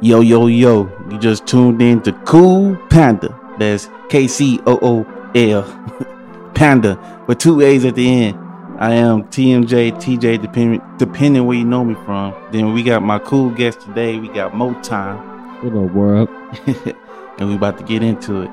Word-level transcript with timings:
Yo, 0.00 0.20
yo, 0.20 0.46
yo. 0.46 0.90
You 1.10 1.18
just 1.18 1.46
tuned 1.46 1.80
in 1.80 2.02
to 2.02 2.12
Cool 2.24 2.76
Panda. 2.90 3.38
That's 3.58 3.88
K 4.08 4.26
C 4.26 4.60
O 4.66 4.78
O 4.82 5.30
L. 5.34 6.52
Panda 6.54 7.24
with 7.26 7.38
two 7.38 7.60
A's 7.60 7.84
at 7.84 7.94
the 7.94 8.08
end. 8.08 8.38
I 8.78 8.94
am 8.94 9.24
TMJ, 9.24 9.92
TJ, 9.92 10.42
depending, 10.42 10.82
depending 10.98 11.46
where 11.46 11.56
you 11.56 11.64
know 11.64 11.84
me 11.84 11.94
from. 12.04 12.34
Then 12.50 12.72
we 12.72 12.82
got 12.82 13.02
my 13.02 13.18
cool 13.20 13.50
guest 13.50 13.80
today. 13.80 14.18
We 14.18 14.28
got 14.28 14.54
Mo 14.54 14.74
Time. 14.82 15.18
What 15.62 15.84
up, 15.84 15.94
world? 15.94 16.28
and 17.38 17.48
we 17.48 17.54
about 17.54 17.78
to 17.78 17.84
get 17.84 18.02
into 18.02 18.42
it. 18.42 18.50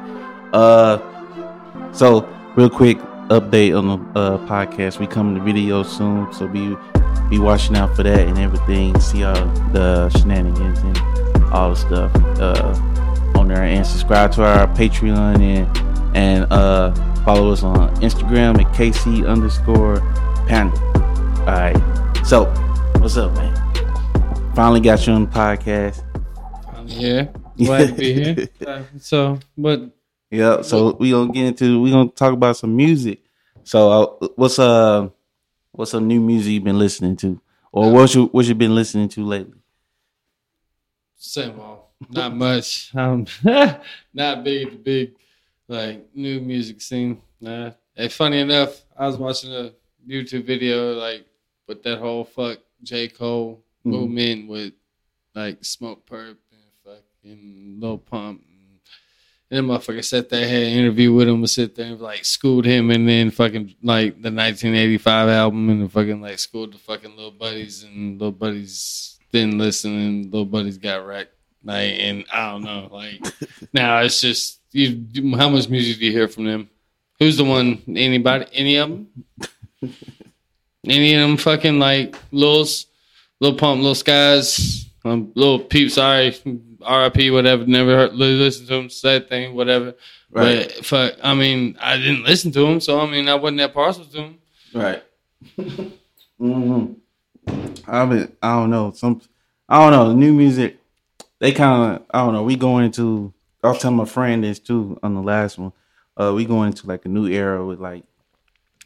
Uh, 0.54 1.00
so 1.92 2.30
real 2.56 2.70
quick 2.70 3.00
update 3.30 3.78
on 3.78 3.88
the 3.88 4.20
uh, 4.20 4.38
podcast. 4.48 5.00
We 5.00 5.08
coming 5.08 5.36
to 5.36 5.42
video 5.42 5.84
soon, 5.84 6.32
so 6.34 6.48
be 6.48 6.78
be 7.32 7.40
watching 7.40 7.78
out 7.78 7.96
for 7.96 8.04
that 8.04 8.28
and 8.28 8.38
everything. 8.38 9.00
See 9.00 9.24
all 9.24 9.34
the 9.72 10.10
shenanigans 10.10 10.80
and 10.80 10.98
all 11.52 11.70
the 11.70 11.76
stuff 11.76 12.16
uh, 12.40 13.40
on 13.40 13.48
there, 13.48 13.64
and 13.64 13.88
subscribe 13.88 14.34
to 14.34 14.44
our 14.44 14.68
Patreon 14.76 15.40
and 15.40 16.16
and 16.16 16.52
uh, 16.52 16.94
follow 17.24 17.52
us 17.52 17.64
on 17.64 17.96
Instagram 17.96 18.60
at 18.60 18.72
KC 18.76 19.26
underscore 19.26 20.02
Panda. 20.48 20.78
All 21.40 21.46
right. 21.46 22.26
So, 22.26 22.46
what's 23.00 23.16
up, 23.16 23.34
man? 23.34 23.56
Finally 24.54 24.82
got 24.82 25.08
you 25.08 25.14
on 25.14 25.26
the 25.26 25.32
podcast. 25.32 26.04
I'm 26.76 26.86
here. 26.86 27.32
Glad 27.56 27.88
to 27.88 27.94
be 27.94 28.14
here. 28.14 28.50
Uh, 28.68 28.84
so, 29.00 29.40
but 29.58 29.90
Yeah. 30.30 30.64
So 30.64 30.98
we 31.00 31.12
gonna 31.12 31.32
get 31.32 31.46
into 31.46 31.82
we 31.82 31.92
gonna 31.92 32.10
talk 32.10 32.34
about 32.34 32.58
some 32.58 32.76
music. 32.76 33.20
So, 33.64 34.20
uh, 34.22 34.28
what's 34.36 34.60
uh, 34.60 35.10
what's 35.82 35.90
some 35.90 36.08
new 36.08 36.22
music 36.22 36.52
you've 36.54 36.64
been 36.64 36.78
listening 36.78 37.16
to, 37.18 37.42
or 37.72 37.92
what 37.92 38.14
you 38.14 38.28
what 38.28 38.46
you 38.46 38.54
been 38.54 38.76
listening 38.76 39.10
to 39.10 39.26
lately? 39.26 39.58
Same 41.16 41.60
old. 41.60 41.80
Not 42.08 42.36
much. 42.36 42.92
I'm 42.96 43.26
not 44.14 44.44
big 44.44 44.68
at 44.68 44.72
the 44.74 44.78
big 44.78 45.16
like 45.68 46.08
new 46.16 46.40
music 46.40 46.82
scene. 46.82 47.20
Nah. 47.40 47.72
Hey, 47.96 48.10
funny 48.10 48.42
enough, 48.42 48.84
I 48.96 49.08
was 49.08 49.18
watching 49.18 49.52
a 49.54 49.72
YouTube 50.08 50.46
video 50.46 50.94
like 50.94 51.26
with 51.68 51.82
that 51.82 51.98
whole 51.98 52.26
fuck 52.26 52.60
J 52.84 53.08
Cole 53.08 53.64
Mhm. 53.84 53.90
movement 53.92 54.50
with 54.50 54.74
like 55.34 55.62
Smokepurpp 55.62 56.38
and 56.52 56.72
fucking 56.86 57.78
Lil 57.80 57.98
Pump. 57.98 58.44
And 59.52 59.58
then 59.58 59.66
motherfucker 59.66 60.04
sat 60.04 60.30
there, 60.30 60.48
had 60.48 60.64
an 60.64 60.70
interview 60.70 61.14
with 61.14 61.28
him, 61.28 61.36
and 61.36 61.50
sit 61.50 61.76
there 61.76 61.88
and 61.88 62.00
like 62.00 62.24
schooled 62.24 62.64
him, 62.64 62.90
and 62.90 63.08
then 63.08 63.32
fucking 63.32 63.76
like 63.84 64.14
the 64.14 64.32
1985 64.32 65.28
album, 65.28 65.70
and 65.70 65.82
then 65.82 65.90
fucking 65.90 66.22
like 66.22 66.40
schooled 66.40 66.74
the 66.74 66.78
fucking 66.78 67.18
little 67.18 67.32
buddies, 67.32 67.84
and 67.84 68.18
little 68.18 68.32
buddies 68.32 69.20
didn't 69.34 69.58
listen, 69.58 69.92
and 69.92 70.26
little 70.26 70.46
buddies 70.46 70.78
got 70.78 71.06
wrecked. 71.06 71.36
Like, 71.66 71.96
and 72.00 72.24
I 72.34 72.52
don't 72.52 72.64
know, 72.64 72.88
like 72.94 73.22
now 73.74 74.00
it's 74.00 74.22
just 74.22 74.62
you. 74.72 75.06
How 75.36 75.50
much 75.50 75.68
music 75.68 76.00
do 76.00 76.06
you 76.06 76.14
hear 76.14 76.30
from 76.30 76.46
them? 76.46 76.70
Who's 77.20 77.36
the 77.36 77.44
one? 77.44 77.82
Anybody? 77.90 78.46
Any 78.54 78.78
of 78.78 78.90
them? 78.90 79.08
Any 80.88 81.14
of 81.14 81.22
them 81.28 81.36
fucking 81.36 81.78
like 81.78 82.16
Lil's, 82.32 82.86
Lil 83.42 83.56
Pump, 83.56 83.84
Lil 83.84 83.96
Skies, 83.96 84.86
um, 85.04 85.34
Lil 85.36 85.60
Peep, 85.60 85.92
sorry, 85.92 86.36
RIP, 86.82 87.32
whatever. 87.32 87.66
Never 87.66 87.96
heard, 87.96 88.14
listen 88.14 88.68
to 88.68 88.76
him, 88.76 88.90
sad 88.90 89.30
thing, 89.30 89.56
whatever. 89.56 89.96
Right. 90.32 90.72
But 90.76 90.86
fuck, 90.86 91.14
I 91.24 91.34
mean, 91.34 91.78
I 91.80 91.98
didn't 91.98 92.24
listen 92.24 92.52
to 92.54 92.66
him, 92.66 92.80
so 92.80 93.00
I 93.00 93.10
mean, 93.10 93.28
I 93.28 93.36
wasn't 93.36 93.58
that 93.60 93.74
partial 93.74 94.06
to 94.06 94.18
him. 94.18 94.38
Right. 94.74 95.04
hmm 96.38 96.94
I 97.88 98.06
mean, 98.06 98.32
I 98.42 98.56
don't 98.56 98.70
know. 98.70 98.92
Some, 98.92 99.22
I 99.68 99.80
don't 99.80 99.92
know. 99.92 100.14
New 100.14 100.34
music, 100.34 100.78
they 101.40 101.52
kind 101.52 101.96
of, 101.96 102.06
I 102.12 102.20
don't 102.24 102.34
know. 102.34 102.44
We 102.44 102.56
going 102.56 102.86
into. 102.86 103.34
I 103.64 103.70
was 103.70 103.80
telling 103.80 103.98
my 103.98 104.06
friend 104.06 104.44
this 104.44 104.60
too 104.60 105.00
on 105.04 105.14
the 105.14 105.22
last 105.22 105.58
one. 105.58 105.74
Uh, 106.18 106.34
we 106.36 106.46
going 106.46 106.68
into 106.68 106.88
like 106.88 107.06
a 107.06 107.10
new 107.10 107.28
era 107.28 107.66
with 107.66 107.80
like, 107.80 108.04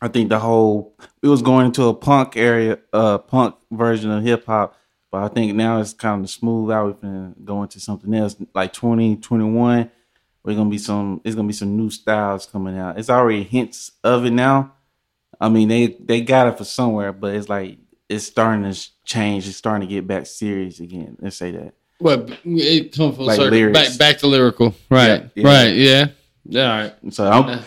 I 0.01 0.07
think 0.07 0.29
the 0.29 0.39
whole 0.39 0.95
we 1.21 1.29
was 1.29 1.41
going 1.41 1.67
into 1.67 1.83
a 1.83 1.93
punk 1.93 2.35
area, 2.35 2.79
uh, 2.91 3.17
punk 3.19 3.55
version 3.71 4.11
of 4.11 4.23
hip 4.23 4.45
hop. 4.45 4.75
But 5.15 5.23
I 5.23 5.27
think 5.29 5.55
now 5.55 5.79
it's 5.79 5.93
kind 5.93 6.25
of 6.25 6.29
smooth 6.29 6.69
out. 6.71 6.87
We're 6.87 7.09
gonna 7.09 7.33
go 7.41 7.63
into 7.63 7.79
something 7.79 8.13
else 8.13 8.35
like 8.53 8.73
twenty 8.73 9.15
twenty 9.15 9.45
one. 9.45 9.89
We're 10.43 10.57
gonna 10.57 10.69
be 10.69 10.77
some. 10.77 11.21
It's 11.23 11.35
gonna 11.35 11.47
be 11.47 11.53
some 11.53 11.77
new 11.77 11.89
styles 11.89 12.45
coming 12.45 12.77
out. 12.77 12.99
It's 12.99 13.09
already 13.09 13.43
hints 13.43 13.93
of 14.03 14.25
it 14.25 14.31
now. 14.31 14.73
I 15.39 15.47
mean, 15.47 15.69
they 15.69 15.95
they 16.01 16.19
got 16.19 16.47
it 16.47 16.57
for 16.57 16.65
somewhere, 16.65 17.13
but 17.13 17.33
it's 17.33 17.47
like 17.47 17.77
it's 18.09 18.25
starting 18.25 18.69
to 18.69 18.77
change. 19.05 19.47
It's 19.47 19.55
starting 19.55 19.87
to 19.87 19.93
get 19.93 20.05
back 20.05 20.25
serious 20.25 20.81
again. 20.81 21.15
Let's 21.21 21.37
say 21.37 21.51
that. 21.51 21.75
What 21.99 22.37
it 22.43 22.91
come 22.91 23.15
full 23.15 23.27
Like 23.27 23.37
circle, 23.37 23.71
back 23.71 23.97
back 23.97 24.17
to 24.17 24.27
lyrical, 24.27 24.75
right? 24.89 25.29
Yeah, 25.33 25.43
yeah. 25.43 25.47
Right? 25.47 25.73
Yeah. 25.75 26.07
Yeah. 26.43 26.71
All 26.73 26.81
right. 26.81 27.13
So 27.13 27.31
I'm 27.31 27.63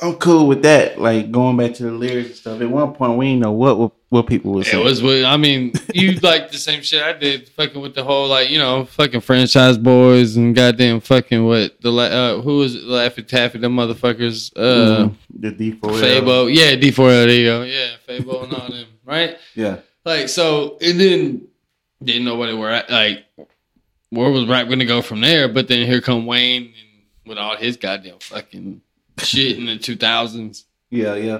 I'm 0.00 0.16
cool 0.16 0.48
with 0.48 0.62
that. 0.62 1.00
Like 1.00 1.30
going 1.30 1.56
back 1.56 1.74
to 1.74 1.84
the 1.84 1.92
lyrics 1.92 2.30
and 2.30 2.36
stuff. 2.38 2.60
At 2.60 2.68
one 2.68 2.92
point, 2.92 3.18
we 3.18 3.26
didn't 3.26 3.42
know 3.42 3.52
what 3.52 3.92
what, 4.12 4.26
people 4.26 4.52
would 4.52 4.66
say. 4.66 4.78
It 4.80 4.84
was. 4.84 5.02
what- 5.02 5.24
I 5.24 5.36
mean, 5.36 5.72
you 5.94 6.12
like 6.22 6.50
the 6.52 6.58
same 6.58 6.82
shit 6.82 7.02
I 7.02 7.12
did, 7.14 7.48
fucking 7.50 7.80
with 7.80 7.94
the 7.94 8.04
whole 8.04 8.28
like 8.28 8.50
you 8.50 8.58
know, 8.58 8.84
fucking 8.84 9.20
franchise 9.22 9.78
boys 9.78 10.36
and 10.36 10.54
goddamn 10.54 11.00
fucking 11.00 11.44
what 11.44 11.80
the 11.80 11.90
uh, 11.92 12.40
who 12.42 12.58
was 12.58 12.74
it, 12.74 12.84
Laffy 12.84 13.26
Taffy, 13.26 13.58
them 13.58 13.74
motherfuckers, 13.76 14.52
uh, 14.56 15.06
Mhm. 15.08 15.14
the 15.34 15.50
D4L. 15.52 16.00
Fabo, 16.00 16.54
yeah, 16.54 16.74
D4L, 16.76 17.26
there 17.26 17.30
you 17.30 17.46
go, 17.46 17.62
yeah, 17.62 17.88
Fabo 18.06 18.44
and 18.44 18.52
all 18.54 18.68
them, 18.70 18.86
right? 19.04 19.36
Yeah. 19.54 19.78
Like 20.04 20.28
so, 20.28 20.78
and 20.80 21.00
then 21.00 21.48
didn't 22.04 22.24
know 22.24 22.34
what 22.36 22.48
it 22.48 22.54
were 22.58 22.70
at, 22.70 22.90
like 22.90 23.24
where 24.10 24.30
was 24.30 24.46
rap 24.46 24.68
gonna 24.68 24.84
go 24.84 25.00
from 25.00 25.20
there? 25.22 25.48
But 25.48 25.68
then 25.68 25.86
here 25.86 26.00
come 26.02 26.26
Wayne 26.26 26.64
and 26.64 27.02
with 27.26 27.38
all 27.38 27.56
his 27.56 27.76
goddamn 27.78 28.18
fucking 28.20 28.82
shit 29.18 29.56
in 29.58 29.64
the 29.66 29.78
two 29.78 29.96
thousands. 29.96 30.66
Yeah. 30.90 31.14
Yeah. 31.14 31.38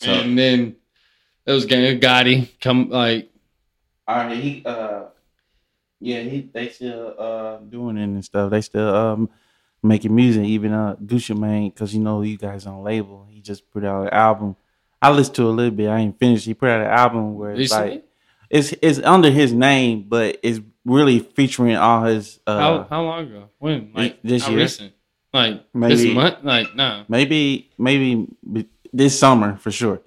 So 0.00 0.10
And 0.12 0.36
then 0.38 0.76
it 1.46 1.52
was 1.52 1.66
getting 1.66 2.00
Gotti 2.00 2.48
come 2.60 2.88
like 2.90 3.30
all 4.06 4.16
right, 4.16 4.36
he 4.36 4.62
uh 4.66 5.04
yeah 6.00 6.20
he 6.20 6.48
they 6.52 6.68
still 6.68 7.14
uh 7.18 7.56
doing 7.58 7.96
it 7.96 8.04
and 8.04 8.24
stuff. 8.24 8.50
They 8.50 8.60
still 8.60 8.94
um 8.94 9.30
making 9.82 10.14
music. 10.14 10.44
Even 10.44 10.72
uh 10.72 10.96
Gucci 10.96 11.36
Mane, 11.38 11.70
because 11.70 11.94
you 11.94 12.00
know 12.00 12.22
you 12.22 12.36
guys 12.36 12.66
on 12.66 12.82
label. 12.82 13.26
He 13.30 13.40
just 13.40 13.70
put 13.70 13.84
out 13.84 14.02
an 14.08 14.12
album. 14.12 14.56
I 15.00 15.10
listened 15.10 15.36
to 15.36 15.42
it 15.42 15.50
a 15.50 15.52
little 15.52 15.70
bit. 15.70 15.88
I 15.88 15.98
ain't 16.00 16.18
finished. 16.18 16.46
He 16.46 16.54
put 16.54 16.68
out 16.68 16.80
an 16.80 16.86
album 16.86 17.34
where 17.36 17.50
it's 17.52 17.58
recently. 17.58 17.90
like 17.90 18.04
it's 18.50 18.74
it's 18.82 18.98
under 19.00 19.30
his 19.30 19.52
name, 19.52 20.04
but 20.08 20.38
it's 20.42 20.60
really 20.84 21.18
featuring 21.20 21.76
all 21.76 22.04
his 22.04 22.40
uh 22.46 22.58
how 22.58 22.86
how 22.90 23.02
long 23.02 23.26
ago? 23.26 23.48
When? 23.58 23.90
Like 23.94 24.18
this 24.22 24.44
how 24.44 24.50
year? 24.50 24.60
recent? 24.60 24.92
Like 25.32 25.64
Maybe- 25.74 25.94
this 25.96 26.14
month? 26.14 26.36
Like 26.42 26.74
no. 26.76 27.04
maybe 27.08 27.70
maybe 27.78 28.28
this 28.92 29.18
summer 29.18 29.56
for 29.56 29.70
sure. 29.70 30.00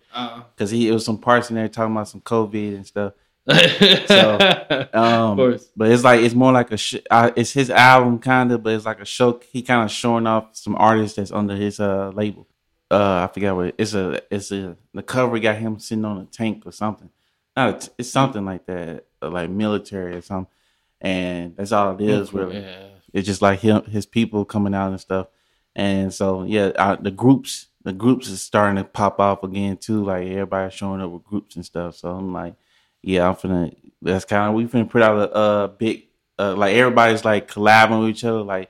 Because 0.56 0.72
he 0.72 0.88
it 0.88 0.92
was 0.92 1.06
some 1.06 1.18
parts 1.18 1.50
in 1.50 1.56
there 1.56 1.68
talking 1.68 1.92
about 1.94 2.08
some 2.10 2.22
COVID 2.22 2.76
and 2.76 2.86
stuff. 2.88 3.14
of 3.48 4.94
Um, 4.94 5.38
course. 5.38 5.70
But 5.76 5.92
it's 5.92 6.04
like 6.04 6.22
it's 6.22 6.36
more 6.36 6.52
like 6.52 6.72
a 6.72 6.78
sh- 6.78 6.96
uh, 7.10 7.32
it's 7.36 7.52
his 7.54 7.70
album 7.70 8.20
kind 8.20 8.52
of, 8.52 8.64
but 8.64 8.74
it's 8.74 8.86
like 8.86 9.00
a 9.00 9.06
show. 9.06 9.40
He 9.52 9.62
kind 9.62 9.84
of 9.84 9.92
showing 9.92 10.28
off 10.28 10.50
some 10.56 10.76
artists 10.76 11.16
that's 11.18 11.32
under 11.32 11.56
his 11.56 11.80
uh 11.80 12.10
label. 12.14 12.48
Uh, 12.90 13.28
I 13.30 13.34
forgot 13.34 13.56
what 13.56 13.66
it- 13.68 13.76
it's 13.78 13.94
a. 13.94 14.22
It's 14.34 14.52
a 14.52 14.76
the 14.94 15.04
cover 15.04 15.40
got 15.40 15.58
him 15.58 15.80
sitting 15.80 16.06
on 16.06 16.18
a 16.20 16.26
tank 16.26 16.64
or 16.66 16.72
something. 16.72 17.10
Not 17.56 17.70
a 17.70 17.80
t- 17.88 17.94
it's 17.98 18.10
something 18.10 18.46
like 18.46 18.66
that, 18.68 19.06
uh, 19.22 19.30
like 19.30 19.50
military 19.50 20.16
or 20.16 20.22
something. 20.22 20.52
And 21.00 21.56
that's 21.56 21.72
all 21.72 21.94
it 21.96 22.02
is 22.02 22.34
really. 22.34 22.60
Yeah. 22.60 22.88
It's 23.14 23.28
just 23.28 23.42
like 23.42 23.60
him, 23.60 23.84
his 23.86 24.06
people 24.06 24.46
coming 24.46 24.74
out 24.76 24.90
and 24.92 25.00
stuff. 25.00 25.28
And 25.76 26.14
so 26.14 26.44
yeah, 26.44 26.72
uh, 26.76 26.96
the 26.96 27.12
groups, 27.12 27.67
the 27.88 27.94
groups 27.94 28.28
is 28.28 28.42
starting 28.42 28.76
to 28.76 28.84
pop 28.84 29.18
off 29.22 29.44
again 29.44 29.78
too. 29.78 30.04
Like 30.04 30.28
everybody 30.28 30.76
showing 30.76 31.00
up 31.00 31.10
with 31.10 31.24
groups 31.24 31.56
and 31.56 31.66
stuff. 31.66 31.96
So 31.96 32.10
I'm 32.10 32.34
like, 32.34 32.56
yeah, 33.02 33.30
I'm 33.30 33.36
finna. 33.36 33.74
That's 34.02 34.26
kind 34.26 34.50
of 34.50 34.56
we 34.56 34.66
finna 34.66 34.90
put 34.90 35.02
out 35.02 35.18
a, 35.18 35.34
uh 35.34 35.68
big, 35.68 36.08
uh, 36.38 36.54
like 36.54 36.76
everybody's 36.76 37.24
like 37.24 37.50
collabing 37.50 38.02
with 38.02 38.10
each 38.10 38.26
other. 38.26 38.42
Like 38.42 38.70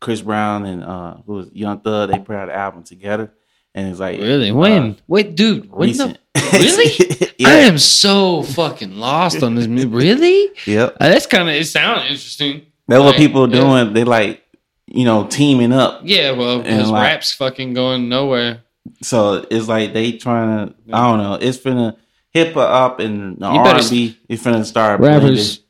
Chris 0.00 0.22
Brown 0.22 0.66
and 0.66 0.82
uh, 0.82 1.18
who 1.24 1.34
was 1.34 1.52
Young 1.52 1.78
Thug, 1.78 2.10
they 2.10 2.18
put 2.18 2.34
out 2.34 2.48
an 2.48 2.56
album 2.56 2.82
together, 2.82 3.32
and 3.76 3.88
it's 3.88 4.00
like 4.00 4.18
Really? 4.18 4.50
uh, 4.50 4.56
When? 4.56 4.96
Wait, 5.06 5.36
dude. 5.36 5.70
When 5.70 5.90
recent. 5.90 6.18
the, 6.34 6.40
really? 6.52 7.32
yeah. 7.38 7.48
I 7.48 7.52
am 7.60 7.78
so 7.78 8.42
fucking 8.42 8.96
lost 8.96 9.40
on 9.44 9.54
this. 9.54 9.68
Really? 9.68 10.50
Yep. 10.66 10.96
Uh, 11.00 11.08
that's 11.08 11.26
kind 11.26 11.48
of. 11.48 11.54
It 11.54 11.64
sounds 11.66 12.02
interesting. 12.10 12.66
That's 12.88 13.04
what 13.04 13.14
people 13.14 13.44
are 13.44 13.54
yeah. 13.54 13.60
doing. 13.60 13.92
They 13.92 14.02
like, 14.02 14.42
you 14.90 15.04
know, 15.04 15.26
teaming 15.26 15.72
up. 15.72 16.00
Yeah. 16.04 16.32
Well, 16.32 16.62
because 16.62 16.90
like- 16.90 17.02
rap's 17.02 17.32
fucking 17.32 17.74
going 17.74 18.08
nowhere. 18.08 18.62
So 19.02 19.46
it's 19.50 19.68
like 19.68 19.92
they 19.92 20.12
trying 20.12 20.68
to. 20.68 20.74
I 20.92 21.08
don't 21.10 21.18
know. 21.18 21.34
It's 21.34 21.58
finna 21.58 21.96
hip 22.30 22.54
hop 22.54 23.00
and 23.00 23.38
You 23.38 23.46
R 23.46 23.64
better 23.64 23.80
and 23.80 23.90
B. 23.90 24.18
It's 24.28 24.42
finna 24.42 24.64
start 24.64 25.00
Rappers, 25.00 25.60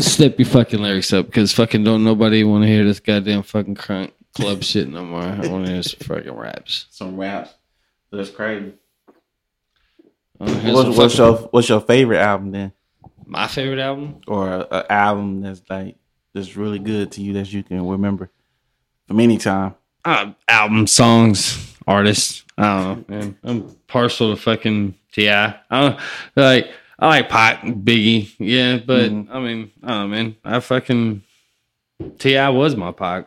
step 0.00 0.36
your 0.38 0.46
fucking 0.48 0.80
lyrics 0.82 1.12
up 1.12 1.26
because 1.26 1.52
fucking 1.52 1.84
don't 1.84 2.02
nobody 2.02 2.42
want 2.42 2.64
to 2.64 2.68
hear 2.68 2.84
this 2.84 2.98
goddamn 3.00 3.44
fucking 3.44 3.76
crunk 3.76 4.10
club 4.34 4.62
shit 4.64 4.88
no 4.88 5.04
more. 5.04 5.22
I 5.22 5.46
want 5.46 5.66
to 5.66 5.72
hear 5.72 5.82
some 5.84 6.00
fucking 6.00 6.32
raps. 6.34 6.86
some 6.90 7.16
raps. 7.16 7.54
That's 8.10 8.30
crazy. 8.30 8.72
I 10.40 10.44
wanna 10.44 10.58
hear 10.60 10.74
What's, 10.74 10.98
what's 10.98 11.18
your 11.18 11.36
What's 11.36 11.68
your 11.68 11.80
favorite 11.80 12.18
album 12.18 12.50
then, 12.50 12.72
my 13.24 13.46
favorite 13.46 13.78
album? 13.78 14.20
or 14.26 14.66
an 14.70 14.84
album 14.90 15.40
that's 15.40 15.62
like 15.70 15.96
that's 16.34 16.56
really 16.56 16.78
good 16.80 17.12
to 17.12 17.22
you 17.22 17.34
that 17.34 17.52
you 17.52 17.62
can 17.62 17.86
remember 17.86 18.28
from 19.06 19.20
any 19.20 19.38
time? 19.38 19.74
uh, 20.04 20.32
album, 20.48 20.86
songs, 20.86 21.74
artists. 21.86 22.44
I 22.56 22.62
don't 22.62 23.08
know, 23.10 23.16
man. 23.18 23.38
I'm 23.44 23.76
partial 23.88 24.34
to 24.34 24.40
fucking 24.40 24.94
Ti. 25.12 25.28
I 25.30 25.54
don't 25.70 25.98
like. 26.36 26.70
I 26.98 27.08
like 27.08 27.28
Pac, 27.28 27.62
Biggie, 27.62 28.32
yeah, 28.38 28.78
but 28.78 29.10
Mhm. 29.10 29.28
I 29.30 29.38
mean, 29.40 29.70
I 29.82 29.88
don't 29.88 29.98
know, 30.10 30.16
man. 30.16 30.36
I 30.44 30.60
fucking 30.60 31.22
T.I. 32.18 32.48
was 32.50 32.74
my 32.76 32.90
Pac. 32.92 33.26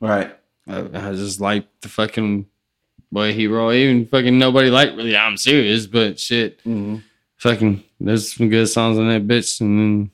Right. 0.00 0.34
I, 0.66 0.78
I 0.80 1.12
just 1.12 1.38
like 1.40 1.66
the 1.82 1.88
fucking 1.88 2.46
boy 3.12 3.32
hero. 3.34 3.72
Even 3.72 4.06
fucking 4.06 4.38
nobody 4.38 4.70
liked 4.70 4.96
really. 4.96 5.16
I'm 5.16 5.36
serious, 5.36 5.86
but 5.86 6.18
shit, 6.20 6.60
hmm 6.62 6.96
fucking 7.36 7.82
there's 7.98 8.34
some 8.34 8.48
good 8.50 8.66
songs 8.66 8.98
on 8.98 9.08
that 9.08 9.26
bitch, 9.26 9.60
and 9.60 9.78
then 9.78 10.10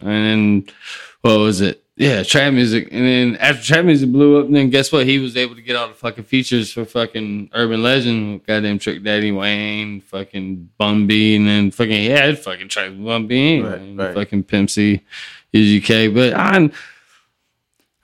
and 0.00 0.08
then 0.26 0.64
what 1.22 1.38
was 1.38 1.60
it? 1.60 1.81
Yeah, 2.02 2.22
trap 2.24 2.52
music, 2.52 2.88
and 2.90 3.06
then 3.06 3.36
after 3.36 3.62
trap 3.62 3.84
music 3.84 4.10
blew 4.10 4.40
up, 4.40 4.50
then 4.50 4.70
guess 4.70 4.90
what? 4.90 5.06
He 5.06 5.18
was 5.18 5.36
able 5.36 5.54
to 5.54 5.62
get 5.62 5.76
all 5.76 5.86
the 5.88 5.94
fucking 5.94 6.24
features 6.24 6.72
for 6.72 6.84
fucking 6.84 7.50
Urban 7.54 7.82
Legend, 7.82 8.44
goddamn 8.44 8.78
Trick 8.80 9.02
Daddy 9.04 9.30
Wayne, 9.30 10.00
fucking 10.00 10.70
Bun 10.78 11.06
B, 11.06 11.36
and 11.36 11.46
then 11.46 11.70
fucking 11.70 11.92
he 11.92 12.06
had 12.10 12.38
fucking 12.38 12.68
Trap 12.68 12.92
Bun 12.98 13.26
B, 13.28 13.60
Right, 13.60 13.78
and 13.80 13.96
right. 13.98 14.14
fucking 14.14 14.42
Pimp 14.44 14.70
C, 14.70 15.00
UGK, 15.54 16.12
but 16.14 16.34
I 16.34 16.70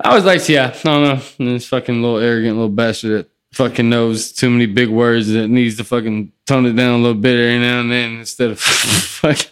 I 0.01 0.15
was 0.15 0.25
like, 0.25 0.49
yeah, 0.49 0.73
I. 0.75 0.83
Don't 0.83 1.03
know, 1.03 1.21
and 1.41 1.49
this 1.49 1.67
fucking 1.67 2.01
little 2.01 2.19
arrogant 2.19 2.55
little 2.55 2.69
bastard 2.69 3.11
that 3.11 3.31
fucking 3.53 3.89
knows 3.89 4.31
too 4.31 4.49
many 4.51 4.67
big 4.67 4.91
words 4.91 5.29
that 5.29 5.49
needs 5.49 5.77
to 5.79 5.83
fucking 5.85 6.31
tone 6.47 6.67
it 6.67 6.75
down 6.75 7.01
a 7.01 7.03
little 7.03 7.21
bit 7.21 7.33
every 7.39 7.59
now 7.59 7.81
and 7.81 7.91
then 7.91 8.19
instead 8.21 8.51
of 8.51 8.61
fucking 8.61 9.51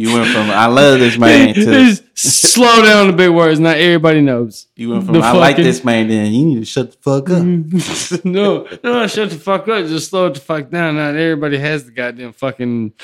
You 0.00 0.14
went 0.14 0.28
from 0.28 0.50
I 0.50 0.66
love 0.66 0.98
this 0.98 1.18
man 1.18 1.52
to 1.54 1.94
slow 2.14 2.82
down 2.82 3.08
the 3.08 3.12
big 3.12 3.30
words. 3.30 3.60
Not 3.60 3.76
everybody 3.76 4.22
knows. 4.22 4.66
you 4.74 4.90
went 4.90 5.04
from 5.04 5.14
the 5.14 5.20
I 5.20 5.32
like 5.32 5.56
this 5.56 5.84
man. 5.84 6.08
Then 6.08 6.32
you 6.32 6.46
need 6.46 6.60
to 6.60 6.64
shut 6.64 6.92
the 6.92 6.98
fuck 6.98 7.28
up. 7.28 8.24
no, 8.24 8.66
no, 8.82 9.06
shut 9.06 9.28
the 9.28 9.38
fuck 9.38 9.68
up. 9.68 9.86
Just 9.86 10.08
slow 10.08 10.26
it 10.28 10.34
the 10.34 10.40
fuck 10.40 10.70
down. 10.70 10.96
Not 10.96 11.16
everybody 11.16 11.58
has 11.58 11.84
the 11.84 11.90
goddamn 11.90 12.32
fucking 12.32 12.94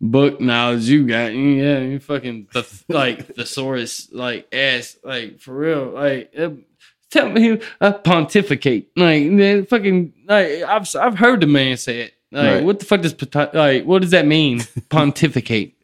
book 0.00 0.40
knowledge 0.40 0.88
you 0.88 1.06
got. 1.06 1.34
Yeah, 1.34 1.80
you 1.80 1.98
fucking 2.00 2.46
th- 2.52 2.84
like 2.88 3.34
thesaurus, 3.34 4.10
like 4.10 4.48
ass, 4.54 4.96
like 5.04 5.40
for 5.40 5.54
real. 5.54 5.90
Like, 5.90 6.32
uh, 6.38 6.50
tell 7.10 7.28
me, 7.28 7.60
uh, 7.82 7.92
pontificate. 7.92 8.92
Like, 8.96 9.24
man, 9.24 9.66
fucking, 9.66 10.14
like 10.26 10.62
I've 10.62 10.88
I've 10.96 11.18
heard 11.18 11.42
the 11.42 11.46
man 11.46 11.76
say 11.76 12.00
it. 12.00 12.14
Like, 12.32 12.44
Right. 12.46 12.64
what 12.64 12.78
the 12.78 12.84
fuck 12.86 13.02
does 13.02 13.14
like 13.52 13.84
what 13.84 14.02
does 14.02 14.12
that 14.12 14.24
mean? 14.26 14.62
Pontificate. 14.88 15.74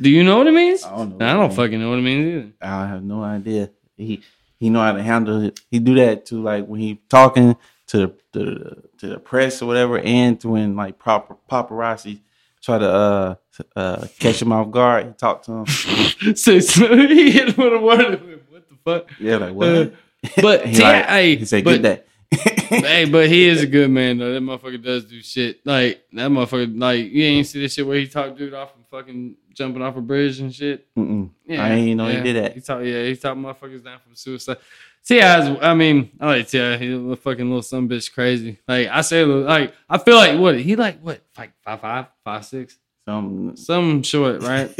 Do 0.00 0.10
you 0.10 0.24
know 0.24 0.38
what 0.38 0.46
it 0.46 0.52
means? 0.52 0.84
I 0.84 0.96
don't 0.96 1.18
know. 1.18 1.26
I 1.26 1.32
don't 1.34 1.52
fucking 1.52 1.80
know 1.80 1.90
what 1.90 1.98
it 1.98 2.02
means 2.02 2.26
either. 2.26 2.52
I 2.60 2.86
have 2.86 3.02
no 3.02 3.22
idea. 3.22 3.70
He 3.96 4.22
he 4.58 4.70
know 4.70 4.80
how 4.80 4.92
to 4.92 5.02
handle 5.02 5.42
it. 5.42 5.60
He 5.70 5.78
do 5.78 5.94
that 5.96 6.26
to 6.26 6.42
like 6.42 6.66
when 6.66 6.80
he 6.80 7.00
talking 7.08 7.56
to 7.88 7.96
the 7.98 8.08
to 8.32 8.38
the, 8.44 8.82
to 8.98 9.06
the 9.08 9.18
press 9.18 9.62
or 9.62 9.66
whatever, 9.66 9.98
and 9.98 10.40
to 10.40 10.50
when 10.50 10.76
like 10.76 10.98
proper 10.98 11.36
paparazzi 11.50 12.20
try 12.60 12.78
to 12.78 12.88
uh 12.88 13.34
uh 13.76 14.06
catch 14.18 14.42
him 14.42 14.52
off 14.52 14.70
guard. 14.70 15.06
He 15.06 15.12
talk 15.12 15.42
to 15.44 15.52
him. 15.52 15.66
so, 16.36 16.58
so 16.60 16.96
he 16.96 17.30
hit 17.30 17.54
him 17.56 17.64
with 17.64 17.72
a 17.72 17.78
word. 17.80 18.42
What 18.50 18.68
the 18.68 18.76
fuck? 18.84 19.10
Yeah, 19.18 19.36
like 19.36 19.54
what? 19.54 19.68
Uh, 19.68 19.86
but 20.42 20.66
he, 20.66 20.82
like, 20.82 21.06
hey, 21.06 21.36
he 21.36 21.44
said, 21.44 21.64
but- 21.64 21.82
"Get 21.82 21.82
that." 21.82 22.04
hey, 22.30 23.06
but 23.06 23.26
he 23.28 23.48
is 23.48 23.62
a 23.62 23.66
good 23.66 23.90
man 23.90 24.18
though. 24.18 24.34
That 24.34 24.42
motherfucker 24.42 24.82
does 24.82 25.04
do 25.06 25.22
shit. 25.22 25.64
Like 25.64 26.04
that 26.12 26.30
motherfucker. 26.30 26.78
Like 26.78 27.10
you 27.10 27.24
ain't 27.24 27.46
see 27.46 27.60
this 27.60 27.72
shit 27.74 27.86
where 27.86 27.96
he 27.96 28.06
talked 28.06 28.36
dude 28.36 28.52
off 28.52 28.74
and 28.76 28.84
fucking 28.88 29.36
jumping 29.58 29.82
off 29.82 29.96
a 29.96 30.00
bridge 30.00 30.38
and 30.40 30.54
shit. 30.54 30.86
Mm-mm. 30.94 31.30
Yeah, 31.44 31.64
I 31.64 31.70
ain't 31.70 31.96
know 31.96 32.06
yeah. 32.06 32.16
he 32.16 32.22
did 32.22 32.44
that. 32.44 32.54
He 32.54 32.60
talk, 32.60 32.82
yeah, 32.84 33.02
he 33.02 33.16
talked 33.16 33.38
motherfuckers 33.38 33.84
down 33.84 33.98
from 33.98 34.14
suicide. 34.14 34.56
T.I., 35.04 35.56
I 35.56 35.74
mean, 35.74 36.10
I 36.20 36.26
like 36.26 36.48
Ti. 36.48 36.76
He's 36.78 36.92
a 36.92 36.96
little 36.96 37.16
fucking 37.16 37.44
little 37.44 37.62
some 37.62 37.88
bitch 37.88 38.12
crazy. 38.12 38.58
Like 38.68 38.88
I 38.88 39.00
say, 39.00 39.24
like 39.24 39.74
I 39.88 39.98
feel 39.98 40.16
like 40.16 40.38
what 40.38 40.60
he 40.60 40.76
like 40.76 41.00
what 41.00 41.20
like 41.36 41.52
five 41.62 41.80
five 41.80 42.06
five 42.24 42.44
six 42.44 42.78
Some, 43.04 43.56
some 43.56 44.02
short 44.02 44.42
right. 44.42 44.70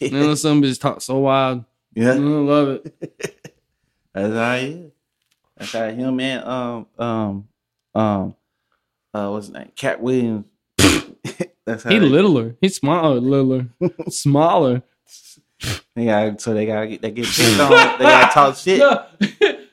and 0.00 0.12
little 0.12 0.36
some 0.36 0.60
bitch 0.60 0.80
talk 0.80 1.00
so 1.00 1.18
wild. 1.18 1.64
Yeah, 1.94 2.10
I 2.10 2.14
love 2.14 2.68
it. 2.68 3.42
that's 4.12 4.34
how 4.34 4.56
he 4.56 4.66
is. 4.66 4.92
That's 5.56 5.72
how 5.72 5.88
him 5.88 6.20
and 6.20 6.44
um 6.44 6.86
um 6.98 7.48
um 7.94 8.36
uh 9.14 9.30
what's 9.30 9.46
his 9.46 9.54
name? 9.54 9.72
Katt 9.74 10.00
Williams. 10.00 10.44
That's 11.66 11.82
how 11.82 11.90
He 11.90 11.98
they- 11.98 12.06
littler. 12.08 12.56
He's 12.60 12.76
smaller, 12.76 13.20
littler, 13.20 13.66
smaller. 14.08 14.82
They 15.94 16.04
got 16.06 16.40
so 16.40 16.54
they 16.54 16.66
gotta 16.66 16.98
they 16.98 17.10
get 17.10 17.24
pissed 17.24 17.60
on. 17.60 17.70
They 17.70 18.04
gotta 18.04 18.32
talk 18.34 18.56
shit. 18.56 18.78
No, 18.78 19.04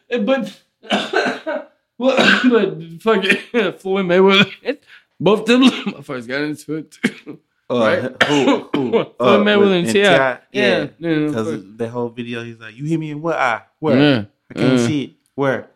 but 0.26 0.62
well, 1.98 2.42
but 2.50 3.02
fucking 3.02 3.38
Floyd 3.78 4.06
Mayweather, 4.06 4.78
both 5.20 5.46
them 5.46 5.64
motherfuckers 5.64 6.28
got 6.28 6.42
into 6.42 6.76
it 6.76 6.92
too. 6.92 7.40
Uh, 7.70 7.76
Right? 7.80 8.24
Who? 8.30 8.70
who? 8.74 8.92
Floyd 8.92 9.08
Uh, 9.20 9.38
Mayweather 9.38 9.78
and 9.80 9.86
and 9.86 9.88
Ti. 9.88 9.94
T.I., 9.94 10.40
Yeah, 10.52 10.88
yeah, 11.00 11.28
Because 11.28 11.62
fuck. 11.62 11.78
the 11.78 11.90
whole 11.90 12.10
video, 12.10 12.44
he's 12.44 12.60
like, 12.60 12.76
"You 12.76 12.86
hit 12.86 13.00
me 13.00 13.12
in 13.12 13.22
what 13.22 13.36
eye? 13.38 13.62
Where? 13.80 13.98
yeah. 13.98 14.26
I 14.50 14.54
can't 14.54 14.74
uh. 14.80 14.88
see 14.88 15.04
it. 15.04 15.12
Where?" 15.36 15.70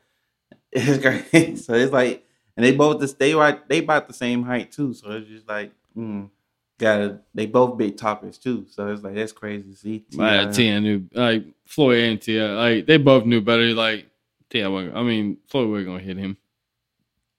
It's 0.72 0.98
great. 1.02 1.58
so 1.60 1.74
it's 1.74 1.92
like, 1.94 2.26
and 2.56 2.66
they 2.66 2.74
both 2.76 3.00
the 3.00 3.14
they 3.18 3.34
right 3.36 3.68
they 3.68 3.80
about 3.80 4.08
the 4.08 4.14
same 4.14 4.44
height 4.44 4.72
too. 4.72 4.94
So 4.94 5.12
it's 5.12 5.28
just 5.28 5.48
like, 5.48 5.72
mm, 5.98 6.30
gotta 6.78 7.20
they 7.34 7.46
both 7.46 7.78
big 7.78 7.98
talkers 7.98 8.38
too. 8.38 8.66
So 8.70 8.88
it's 8.88 9.04
like 9.04 9.16
that's 9.16 9.32
crazy 9.32 9.74
see. 9.74 10.06
Like, 10.14 10.54
T.I. 10.54 10.80
knew, 10.80 11.06
like 11.14 11.46
Floyd 11.66 12.04
and 12.04 12.22
T.I., 12.22 12.46
like 12.46 12.86
they 12.86 12.98
both 12.98 13.26
knew 13.26 13.42
better. 13.42 13.74
Like 13.74 14.08
T.I., 14.50 14.68
wasn't, 14.68 14.96
I 14.96 15.04
mean 15.04 15.38
Floyd 15.48 15.70
wasn't 15.70 15.88
gonna 15.88 16.00
hit 16.00 16.18
him. 16.18 16.38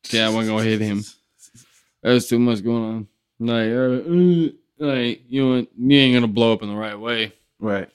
T.I. 0.02 0.28
wasn't 0.28 0.56
gonna 0.56 0.68
hit 0.68 0.80
him. 0.80 1.04
There's 2.02 2.28
too 2.28 2.38
much 2.38 2.62
going 2.62 2.84
on. 2.84 3.08
Like, 3.40 3.70
uh, 3.70 4.10
uh, 4.10 4.88
like 4.92 5.22
you 5.28 5.56
ain't, 5.56 5.68
you 5.76 5.98
ain't 5.98 6.16
gonna 6.16 6.26
blow 6.32 6.52
up 6.52 6.62
in 6.62 6.68
the 6.68 6.76
right 6.76 6.98
way. 6.98 7.32
Right. 7.58 7.90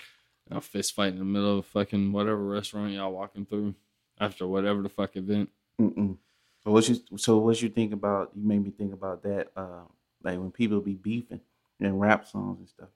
A 0.51 0.61
fist 0.61 0.93
fight 0.93 1.13
in 1.13 1.19
the 1.19 1.25
middle 1.25 1.59
of 1.59 1.65
fucking 1.65 2.11
whatever 2.11 2.43
restaurant 2.43 2.91
y'all 2.91 3.11
walking 3.11 3.45
through 3.45 3.75
after 4.19 4.45
whatever 4.45 4.81
the 4.81 4.89
fuck 4.89 5.15
event. 5.15 5.49
Mm-mm. 5.79 6.17
So 6.63 6.71
what 6.71 6.87
you 6.87 6.97
so 7.17 7.37
what 7.39 7.61
you 7.61 7.69
think 7.69 7.93
about? 7.93 8.31
You 8.35 8.47
made 8.47 8.63
me 8.63 8.71
think 8.71 8.93
about 8.93 9.23
that. 9.23 9.47
Uh, 9.55 9.83
like 10.23 10.39
when 10.39 10.51
people 10.51 10.79
be 10.79 10.93
beefing 10.93 11.41
in 11.79 11.99
rap 11.99 12.27
songs 12.27 12.59
and 12.59 12.69
stuff. 12.69 12.89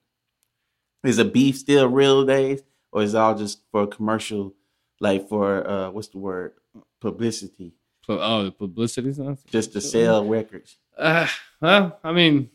Is 1.04 1.18
a 1.18 1.24
beef 1.24 1.56
still 1.56 1.88
real 1.88 2.24
days, 2.24 2.62
or 2.90 3.02
is 3.02 3.14
it 3.14 3.18
all 3.18 3.36
just 3.36 3.60
for 3.70 3.86
commercial? 3.86 4.54
Like 5.00 5.28
for 5.28 5.68
uh, 5.68 5.90
what's 5.90 6.08
the 6.08 6.18
word? 6.18 6.54
Publicity, 7.00 7.72
oh, 8.08 8.44
the 8.44 8.50
publicity 8.50 9.12
stuff. 9.12 9.38
just 9.46 9.72
to 9.74 9.80
sell 9.80 10.24
records. 10.24 10.76
Uh, 10.96 11.28
well, 11.60 11.98
I 12.02 12.12
mean, 12.12 12.50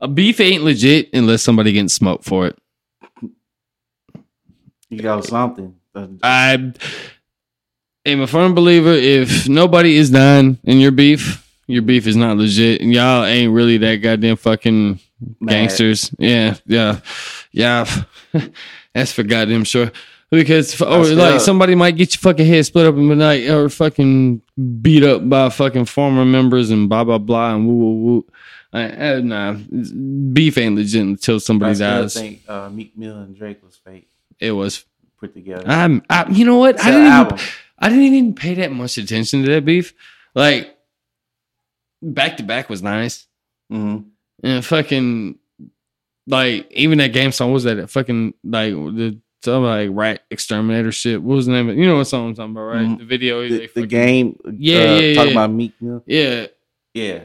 a 0.00 0.08
beef 0.08 0.38
ain't 0.40 0.64
legit 0.64 1.08
unless 1.14 1.42
somebody 1.42 1.72
getting 1.72 1.88
smoked 1.88 2.24
for 2.24 2.46
it. 2.48 2.58
You 4.90 5.00
got 5.00 5.24
something. 5.24 5.76
I 6.22 6.72
am 8.04 8.20
a 8.20 8.26
firm 8.26 8.54
believer 8.54 8.92
if 8.92 9.48
nobody 9.48 9.96
is 9.96 10.10
dying 10.10 10.58
in 10.64 10.80
your 10.80 10.90
beef, 10.90 11.41
your 11.72 11.82
beef 11.82 12.06
is 12.06 12.16
not 12.16 12.36
legit, 12.36 12.80
and 12.80 12.92
y'all 12.92 13.24
ain't 13.24 13.52
really 13.52 13.78
that 13.78 13.96
goddamn 13.96 14.36
fucking 14.36 15.00
mad. 15.40 15.50
gangsters. 15.50 16.14
Yeah, 16.18 16.56
yeah, 16.66 17.00
yeah. 17.52 17.86
That's 18.94 19.12
for 19.12 19.22
goddamn 19.22 19.64
sure. 19.64 19.90
Because 20.30 20.80
or 20.80 21.04
still- 21.04 21.16
like 21.18 21.40
somebody 21.40 21.74
might 21.74 21.96
get 21.96 22.14
your 22.14 22.20
fucking 22.20 22.46
head 22.46 22.64
split 22.64 22.86
up 22.86 22.94
in 22.96 23.08
the 23.08 23.14
night 23.16 23.48
or 23.50 23.68
fucking 23.68 24.40
beat 24.80 25.02
up 25.04 25.28
by 25.28 25.48
fucking 25.50 25.84
former 25.84 26.24
members 26.24 26.70
and 26.70 26.88
blah 26.88 27.04
blah 27.04 27.18
blah 27.18 27.54
and 27.54 27.66
woo 27.68 27.74
woo 27.74 27.94
woo. 28.04 28.26
I, 28.74 28.82
I, 28.84 29.20
nah, 29.20 29.52
beef 30.32 30.56
ain't 30.56 30.76
legit 30.76 31.02
until 31.02 31.34
I 31.34 31.38
somebody 31.38 31.78
dies. 31.78 32.14
think 32.14 32.40
uh, 32.48 32.70
Meek 32.70 32.96
Mill 32.96 33.18
and 33.18 33.36
Drake 33.36 33.62
was 33.62 33.76
fake 33.76 34.08
It 34.40 34.52
was. 34.52 34.86
put 35.20 35.34
together. 35.34 35.64
I'm. 35.68 36.02
I, 36.08 36.26
you 36.30 36.46
know 36.46 36.56
what? 36.56 36.82
I 36.82 36.90
didn't. 36.90 37.06
Even. 37.32 37.38
I 37.78 37.88
didn't 37.90 38.04
even 38.04 38.34
pay 38.34 38.54
that 38.54 38.72
much 38.72 38.96
attention 38.96 39.42
to 39.44 39.50
that 39.50 39.64
beef. 39.66 39.92
Like 40.34 40.71
back 42.02 42.36
to 42.38 42.42
back 42.42 42.68
was 42.68 42.82
nice. 42.82 43.26
Mhm. 43.72 44.06
And 44.42 44.64
fucking 44.64 45.38
like 46.26 46.70
even 46.72 46.98
that 46.98 47.12
game 47.12 47.32
song 47.32 47.52
was 47.52 47.64
that 47.64 47.88
fucking 47.90 48.34
like 48.44 48.72
the 48.72 49.18
some 49.44 49.64
like 49.64 49.90
rat 49.92 50.22
exterminator 50.30 50.92
shit. 50.92 51.22
What 51.22 51.34
was 51.36 51.46
the 51.46 51.52
name 51.52 51.68
of 51.68 51.76
it? 51.76 51.80
You 51.80 51.86
know 51.86 51.96
what 51.96 52.04
song 52.04 52.28
I'm 52.28 52.34
talking 52.34 52.52
about, 52.52 52.62
right? 52.62 52.86
Mhm. 52.86 52.98
The 52.98 53.04
video 53.04 53.48
The, 53.48 53.70
the 53.74 53.86
game. 53.86 54.38
Yeah, 54.44 54.76
uh, 54.78 54.98
yeah, 55.00 55.14
Talking 55.14 55.30
yeah. 55.32 55.38
about 55.44 55.50
Meek 55.52 55.72
Mill. 55.80 56.02
Yeah. 56.06 56.46
Yeah. 56.94 57.24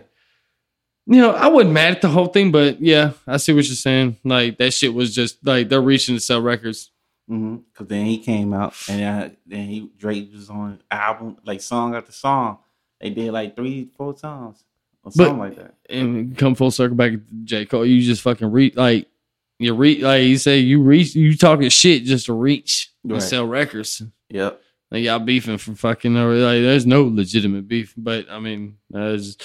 You 1.10 1.22
know, 1.22 1.32
I 1.32 1.48
wasn't 1.48 1.74
mad 1.74 1.94
at 1.94 2.02
the 2.02 2.10
whole 2.10 2.26
thing, 2.28 2.52
but 2.52 2.82
yeah, 2.82 3.12
I 3.26 3.38
see 3.38 3.54
what 3.54 3.66
you're 3.66 3.76
saying. 3.76 4.18
Like 4.24 4.58
that 4.58 4.72
shit 4.72 4.94
was 4.94 5.14
just 5.14 5.46
like 5.46 5.70
they're 5.70 5.82
reaching 5.82 6.16
to 6.16 6.20
sell 6.20 6.42
records. 6.42 6.92
Mm-hmm. 7.30 7.58
Cause 7.74 7.88
then 7.88 8.06
he 8.06 8.18
came 8.20 8.54
out 8.54 8.74
and 8.90 9.04
uh, 9.04 9.36
then 9.46 9.68
he 9.68 9.90
Drake 9.98 10.32
was 10.34 10.50
on 10.50 10.80
album 10.90 11.38
like 11.46 11.62
song 11.62 11.94
after 11.94 12.12
song. 12.12 12.60
They 13.00 13.10
did 13.10 13.32
like 13.32 13.56
three, 13.56 13.90
four 13.96 14.14
times 14.14 14.64
or 15.08 15.12
But- 15.16 15.26
something 15.26 15.40
like 15.40 15.56
that. 15.58 15.74
And 15.90 16.38
come 16.38 16.54
full 16.56 16.72
circle 16.72 16.98
back 16.98 17.12
to 17.14 17.22
J. 17.46 17.66
Cole, 17.66 17.86
you 17.86 18.02
just 18.02 18.22
fucking 18.22 18.52
reach 18.52 18.76
like 18.76 19.08
You 19.60 19.74
reach 19.74 20.02
like 20.02 20.24
you 20.26 20.38
say 20.38 20.60
you 20.60 20.82
reach 20.82 21.16
you 21.16 21.36
talking 21.36 21.70
shit 21.70 22.04
just 22.04 22.28
to 22.28 22.34
reach 22.34 22.92
Right. 23.04 23.16
and 23.16 23.24
sell 23.24 23.46
records. 23.48 24.04
Yep. 24.30 24.62
Like 24.92 25.04
y'all 25.04 25.20
beefing 25.20 25.58
for 25.58 25.74
fucking 25.76 26.14
like 26.14 26.62
there's 26.62 26.86
no 26.86 27.04
legitimate 27.04 27.68
beef. 27.68 27.94
But 27.98 28.30
I 28.30 28.40
mean, 28.40 28.78
there's 28.90 29.38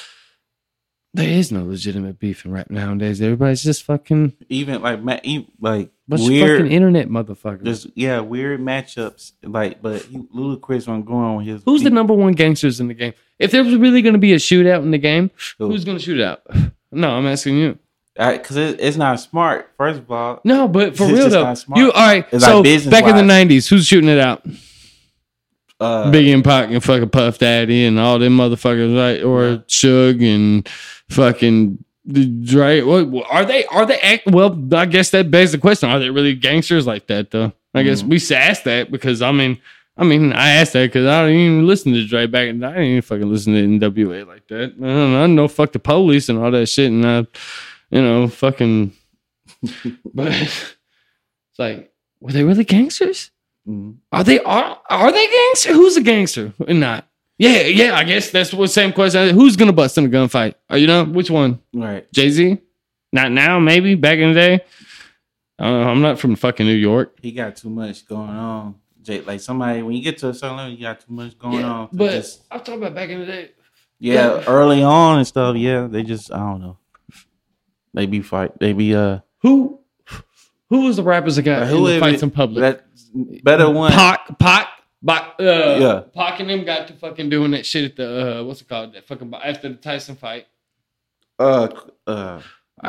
there 1.14 1.28
is 1.28 1.52
no 1.52 1.64
legitimate 1.64 2.18
beef 2.18 2.44
in 2.44 2.52
rap 2.52 2.70
nowadays. 2.70 3.20
Everybody's 3.20 3.62
just 3.62 3.82
fucking 3.84 4.32
Even 4.48 4.80
like 4.82 5.02
ma- 5.02 5.18
e- 5.22 5.46
like 5.60 5.90
bunch 6.08 6.22
of 6.22 6.28
weird, 6.28 6.60
fucking 6.60 6.72
internet 6.72 7.08
motherfuckers. 7.08 7.64
just 7.64 7.86
yeah, 7.94 8.20
weird 8.20 8.60
matchups. 8.60 9.32
Like, 9.42 9.82
but 9.82 10.02
he, 10.02 10.18
Ludacris 10.18 10.88
on 10.88 11.02
going 11.02 11.24
on 11.24 11.44
his. 11.44 11.62
Who's 11.64 11.82
the 11.82 11.90
number 11.90 12.14
one 12.14 12.32
gangsters 12.32 12.80
in 12.80 12.88
the 12.88 12.94
game? 12.94 13.12
If 13.38 13.50
there 13.50 13.62
was 13.64 13.74
really 13.76 14.02
going 14.02 14.14
to 14.14 14.18
be 14.18 14.32
a 14.32 14.36
shootout 14.36 14.82
in 14.82 14.90
the 14.90 14.98
game, 14.98 15.30
Who? 15.58 15.68
who's 15.68 15.84
going 15.84 15.98
to 15.98 16.02
shoot 16.04 16.20
out? 16.20 16.42
No, 16.94 17.08
I'm 17.12 17.26
asking 17.26 17.56
you. 17.56 17.78
Because 18.14 18.56
it, 18.58 18.78
it's 18.78 18.98
not 18.98 19.18
smart. 19.18 19.70
First 19.78 20.00
of 20.00 20.10
all, 20.10 20.42
No, 20.44 20.68
but 20.68 20.94
for 20.94 21.06
real 21.06 21.30
though, 21.30 21.44
not 21.44 21.56
smart. 21.56 21.78
you 21.80 21.90
all 21.90 22.06
right? 22.06 22.26
It's 22.30 22.44
so 22.44 22.60
like 22.60 22.90
back 22.90 23.04
in 23.06 23.16
the 23.16 23.32
'90s, 23.32 23.66
who's 23.70 23.86
shooting 23.86 24.10
it 24.10 24.18
out? 24.18 24.44
Uh, 25.82 26.10
Biggie 26.12 26.32
and 26.34 26.44
Pac 26.44 26.70
and 26.70 26.82
fucking 26.82 27.10
Puff 27.10 27.38
Daddy 27.38 27.84
and 27.84 27.98
all 27.98 28.18
them 28.18 28.36
motherfuckers, 28.36 28.96
right? 28.96 29.22
Or 29.22 29.44
Yeah. 29.44 29.56
Suge 29.68 30.34
and 30.34 30.68
fucking 31.10 31.84
Dre. 32.44 32.80
What 32.82 33.08
what- 33.08 33.26
are 33.30 33.44
they? 33.44 33.64
Are 33.66 33.86
they? 33.86 33.98
Act, 34.00 34.26
well, 34.28 34.58
I 34.74 34.86
guess 34.86 35.10
that 35.10 35.30
begs 35.30 35.52
the 35.52 35.58
question: 35.58 35.88
Are 35.90 35.98
they 35.98 36.10
really 36.10 36.34
gangsters 36.34 36.86
like 36.86 37.06
that? 37.08 37.30
Though 37.30 37.52
I 37.74 37.82
guess 37.82 38.02
Mhm. 38.02 38.08
we 38.08 38.18
should 38.18 38.36
ask 38.36 38.62
that 38.64 38.90
because 38.90 39.22
I 39.22 39.30
mean, 39.32 39.58
I 39.96 40.04
mean, 40.04 40.32
I 40.32 40.50
asked 40.50 40.72
that 40.74 40.86
because 40.86 41.06
I 41.06 41.26
didn't 41.26 41.40
even 41.40 41.66
listen 41.66 41.92
to 41.92 42.06
Dre 42.06 42.26
back. 42.26 42.48
in 42.48 42.62
I 42.64 42.70
didn't 42.72 42.84
even 42.86 43.02
fucking 43.02 43.30
listen 43.30 43.52
to 43.54 43.62
NWA 43.88 44.24
like 44.26 44.46
that. 44.48 44.62
I 44.62 44.86
don't 44.86 45.12
know, 45.12 45.22
I 45.22 45.26
know 45.26 45.48
fuck 45.48 45.72
the 45.72 45.78
police 45.78 46.28
and 46.28 46.38
all 46.38 46.50
that 46.50 46.66
shit, 46.66 46.90
and 46.90 47.06
I, 47.06 47.18
you 47.90 48.02
know, 48.02 48.28
fucking. 48.28 48.92
but 50.14 50.32
it's 50.42 50.74
like, 51.58 51.92
were 52.20 52.32
they 52.32 52.42
really 52.44 52.64
gangsters? 52.64 53.30
Mhm. 53.66 53.96
Are 54.10 54.24
they 54.24 54.40
are 54.40 54.78
are 54.90 55.12
they 55.12 55.26
gangster? 55.26 55.72
Who's 55.72 55.96
a 55.96 56.02
gangster 56.02 56.52
and 56.66 56.80
not? 56.80 57.06
Yeah, 57.38 57.62
yeah. 57.62 57.94
I 57.96 58.04
guess 58.04 58.30
that's 58.30 58.52
what 58.52 58.70
same 58.70 58.92
question. 58.92 59.34
Who's 59.34 59.56
gonna 59.56 59.72
bust 59.72 59.98
in 59.98 60.06
a 60.06 60.08
gunfight? 60.08 60.54
Or, 60.70 60.76
you 60.78 60.86
know 60.86 61.04
which 61.04 61.30
one? 61.30 61.60
right. 61.74 62.10
Jay 62.12 62.30
Z? 62.30 62.58
Not 63.12 63.30
now, 63.32 63.58
maybe 63.58 63.94
back 63.94 64.18
in 64.18 64.28
the 64.32 64.34
day. 64.34 64.60
I 65.58 65.64
don't 65.64 65.80
know. 65.82 65.90
I'm 65.90 66.00
not 66.02 66.18
from 66.18 66.34
fucking 66.36 66.66
New 66.66 66.72
York. 66.74 67.18
He 67.20 67.32
got 67.32 67.56
too 67.56 67.68
much 67.70 68.06
going 68.06 68.30
on. 68.30 68.76
Jay, 69.02 69.20
like 69.20 69.40
somebody 69.40 69.82
when 69.82 69.94
you 69.96 70.02
get 70.02 70.18
to 70.18 70.28
a 70.28 70.34
certain 70.34 70.56
level, 70.56 70.72
you 70.72 70.80
got 70.80 71.00
too 71.00 71.12
much 71.12 71.38
going 71.38 71.64
on. 71.64 71.88
to 71.90 71.96
but 71.96 72.10
just- 72.12 72.42
I'm 72.50 72.60
talking 72.60 72.74
about 72.82 72.94
back 72.94 73.10
in 73.10 73.20
the 73.20 73.26
day. 73.26 73.50
yeah, 73.98 74.36
yeah. 74.38 74.44
early 74.46 74.82
on 74.82 75.18
and 75.18 75.26
stuff. 75.26 75.56
Yeah, 75.56 75.88
they 75.90 76.02
just 76.04 76.32
I 76.32 76.38
don't 76.38 76.60
know. 76.60 76.78
They 77.94 78.06
be 78.06 78.22
fight. 78.22 78.58
They 78.58 78.72
be 78.72 78.94
uh. 78.94 79.18
Who 79.42 79.80
who 80.70 80.86
was 80.86 80.96
the 80.96 81.02
rappers 81.02 81.36
that 81.36 81.42
got 81.42 81.66
who 81.66 81.86
in 81.86 82.00
fights 82.00 82.22
in 82.22 82.30
public? 82.30 82.60
That 82.62 82.86
better 83.42 83.70
one. 83.70 83.92
Pac, 83.92 84.38
Pac, 84.38 84.68
Pac, 85.06 85.34
uh, 85.40 85.42
Yeah. 85.42 86.02
Pac 86.14 86.40
and 86.40 86.50
them 86.50 86.64
got 86.64 86.88
to 86.88 86.94
fucking 86.94 87.28
doing 87.30 87.50
that 87.52 87.66
shit 87.66 87.84
at 87.84 87.96
the 87.96 88.40
uh, 88.40 88.44
what's 88.44 88.60
it 88.60 88.68
called? 88.68 88.94
That 88.94 89.06
fucking 89.06 89.32
after 89.34 89.68
the 89.68 89.74
Tyson 89.76 90.16
fight. 90.16 90.46
Uh, 91.38 91.68
uh, 92.06 92.40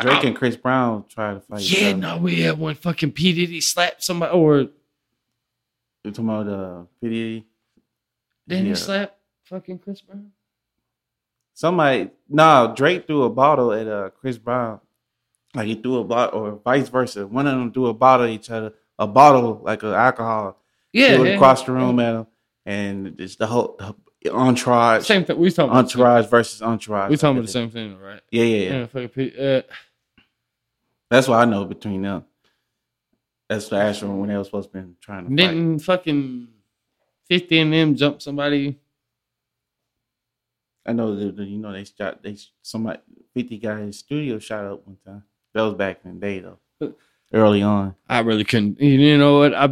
Drake 0.02 0.24
I- 0.24 0.28
and 0.28 0.36
Chris 0.36 0.56
Brown 0.56 1.06
tried 1.10 1.36
to 1.36 1.40
fight. 1.42 1.62
Yeah, 1.62 1.94
no, 1.94 2.18
we 2.18 2.42
had 2.42 2.58
one 2.60 2.76
fucking 2.76 3.12
P 3.14 3.34
Diddy 3.34 3.62
slapped 3.62 4.04
somebody, 4.04 4.32
or 4.34 4.58
You 4.60 6.12
talking 6.12 6.26
about 6.30 6.48
uh, 6.48 6.84
P. 7.02 7.46
didn't 8.48 8.66
Yeah. 8.66 8.70
he 8.72 8.76
slap 8.76 9.16
fucking 9.44 9.80
Chris 9.80 10.02
Brown? 10.02 10.32
Somebody, 11.54 12.10
no, 12.30 12.74
Drake 12.76 13.06
threw 13.08 13.24
a 13.24 13.30
bottle 13.30 13.72
at 13.74 13.88
uh 13.88 14.10
Chris 14.20 14.38
Brown. 14.38 14.80
Like 15.56 15.68
he 15.68 15.76
threw 15.76 16.00
a 16.00 16.04
bottle, 16.04 16.40
or 16.40 16.52
vice 16.64 16.90
versa. 16.90 17.28
One 17.28 17.46
of 17.46 17.54
them 17.54 17.72
threw 17.72 17.86
a 17.88 17.94
bottle 17.94 18.26
at 18.26 18.32
each 18.32 18.50
other, 18.50 18.74
a 19.00 19.08
bottle 19.08 19.62
like 19.64 19.84
a 19.84 19.96
alcohol. 19.96 20.60
Yeah, 20.92 21.16
threw 21.16 21.26
it 21.26 21.30
yeah. 21.30 21.36
across 21.36 21.64
the 21.64 21.72
room 21.72 22.00
at 22.00 22.16
him, 22.16 22.28
and 22.66 23.20
it's 23.20 23.36
the 23.36 23.48
whole 23.48 23.80
the 24.24 24.34
entourage, 24.34 25.06
Same 25.06 25.26
thing. 25.26 25.38
We 25.38 25.52
talking 25.52 25.72
about 25.72 25.86
entourage 25.86 26.28
versus 26.28 26.62
entourage. 26.62 27.10
We 27.10 27.18
talking 27.18 27.38
about 27.38 27.46
the 27.46 27.52
same 27.52 27.70
thing, 27.70 27.98
right? 28.00 28.22
Yeah, 28.32 28.44
yeah, 28.44 28.86
yeah. 28.94 29.10
Yeah. 29.16 29.44
Uh, 29.44 29.62
That's 31.10 31.28
what 31.28 31.40
I 31.40 31.46
know 31.46 31.66
between 31.66 32.04
them. 32.04 32.26
That's 33.50 33.68
the 33.68 33.76
actual 33.78 34.18
when 34.18 34.30
they 34.30 34.38
were 34.38 34.44
supposed 34.44 34.72
to 34.72 34.82
be 34.82 34.94
trying 35.02 35.28
to 35.28 35.36
didn't 35.36 35.80
fucking 35.80 36.48
fifty 37.28 37.60
and 37.60 37.74
them 37.74 37.96
jump 37.96 38.22
somebody? 38.22 38.80
I 40.86 40.94
know 40.94 41.16
that 41.16 41.38
you 41.38 41.58
know 41.58 41.72
they 41.74 41.84
shot 41.84 42.24
they 42.24 42.38
somebody 42.62 43.00
fifty 43.34 43.58
got 43.58 43.80
his 43.80 44.00
studio 44.00 44.40
shot 44.40 44.66
up 44.66 44.88
one 44.88 44.98
time. 45.06 45.24
That 45.54 45.62
was 45.62 45.74
back 45.74 46.00
in 46.06 46.16
the 46.16 46.20
day 46.20 46.40
though, 46.40 46.94
early 47.34 47.62
on. 47.62 47.96
I 48.08 48.20
really 48.20 48.44
couldn't. 48.44 48.80
You 48.80 49.18
know 49.18 49.40
what? 49.40 49.54
I 49.54 49.66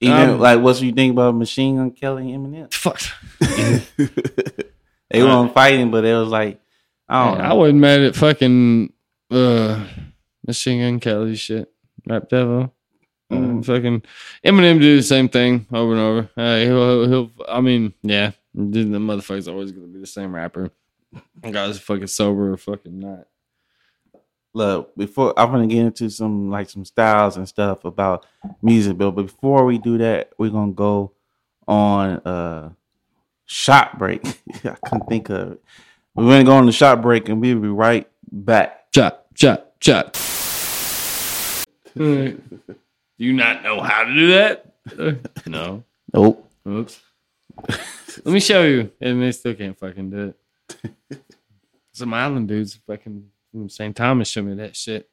Even 0.00 0.30
Um, 0.30 0.38
like 0.40 0.60
what 0.60 0.80
you 0.80 0.92
think 0.92 1.12
about 1.12 1.34
Machine 1.34 1.76
Gun 1.76 1.90
Kelly 1.90 2.32
and 2.32 2.46
Eminem? 2.54 2.72
fuck. 2.72 3.00
they 5.10 5.22
weren't 5.22 5.52
fighting, 5.54 5.90
but 5.90 6.04
it 6.04 6.14
was 6.14 6.28
like 6.28 6.60
I 7.08 7.26
don't 7.32 7.40
I 7.40 7.48
know. 7.48 7.54
wasn't 7.56 7.78
mad 7.80 8.00
at 8.02 8.16
fucking 8.16 8.92
uh 9.30 9.84
Machine 10.46 10.80
Gun 10.80 11.00
Kelly 11.00 11.36
shit. 11.36 11.70
Rap 12.06 12.28
Devil. 12.28 12.62
Uh, 12.62 13.34
Mm. 13.36 13.64
fucking 13.64 14.02
Eminem 14.44 14.80
do 14.80 14.96
the 14.96 15.02
same 15.04 15.28
thing 15.28 15.64
over 15.72 15.92
and 15.92 16.00
over. 16.00 16.30
Uh, 16.36 16.56
he'll, 16.64 17.08
he'll, 17.08 17.30
I 17.48 17.60
mean, 17.60 17.94
yeah, 18.02 18.32
the 18.54 18.84
motherfucker's 18.98 19.46
always 19.46 19.70
gonna 19.70 19.86
be 19.86 20.00
the 20.00 20.06
same 20.06 20.34
rapper. 20.34 20.70
Guy's 21.48 21.78
fucking 21.78 22.08
sober 22.08 22.52
or 22.52 22.56
fucking 22.56 22.98
not. 22.98 23.28
Look, 24.52 24.96
before 24.96 25.32
I'm 25.38 25.50
gonna 25.52 25.66
get 25.66 25.78
into 25.78 26.10
some 26.10 26.50
like 26.50 26.68
some 26.68 26.84
styles 26.84 27.36
and 27.36 27.48
stuff 27.48 27.84
about 27.84 28.26
music, 28.62 28.98
but 28.98 29.12
before 29.12 29.64
we 29.64 29.78
do 29.78 29.98
that, 29.98 30.32
we're 30.38 30.50
gonna 30.50 30.72
go 30.72 31.12
on 31.68 32.16
uh 32.26 32.70
shot 33.46 33.98
break. 33.98 34.24
I 34.64 34.76
couldn't 34.84 35.08
think 35.08 35.30
of 35.30 35.52
it. 35.52 35.62
We're 36.14 36.24
gonna 36.24 36.44
go 36.44 36.56
on 36.56 36.66
the 36.66 36.72
shot 36.72 37.00
break 37.00 37.28
and 37.28 37.40
we'll 37.40 37.60
be 37.60 37.68
right 37.68 38.08
back. 38.32 38.90
Chop, 38.92 39.26
chop, 39.34 39.74
chop. 39.78 40.16
do 41.94 42.40
you 43.18 43.32
not 43.32 43.62
know 43.62 43.80
how 43.80 44.04
to 44.04 44.14
do 44.14 44.28
that? 44.28 44.66
No. 45.46 45.84
Nope. 46.12 46.50
Oops. 46.66 47.00
Let 47.68 48.26
me 48.26 48.40
show 48.40 48.62
you. 48.64 48.90
And 49.00 49.22
they 49.22 49.32
still 49.32 49.54
can't 49.54 49.78
fucking 49.78 50.10
do 50.10 50.34
it. 50.80 51.22
Some 51.92 52.14
island 52.14 52.48
dudes 52.48 52.78
fucking 52.86 53.02
from 53.12 53.30
St. 53.68 53.96
Thomas 53.96 54.28
showed 54.28 54.44
me 54.46 54.54
that 54.54 54.76
shit. 54.76 55.08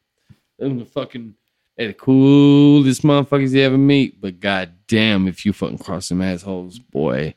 Them 0.60 0.80
the 0.80 0.86
fucking 0.86 1.36
they 1.78 1.88
the 1.88 1.94
coolest 1.94 3.04
motherfuckers 3.04 3.52
you 3.52 3.62
ever 3.62 3.78
meet. 3.78 4.20
But 4.20 4.40
goddamn, 4.40 5.28
if 5.28 5.46
you 5.46 5.54
fucking 5.54 5.78
cross 5.78 6.10
them 6.10 6.22
assholes, 6.22 6.80
boy, 6.80 7.36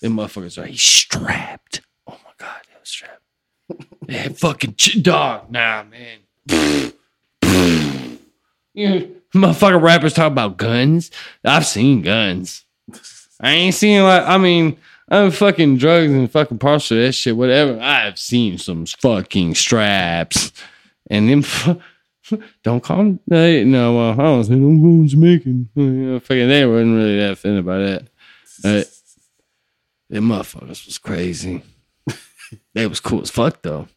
them 0.00 0.16
motherfuckers 0.16 0.62
are 0.62 0.72
strapped. 0.76 1.80
Oh 2.06 2.12
my 2.24 2.30
god, 2.38 2.60
they 2.68 2.78
was 2.78 2.88
strapped. 2.88 3.20
They 4.06 4.14
had 4.14 4.38
fucking 4.38 4.74
ch- 4.74 5.02
dog. 5.02 5.50
Nah, 5.50 5.84
man. 5.84 6.18
you 8.74 9.20
motherfucking 9.34 9.82
rappers 9.82 10.12
talk 10.14 10.30
about 10.30 10.56
guns. 10.58 11.10
I've 11.44 11.66
seen 11.66 12.02
guns. 12.02 12.64
I 13.40 13.50
ain't 13.50 13.74
seen 13.74 14.02
like 14.02 14.22
I 14.22 14.38
mean 14.38 14.76
I'm 15.08 15.30
fucking 15.30 15.76
drugs 15.78 16.12
and 16.12 16.30
fucking 16.30 16.58
partial 16.58 16.96
that 16.96 17.12
shit 17.12 17.36
whatever. 17.36 17.78
I've 17.80 18.18
seen 18.18 18.58
some 18.58 18.86
fucking 18.86 19.54
straps 19.54 20.52
and 21.10 21.28
them. 21.28 21.42
fu- 21.42 21.80
Don't 22.62 22.82
call 22.82 22.96
them. 22.98 23.20
They, 23.28 23.64
no, 23.64 23.94
well, 23.96 24.12
I 24.12 24.16
don't 24.24 24.44
say 24.44 24.54
I'm 24.54 24.80
going 24.82 25.06
Jamaican. 25.06 25.68
You 25.74 25.84
know, 25.84 26.20
fucking, 26.20 26.48
they 26.48 26.64
wasn't 26.64 26.96
really 26.96 27.18
that 27.18 27.32
offended 27.32 27.66
by 27.66 27.76
that. 27.78 28.02
Uh, 28.64 28.84
them 30.08 30.28
motherfuckers 30.28 30.86
was 30.86 30.96
crazy. 30.96 31.62
they 32.74 32.86
was 32.86 33.00
cool 33.00 33.20
as 33.20 33.30
fuck 33.30 33.60
though. 33.60 33.88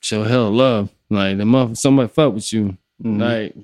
Show 0.00 0.22
hell 0.24 0.48
of 0.48 0.54
love. 0.54 0.88
Like 1.10 1.36
the 1.36 1.44
mother, 1.44 1.74
somebody 1.74 2.08
fuck 2.08 2.32
with 2.32 2.50
you. 2.54 2.78
Mhm. 3.02 3.20
Like 3.20 3.54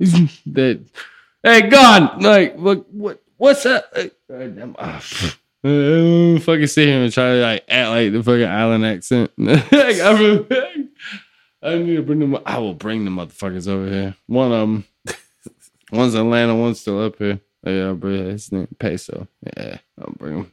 that. 0.46 0.84
Hey, 1.42 1.62
God! 1.68 2.22
Like, 2.22 2.56
what? 2.56 2.88
What? 2.92 3.22
What's 3.44 3.66
up? 3.66 3.92
Goddamn, 4.26 4.74
ah, 4.78 4.96
uh, 4.96 6.40
fucking 6.40 6.66
sit 6.66 6.88
here 6.88 7.02
and 7.02 7.12
try 7.12 7.34
to 7.34 7.42
like 7.42 7.64
act 7.68 7.88
like 7.90 8.12
the 8.12 8.22
fucking 8.22 8.46
island 8.46 8.86
accent. 8.86 9.32
like, 9.36 9.70
I, 9.70 10.18
really, 10.18 10.88
I 11.62 11.76
need 11.76 11.96
to 11.96 12.02
bring 12.02 12.20
them. 12.20 12.38
I 12.46 12.56
will 12.56 12.72
bring 12.72 13.04
the 13.04 13.10
motherfuckers 13.10 13.68
over 13.68 13.86
here. 13.86 14.16
One 14.28 14.50
of 14.50 14.60
them, 14.60 14.84
one's 15.92 16.14
Atlanta, 16.14 16.56
one's 16.56 16.80
still 16.80 17.04
up 17.04 17.18
here. 17.18 17.38
Yeah, 17.66 17.92
bro, 17.92 18.12
his 18.12 18.50
name 18.50 18.66
Peso. 18.78 19.28
Yeah, 19.54 19.76
I'll 20.00 20.14
bring 20.16 20.36
him. 20.38 20.52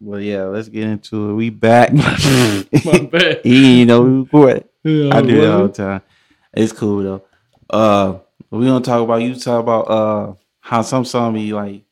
Well, 0.00 0.18
yeah, 0.18 0.44
let's 0.44 0.70
get 0.70 0.84
into 0.84 1.28
it. 1.28 1.34
We 1.34 1.50
back. 1.50 1.92
My 1.92 3.08
bad. 3.12 3.42
you 3.44 3.84
know, 3.84 4.26
we. 4.32 4.62
Yeah, 4.84 5.14
I 5.14 5.20
do 5.20 5.42
that 5.42 5.52
all 5.52 5.68
the 5.68 5.74
time. 5.74 6.00
It's 6.54 6.72
cool 6.72 7.02
though. 7.02 7.24
Uh, 7.68 8.18
we 8.50 8.64
gonna 8.64 8.82
talk 8.82 9.02
about 9.02 9.16
you 9.16 9.34
talk 9.34 9.60
about 9.60 9.90
uh 9.90 10.34
how 10.62 10.80
some 10.80 11.04
songs 11.04 11.34
be 11.34 11.52
like 11.52 11.82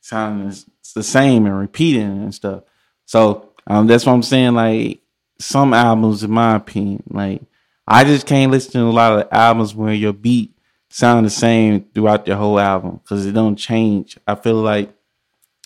sounding 0.00 0.54
the 0.94 1.02
same 1.02 1.46
and 1.46 1.58
repeating 1.58 2.02
and 2.02 2.34
stuff. 2.34 2.62
So 3.06 3.50
um, 3.66 3.86
that's 3.86 4.06
what 4.06 4.12
I'm 4.12 4.22
saying. 4.22 4.54
Like 4.54 5.00
some 5.38 5.72
albums, 5.74 6.22
in 6.22 6.30
my 6.30 6.56
opinion, 6.56 7.02
like 7.08 7.42
I 7.86 8.04
just 8.04 8.26
can't 8.26 8.52
listen 8.52 8.72
to 8.72 8.82
a 8.82 8.90
lot 8.90 9.18
of 9.18 9.28
albums 9.32 9.74
where 9.74 9.94
your 9.94 10.12
beat 10.12 10.56
sound 10.90 11.24
the 11.24 11.30
same 11.30 11.86
throughout 11.94 12.26
the 12.26 12.36
whole 12.36 12.60
album 12.60 13.00
because 13.02 13.24
it 13.24 13.32
don't 13.32 13.56
change. 13.56 14.18
I 14.28 14.34
feel 14.34 14.56
like 14.56 14.92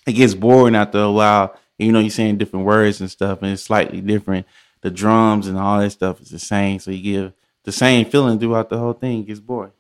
it 0.07 0.13
gets 0.13 0.35
boring 0.35 0.77
after 0.77 1.01
a 1.01 1.11
while. 1.11 1.59
You 1.77 1.91
know, 1.91 1.99
you're 1.99 2.11
saying 2.11 2.39
different 2.39 2.67
words 2.67 3.01
and 3.01 3.11
stuff, 3.11 3.43
and 3.43 3.51
it's 3.51 3.63
slightly 3.63 4.01
different. 4.01 4.47
The 4.83 4.91
drums 4.91 5.49
and 5.49 5.59
all 5.59 5.81
that 5.81 5.91
stuff 5.91 6.21
is 6.21 6.31
the 6.31 6.39
same, 6.39 6.79
so 6.79 6.93
you 6.93 7.03
give 7.03 7.33
the 7.65 7.73
same 7.73 8.07
feeling 8.07 8.39
throughout 8.39 8.69
the 8.69 8.79
whole 8.79 8.93
thing. 8.93 9.21
It 9.21 9.27
gets 9.27 9.41
boring. 9.41 9.73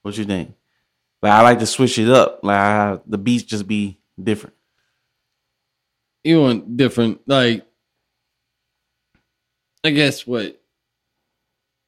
What 0.00 0.16
you 0.16 0.24
think? 0.24 0.54
Like 1.22 1.32
I 1.32 1.42
like 1.42 1.58
to 1.60 1.66
switch 1.66 1.98
it 1.98 2.08
up. 2.08 2.40
Like 2.42 2.56
I, 2.58 2.98
the 3.06 3.18
beats 3.18 3.44
just 3.44 3.66
be 3.66 3.98
different. 4.22 4.56
You 6.24 6.40
want 6.40 6.76
different, 6.76 7.20
like, 7.26 7.64
I 9.84 9.90
guess 9.90 10.26
what, 10.26 10.60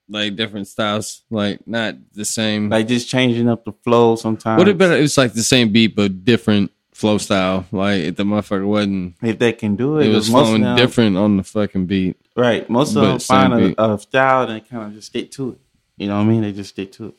like 0.08 0.36
different 0.36 0.66
styles, 0.68 1.22
like 1.30 1.66
not 1.66 1.94
the 2.12 2.24
same. 2.24 2.68
Like 2.68 2.88
just 2.88 3.08
changing 3.08 3.48
up 3.48 3.64
the 3.64 3.72
flow 3.72 4.16
sometimes. 4.16 4.58
what 4.58 4.68
about 4.68 4.98
it's 4.98 5.16
like 5.16 5.32
the 5.32 5.42
same 5.42 5.72
beat 5.72 5.94
but 5.96 6.24
different 6.24 6.72
flow 6.92 7.18
style? 7.18 7.66
Like 7.72 8.00
if 8.02 8.16
the 8.16 8.24
motherfucker 8.24 8.66
wasn't, 8.66 9.14
if 9.22 9.38
they 9.38 9.52
can 9.52 9.76
do 9.76 9.98
it, 9.98 10.06
it 10.08 10.14
was 10.14 10.28
flowing 10.28 10.62
them- 10.62 10.76
different 10.76 11.16
on 11.16 11.36
the 11.36 11.44
fucking 11.44 11.86
beat. 11.86 12.16
Right. 12.36 12.68
Most 12.68 12.96
of 12.96 13.02
them 13.02 13.18
find 13.20 13.52
a, 13.78 13.92
a 13.92 13.98
style 13.98 14.48
and 14.50 14.68
kind 14.68 14.88
of 14.88 14.94
just 14.94 15.08
stick 15.08 15.30
to 15.32 15.52
it. 15.52 15.60
You 15.96 16.08
know 16.08 16.16
what 16.16 16.22
I 16.22 16.26
mean? 16.26 16.42
They 16.42 16.52
just 16.52 16.70
stick 16.70 16.90
to 16.92 17.06
it. 17.08 17.14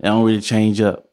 They 0.00 0.08
don't 0.08 0.24
really 0.24 0.40
change 0.40 0.80
up. 0.80 1.05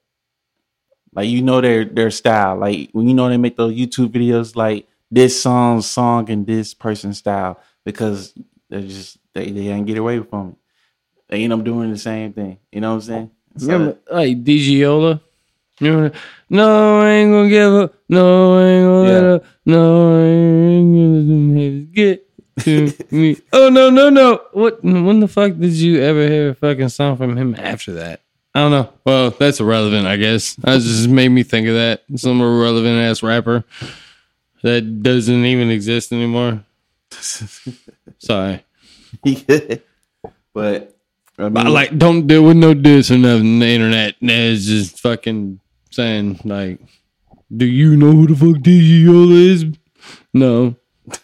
Like 1.15 1.29
you 1.29 1.41
know 1.41 1.61
their 1.61 1.85
their 1.85 2.11
style. 2.11 2.57
Like 2.57 2.89
when 2.93 3.07
you 3.07 3.13
know 3.13 3.29
they 3.29 3.37
make 3.37 3.57
those 3.57 3.73
YouTube 3.73 4.09
videos 4.09 4.55
like 4.55 4.87
this 5.11 5.39
song, 5.41 5.81
song, 5.81 6.29
and 6.29 6.45
this 6.47 6.73
person's 6.73 7.19
style 7.19 7.59
because 7.85 8.33
they 8.69 8.81
just 8.87 9.17
they 9.33 9.51
they 9.51 9.67
ain't 9.69 9.85
get 9.87 9.97
away 9.97 10.19
from 10.21 10.49
it. 10.49 10.55
They 11.29 11.43
end 11.43 11.53
up 11.53 11.63
doing 11.63 11.91
the 11.91 11.97
same 11.97 12.33
thing. 12.33 12.57
You 12.71 12.81
know 12.81 12.89
what 12.89 12.95
I'm 12.95 13.01
saying? 13.01 13.31
So- 13.57 13.67
Remember, 13.67 13.97
like 14.11 14.43
that? 15.79 16.13
No, 16.49 16.99
I 17.01 17.09
ain't 17.09 17.31
gonna 17.31 17.49
give 17.49 17.73
up. 17.73 17.95
No, 18.07 18.57
I 18.57 18.63
ain't 18.63 18.85
gonna 18.85 19.01
let 19.11 19.23
up. 19.23 19.45
No, 19.65 20.15
I 20.17 20.21
ain't 20.21 20.93
gonna 20.93 21.07
let 21.17 21.27
them 21.27 21.55
haters 21.55 21.87
get 21.91 22.29
to 22.59 23.05
me. 23.15 23.37
Oh 23.51 23.69
no, 23.69 23.89
no, 23.89 24.09
no! 24.09 24.41
What? 24.53 24.83
When 24.83 25.19
the 25.19 25.27
fuck 25.27 25.57
did 25.57 25.73
you 25.73 26.01
ever 26.01 26.27
hear 26.27 26.49
a 26.49 26.55
fucking 26.55 26.89
song 26.89 27.17
from 27.17 27.35
him 27.37 27.55
after 27.55 27.93
that? 27.93 28.21
I 28.55 28.59
don't 28.59 28.71
know. 28.71 28.93
Well, 29.03 29.31
that's 29.31 29.59
irrelevant, 29.59 30.05
I 30.05 30.17
guess. 30.17 30.55
That 30.55 30.79
just 30.81 31.09
made 31.09 31.29
me 31.29 31.43
think 31.43 31.67
of 31.67 31.73
that. 31.73 32.03
Some 32.15 32.39
irrelevant 32.39 32.99
ass 32.99 33.23
rapper 33.23 33.63
that 34.61 35.01
doesn't 35.01 35.45
even 35.45 35.69
exist 35.71 36.11
anymore. 36.11 36.63
Sorry. 38.19 38.63
but 40.53 40.97
I 41.37 41.49
mean, 41.49 41.67
like, 41.67 41.97
don't 41.97 42.27
deal 42.27 42.43
with 42.43 42.57
no 42.57 42.73
diss 42.73 43.09
or 43.11 43.17
nothing. 43.17 43.53
on 43.53 43.59
The 43.59 43.67
internet 43.67 44.15
is 44.21 44.65
just 44.65 44.99
fucking 44.99 45.59
saying 45.91 46.39
like, 46.43 46.79
"Do 47.55 47.65
you 47.65 47.95
know 47.95 48.11
who 48.11 48.27
the 48.27 48.35
fuck 48.35 48.61
DGiola 48.61 49.31
is?" 49.31 49.65
No. 50.33 50.75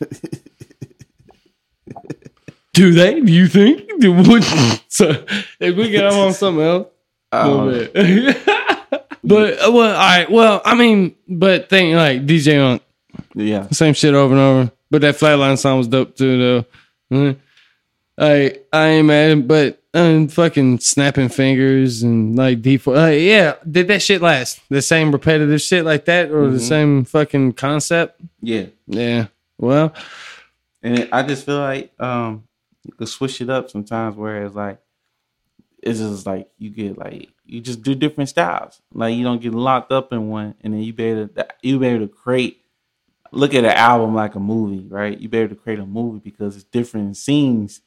Do 2.73 2.93
they? 2.93 3.19
Do 3.19 3.31
you 3.31 3.47
think? 3.47 3.89
Do 3.99 4.13
what? 4.13 4.43
So 4.87 5.25
if 5.59 5.75
we 5.75 5.89
get 5.89 6.05
on 6.05 6.33
something 6.33 6.63
else, 6.63 6.87
a 7.31 7.49
little 7.49 7.69
bit. 7.69 7.93
but 9.23 9.53
uh, 9.59 9.71
well, 9.71 9.91
all 9.91 9.97
right. 9.97 10.29
Well, 10.29 10.61
I 10.65 10.75
mean, 10.75 11.15
but 11.27 11.69
think 11.69 11.95
like 11.95 12.25
DJ 12.25 12.59
Unk, 12.61 12.81
yeah, 13.35 13.67
same 13.71 13.93
shit 13.93 14.13
over 14.13 14.33
and 14.33 14.41
over. 14.41 14.71
But 14.91 15.01
that 15.01 15.15
Flatline 15.15 15.57
song 15.57 15.77
was 15.77 15.87
dope 15.87 16.15
too, 16.15 16.65
though. 17.11 17.15
Mhm. 17.15 17.37
I 18.17 18.57
I 18.73 18.87
ain't 18.87 19.07
mad, 19.07 19.47
but 19.47 19.81
um, 19.93 20.27
fucking 20.27 20.79
snapping 20.79 21.29
fingers 21.29 22.03
and 22.03 22.35
like 22.35 22.61
default. 22.61 22.97
Uh, 22.97 23.05
yeah, 23.07 23.55
did 23.69 23.87
that 23.87 24.01
shit 24.01 24.21
last? 24.21 24.59
The 24.69 24.81
same 24.81 25.11
repetitive 25.11 25.61
shit 25.61 25.85
like 25.85 26.05
that, 26.05 26.29
or 26.31 26.49
the 26.49 26.57
Mhm. 26.57 26.67
same 26.67 27.05
fucking 27.05 27.53
concept? 27.53 28.19
yeah. 28.41 28.65
Yeah. 28.87 29.27
Well, 29.57 29.93
And 30.81 30.99
it, 30.99 31.09
I 31.11 31.23
just 31.23 31.45
feel 31.45 31.59
like 31.59 31.91
um 31.99 32.43
you 32.85 32.93
could 32.93 33.09
switch 33.09 33.41
it 33.41 33.49
up 33.49 33.69
sometimes 33.69 34.15
whereas 34.15 34.55
like 34.55 34.79
it's 35.81 35.99
just 35.99 36.25
like 36.25 36.49
you 36.57 36.69
get 36.69 36.97
like 36.97 37.29
you 37.45 37.61
just 37.61 37.81
do 37.81 37.95
different 37.95 38.29
styles. 38.29 38.81
Like 38.93 39.15
you 39.15 39.23
don't 39.23 39.41
get 39.41 39.53
locked 39.53 39.91
up 39.91 40.11
in 40.13 40.29
one 40.29 40.55
and 40.61 40.73
then 40.73 40.81
you 40.81 40.93
be 40.93 41.03
able 41.05 41.27
to 41.29 41.47
you 41.61 41.79
be 41.79 41.87
able 41.87 42.07
to 42.07 42.13
create 42.13 42.61
look 43.31 43.53
at 43.53 43.63
an 43.63 43.71
album 43.71 44.15
like 44.15 44.35
a 44.35 44.39
movie, 44.39 44.87
right? 44.87 45.17
You 45.17 45.29
be 45.29 45.39
able 45.39 45.55
to 45.55 45.61
create 45.61 45.79
a 45.79 45.85
movie 45.85 46.19
because 46.19 46.55
it's 46.55 46.65
different 46.65 47.17
scenes. 47.17 47.81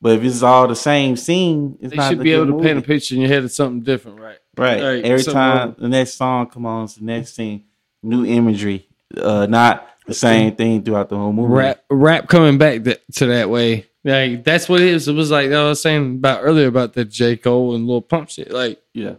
But 0.00 0.16
if 0.16 0.24
it's 0.24 0.42
all 0.42 0.68
the 0.68 0.76
same 0.76 1.16
scene, 1.16 1.76
it's 1.80 1.90
they 1.90 1.96
not 1.96 2.10
should 2.10 2.22
be 2.22 2.32
able 2.32 2.58
to 2.58 2.62
paint 2.62 2.78
a 2.78 2.82
picture 2.82 3.16
in 3.16 3.22
your 3.22 3.30
head 3.30 3.44
of 3.44 3.50
something 3.50 3.82
different, 3.82 4.20
right? 4.20 4.38
Right. 4.56 4.82
Right, 4.82 5.04
Every 5.04 5.24
time 5.24 5.74
the 5.78 5.88
next 5.88 6.14
song 6.14 6.46
come 6.48 6.66
on, 6.66 6.84
it's 6.84 6.94
the 6.94 7.04
next 7.04 7.34
scene, 7.34 7.64
new 8.02 8.24
imagery. 8.24 8.88
Uh 9.16 9.46
not 9.46 9.88
the 10.06 10.14
same 10.14 10.54
thing 10.54 10.82
throughout 10.82 11.08
the 11.08 11.16
whole 11.16 11.32
movie. 11.32 11.52
Rap, 11.52 11.84
rap 11.90 12.28
coming 12.28 12.58
back 12.58 12.84
that, 12.84 13.00
to 13.14 13.26
that 13.26 13.50
way. 13.50 13.87
Like 14.04 14.44
that's 14.44 14.68
what 14.68 14.80
it 14.80 14.88
is. 14.88 15.08
It 15.08 15.14
was 15.14 15.30
like 15.30 15.50
I 15.50 15.64
was 15.64 15.82
saying 15.82 16.16
about 16.16 16.40
earlier 16.42 16.66
about 16.68 16.92
the 16.94 17.04
J 17.04 17.36
Cole 17.36 17.74
and 17.74 17.86
Lil 17.86 18.00
Pump 18.02 18.30
shit. 18.30 18.50
Like 18.50 18.80
Yeah. 18.94 19.14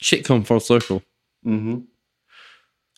shit 0.00 0.24
come 0.24 0.44
full 0.44 0.60
circle. 0.60 1.02
Mm-hmm. 1.44 1.80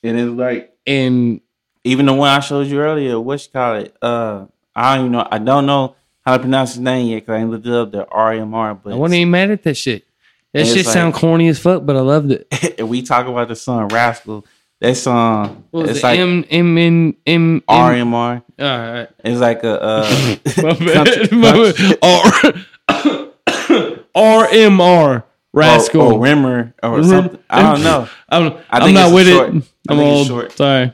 And 0.04 0.18
it's 0.20 0.30
like 0.32 0.76
And 0.86 1.40
even 1.84 2.06
the 2.06 2.12
one 2.12 2.28
I 2.28 2.40
showed 2.40 2.66
you 2.66 2.80
earlier, 2.80 3.18
what 3.18 3.42
you 3.44 3.50
call 3.52 3.76
it? 3.76 3.96
Uh, 4.00 4.46
I 4.74 4.94
don't 4.96 5.06
even 5.06 5.12
know. 5.12 5.28
I 5.30 5.38
don't 5.38 5.66
know 5.66 5.96
how 6.24 6.36
to 6.36 6.38
pronounce 6.40 6.72
his 6.74 6.80
name 6.80 7.08
yet 7.08 7.20
because 7.20 7.32
I 7.34 7.38
ain't 7.38 7.50
looked 7.50 7.66
it 7.66 7.72
up. 7.72 7.90
The 7.90 8.04
RMR, 8.06 8.80
but 8.82 8.92
I 8.92 8.96
wasn't 8.96 9.18
even 9.20 9.30
mad 9.32 9.50
at 9.50 9.62
that 9.64 9.74
shit. 9.74 10.04
That 10.52 10.66
shit 10.66 10.84
like- 10.86 10.92
sound 10.92 11.14
corny 11.14 11.48
as 11.48 11.58
fuck, 11.58 11.84
but 11.84 11.96
I 11.96 12.00
loved 12.00 12.30
it. 12.30 12.46
and 12.78 12.88
we 12.88 13.02
talk 13.02 13.26
about 13.26 13.48
the 13.48 13.56
song 13.56 13.88
Rascal, 13.88 14.44
that 14.82 14.96
song 14.96 15.64
What 15.70 15.82
was 15.82 15.90
it's 15.90 15.98
it? 16.00 16.02
like 16.04 16.18
M 16.18 16.44
M 16.50 16.78
N 16.78 17.14
M 17.26 17.62
R 17.68 17.92
M 17.94 18.12
R. 18.14 18.42
All 18.58 18.66
right. 18.78 19.08
It's 19.24 19.40
like 19.40 19.64
a 19.64 19.80
uh, 19.82 20.36
my 20.62 20.72
bad. 20.86 21.32
My 21.32 21.72
bad. 21.72 22.68
R 22.88 24.02
R 24.14 24.48
M 24.50 24.80
R 24.80 25.24
rascal. 25.52 26.00
or, 26.02 26.12
or 26.14 26.20
Rimmer 26.20 26.74
or 26.82 26.96
Rim- 26.96 27.04
something. 27.04 27.38
I 27.50 27.62
don't 27.62 27.82
know. 27.82 28.08
I'm, 28.28 28.52
I 28.70 28.78
I'm 28.80 28.94
not 28.94 29.12
with 29.14 29.28
short. 29.28 29.54
it. 29.54 29.64
I'm 29.88 29.98
old. 29.98 30.26
short. 30.26 30.52
Sorry. 30.52 30.92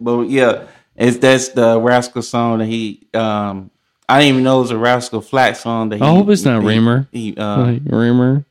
but 0.00 0.22
yeah, 0.28 0.66
it's 0.96 1.18
that's 1.18 1.48
the 1.50 1.80
Rascal 1.80 2.22
song 2.22 2.58
that 2.58 2.66
he. 2.66 3.06
um 3.14 3.70
I 4.08 4.18
didn't 4.20 4.32
even 4.34 4.44
know 4.44 4.58
it 4.58 4.62
was 4.62 4.70
a 4.72 4.76
Rascal 4.78 5.20
Flat 5.22 5.56
song 5.56 5.88
that 5.90 5.96
he. 5.98 6.02
I 6.02 6.08
hope 6.08 6.28
it's 6.28 6.44
not 6.44 6.60
he- 6.62 6.68
Reamer. 6.68 7.08
He, 7.12 7.36
uh, 7.36 7.58
Like, 7.62 7.82
Reamer. 7.86 8.44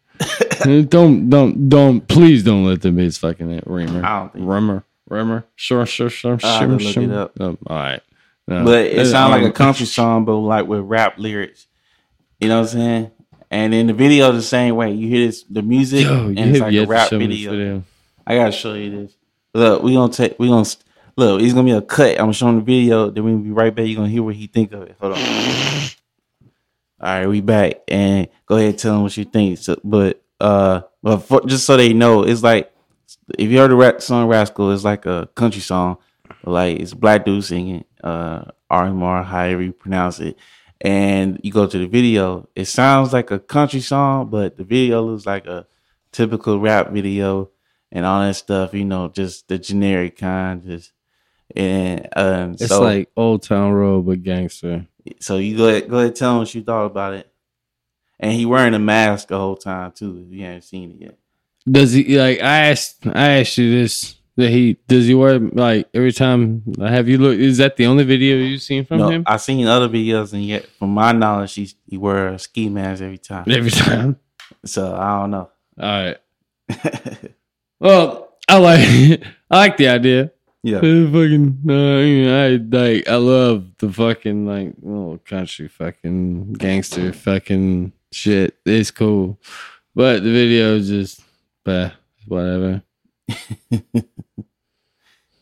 Don't 0.89 1.29
don't 1.29 1.69
don't 1.69 2.07
please 2.07 2.43
don't 2.43 2.65
let 2.65 2.81
them 2.81 2.97
bitch 2.97 3.17
fucking 3.19 3.51
it. 3.51 3.63
Reamer. 3.65 4.05
I 4.05 4.19
don't 4.19 4.33
think- 4.33 4.47
Reamer. 4.47 4.83
Reamer. 5.09 5.45
Sure, 5.55 5.85
sure, 5.85 6.09
sure, 6.09 6.39
sure, 6.39 6.79
sure. 6.79 7.03
it 7.03 7.11
up. 7.11 7.33
Oh, 7.39 7.57
all 7.67 7.75
right. 7.75 8.01
No. 8.47 8.65
but 8.65 8.85
it 8.85 9.05
sounds 9.07 9.31
like 9.31 9.43
a 9.43 9.47
um, 9.47 9.51
country 9.53 9.85
song, 9.85 10.25
but 10.25 10.35
like 10.35 10.67
with 10.67 10.81
rap 10.81 11.17
lyrics. 11.17 11.67
You 12.39 12.47
know 12.49 12.61
what 12.61 12.69
I'm 12.69 12.79
saying? 12.79 13.11
And 13.49 13.73
in 13.73 13.87
the 13.87 13.93
video, 13.93 14.31
the 14.31 14.41
same 14.41 14.75
way. 14.75 14.91
You 14.93 15.07
hear 15.09 15.27
this, 15.27 15.43
the 15.43 15.61
music, 15.61 16.05
Yo, 16.05 16.27
and 16.27 16.39
it's 16.39 16.59
like 16.59 16.73
a 16.73 16.85
rap 16.85 17.09
show 17.09 17.19
me 17.19 17.27
this 17.27 17.37
video. 17.37 17.51
video. 17.51 17.83
I 18.25 18.35
gotta 18.35 18.51
show 18.51 18.73
you 18.73 18.89
this. 19.01 19.15
Look, 19.53 19.83
we 19.83 19.93
gonna 19.93 20.11
take, 20.13 20.39
we 20.39 20.47
gonna 20.47 20.65
look. 21.17 21.41
It's 21.41 21.53
gonna 21.53 21.65
be 21.65 21.71
a 21.71 21.81
cut. 21.81 22.11
I'm 22.11 22.17
gonna 22.23 22.33
show 22.33 22.47
him 22.47 22.55
the 22.55 22.61
video. 22.61 23.09
Then 23.09 23.25
we 23.25 23.33
will 23.33 23.39
be 23.41 23.51
right 23.51 23.75
back. 23.75 23.85
You 23.85 23.95
are 23.95 23.97
gonna 23.97 24.09
hear 24.09 24.23
what 24.23 24.35
he 24.35 24.47
think 24.47 24.71
of 24.71 24.83
it. 24.83 24.95
Hold 24.99 25.17
on. 25.17 25.19
All 27.01 27.09
right, 27.09 27.27
we 27.27 27.41
back, 27.41 27.81
and 27.87 28.27
go 28.45 28.57
ahead 28.57 28.69
and 28.69 28.79
tell 28.79 28.93
them 28.93 29.03
what 29.03 29.17
you 29.17 29.25
think. 29.25 29.57
So, 29.57 29.79
but 29.83 30.21
uh, 30.39 30.81
but 31.01 31.17
for, 31.19 31.41
just 31.45 31.65
so 31.65 31.75
they 31.77 31.93
know, 31.93 32.23
it's 32.23 32.43
like 32.43 32.71
if 33.37 33.49
you 33.49 33.57
heard 33.57 33.71
the 33.71 33.75
rap 33.75 34.01
song 34.01 34.27
Rascal, 34.27 34.71
it's 34.71 34.83
like 34.83 35.05
a 35.05 35.27
country 35.35 35.61
song. 35.61 35.97
Like 36.43 36.79
it's 36.79 36.93
black 36.93 37.25
dude 37.25 37.43
singing, 37.43 37.85
uh, 38.03 38.45
RMR, 38.71 39.25
however 39.25 39.61
you 39.63 39.73
pronounce 39.73 40.19
it. 40.19 40.37
And 40.79 41.39
you 41.43 41.51
go 41.51 41.67
to 41.67 41.77
the 41.77 41.87
video, 41.87 42.49
it 42.55 42.65
sounds 42.65 43.13
like 43.13 43.29
a 43.29 43.39
country 43.39 43.81
song, 43.81 44.29
but 44.29 44.57
the 44.57 44.63
video 44.63 45.03
looks 45.03 45.25
like 45.27 45.45
a 45.45 45.67
typical 46.11 46.59
rap 46.59 46.89
video 46.91 47.51
and 47.91 48.05
all 48.05 48.21
that 48.21 48.35
stuff, 48.35 48.73
you 48.73 48.85
know, 48.85 49.07
just 49.09 49.47
the 49.47 49.59
generic 49.59 50.17
kind, 50.17 50.63
just 50.63 50.91
and 51.55 52.07
um 52.15 52.53
It's 52.53 52.67
so 52.67 52.81
like 52.81 53.09
Old 53.15 53.43
Town 53.43 53.71
Road 53.73 54.05
but 54.05 54.23
gangster. 54.23 54.87
So 55.19 55.37
you 55.37 55.57
go 55.57 55.67
ahead, 55.67 55.89
go 55.89 55.99
ahead 55.99 56.15
tell 56.15 56.33
him 56.33 56.37
what 56.39 56.53
you 56.53 56.63
thought 56.63 56.85
about 56.85 57.13
it. 57.13 57.27
And 58.19 58.31
he 58.33 58.45
wearing 58.45 58.73
a 58.73 58.79
mask 58.79 59.29
the 59.29 59.37
whole 59.37 59.55
time 59.55 59.91
too, 59.91 60.25
if 60.25 60.33
you 60.33 60.45
haven't 60.45 60.63
seen 60.63 60.91
it 60.91 60.97
yet. 61.01 61.17
Does 61.69 61.93
he 61.93 62.17
like? 62.17 62.39
I 62.41 62.69
asked. 62.69 63.05
I 63.07 63.39
asked 63.39 63.57
you 63.57 63.71
this. 63.71 64.15
That 64.37 64.49
he 64.49 64.77
does 64.87 65.07
he 65.07 65.13
wear 65.13 65.39
like 65.39 65.89
every 65.93 66.13
time? 66.13 66.63
Have 66.79 67.09
you 67.09 67.17
looked? 67.17 67.41
Is 67.41 67.57
that 67.57 67.75
the 67.75 67.85
only 67.85 68.05
video 68.05 68.37
you've 68.37 68.61
seen 68.61 68.85
from 68.85 68.99
no, 68.99 69.09
him? 69.09 69.23
I 69.27 69.37
seen 69.37 69.67
other 69.67 69.89
videos 69.89 70.31
and 70.33 70.43
yet 70.43 70.65
from 70.79 70.91
my 70.91 71.11
knowledge 71.11 71.53
he 71.53 71.69
he 71.85 71.97
wear 71.97 72.29
a 72.29 72.39
ski 72.39 72.69
mask 72.69 73.01
every 73.01 73.17
time. 73.17 73.45
Every 73.51 73.69
time. 73.69 74.17
So 74.65 74.95
I 74.95 75.19
don't 75.19 75.31
know. 75.31 75.49
All 75.79 76.15
right. 76.69 77.31
Well, 77.81 78.37
I 78.47 78.57
like 78.59 79.23
I 79.51 79.57
like 79.57 79.77
the 79.77 79.87
idea. 79.87 80.31
Yeah. 80.63 80.79
Fucking, 80.81 81.59
I 81.67 82.59
like, 82.75 83.07
I 83.07 83.15
love 83.15 83.65
the 83.79 83.91
fucking 83.91 84.45
like 84.45 84.73
little 84.81 85.17
country 85.19 85.67
fucking 85.67 86.53
gangster 86.53 87.13
fucking 87.13 87.93
shit. 88.11 88.57
It's 88.65 88.91
cool, 88.91 89.39
but 89.95 90.21
the 90.23 90.31
video 90.31 90.75
is 90.75 90.87
just, 90.89 91.21
bah, 91.65 91.91
whatever. 92.27 92.83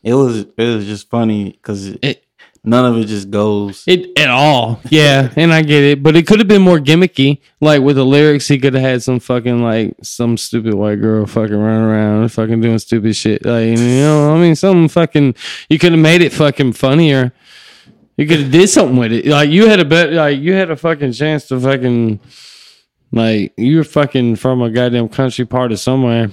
It 0.01 0.13
was 0.13 0.37
it 0.37 0.57
was 0.57 0.85
just 0.85 1.09
funny 1.09 1.51
because 1.51 1.87
It- 1.87 2.23
none 2.69 2.85
of 2.85 3.01
it 3.01 3.05
just 3.05 3.29
goes. 3.29 3.83
It 3.87 4.17
at 4.17 4.29
all, 4.29 4.79
yeah, 4.89 5.31
and 5.35 5.53
I 5.53 5.61
get 5.61 5.83
it, 5.83 6.03
but 6.03 6.15
it 6.15 6.27
could 6.27 6.39
have 6.39 6.47
been 6.47 6.61
more 6.61 6.79
gimmicky. 6.79 7.41
Like 7.59 7.81
with 7.81 7.95
the 7.95 8.05
lyrics, 8.05 8.47
he 8.47 8.59
could 8.59 8.73
have 8.73 8.83
had 8.83 9.03
some 9.03 9.19
fucking 9.19 9.61
like 9.61 9.95
some 10.01 10.37
stupid 10.37 10.73
white 10.73 11.01
girl 11.01 11.25
fucking 11.25 11.55
running 11.55 11.81
around, 11.81 12.29
fucking 12.29 12.61
doing 12.61 12.79
stupid 12.79 13.15
shit. 13.15 13.45
Like 13.45 13.67
you 13.67 13.75
know, 13.75 14.35
I 14.35 14.39
mean, 14.39 14.55
some 14.55 14.87
fucking. 14.87 15.35
You 15.69 15.79
could 15.79 15.91
have 15.91 16.01
made 16.01 16.21
it 16.21 16.33
fucking 16.33 16.73
funnier. 16.73 17.33
You 18.17 18.27
could 18.27 18.41
have 18.41 18.51
did 18.51 18.69
something 18.69 18.97
with 18.97 19.11
it. 19.11 19.25
Like 19.25 19.49
you 19.49 19.67
had 19.67 19.79
a 19.79 19.85
bet. 19.85 20.11
Like 20.11 20.39
you 20.39 20.53
had 20.53 20.71
a 20.71 20.75
fucking 20.75 21.13
chance 21.13 21.47
to 21.47 21.59
fucking. 21.59 22.19
Like 23.11 23.53
you're 23.57 23.83
fucking 23.83 24.35
from 24.35 24.61
a 24.61 24.69
goddamn 24.69 25.09
country 25.09 25.45
part 25.45 25.71
of 25.71 25.79
somewhere. 25.79 26.29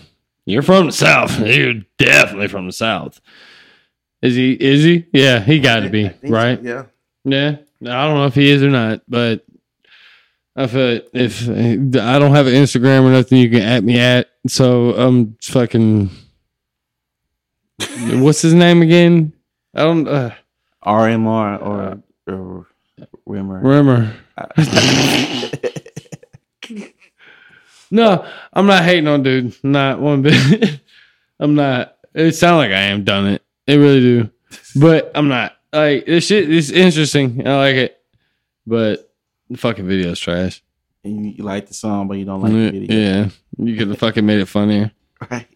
You're 0.47 0.63
from 0.63 0.87
the 0.87 0.93
south. 0.93 1.41
You're 1.45 1.83
definitely 1.99 2.47
from 2.49 2.67
the 2.67 2.73
south. 2.73 3.21
Is 4.27 4.35
he? 4.35 4.53
Is 4.53 4.83
he? 4.85 5.07
Yeah, 5.13 5.41
he 5.41 5.61
got 5.61 5.81
to 5.81 5.89
be 5.89 6.07
I 6.07 6.09
think 6.11 6.31
so, 6.33 6.35
right. 6.35 6.63
Yeah. 6.63 6.85
Yeah, 7.25 7.57
I 7.83 8.07
don't 8.07 8.15
know 8.15 8.27
if 8.27 8.35
he 8.35 8.51
is 8.51 8.63
or 8.63 8.71
not, 8.71 9.03
but 9.09 9.45
if 10.57 10.75
uh, 10.75 11.01
if 11.13 11.49
I 11.49 12.19
don't 12.19 12.35
have 12.35 12.47
an 12.47 12.55
Instagram 12.55 13.05
or 13.05 13.11
nothing, 13.11 13.39
you 13.39 13.51
can 13.51 13.63
at 13.63 13.85
me 13.85 13.99
at. 13.99 14.29
So 14.47 14.95
I'm 14.95 15.37
fucking. 15.43 16.11
What's 18.21 18.43
his 18.43 18.55
name 18.55 18.83
again? 18.83 19.33
I 19.75 19.83
don't 19.83 20.09
uh, 20.09 20.31
RMR 20.85 21.63
or 21.63 22.03
or 22.33 22.67
Rimmer. 23.27 23.61
remember. 23.61 24.15
No, 27.91 28.27
I'm 28.53 28.67
not 28.67 28.85
hating 28.85 29.07
on 29.07 29.23
dude. 29.23 29.55
Not 29.63 30.01
one 30.01 30.23
bit. 30.23 30.81
I'm 31.41 31.55
not. 31.55 31.97
It 32.15 32.33
sounds 32.33 32.59
like 32.59 32.73
I 32.73 32.81
am 32.91 33.05
done 33.05 33.27
it. 33.27 33.43
It 33.67 33.77
really 33.77 34.01
do, 34.01 34.31
but 34.77 35.11
I'm 35.15 35.29
not. 35.29 35.57
Like 35.73 36.07
this 36.07 36.27
shit 36.27 36.51
is 36.51 36.71
interesting. 36.71 37.47
I 37.47 37.57
like 37.57 37.77
it, 37.77 38.01
but 38.67 39.13
the 39.51 39.59
fucking 39.59 39.87
video's 39.87 40.19
trash. 40.19 40.63
And 41.05 41.27
you, 41.27 41.33
you 41.39 41.45
like 41.45 41.67
the 41.67 41.75
song, 41.75 42.09
but 42.09 42.19
you 42.19 42.25
don't 42.25 42.41
like 42.41 42.53
the 42.53 42.71
video. 42.71 42.97
Yeah, 42.97 43.29
you 43.59 43.77
could 43.77 43.89
have 43.89 43.99
fucking 43.99 44.25
made 44.25 44.41
it 44.41 44.47
funnier. 44.47 44.93
Right. 45.31 45.49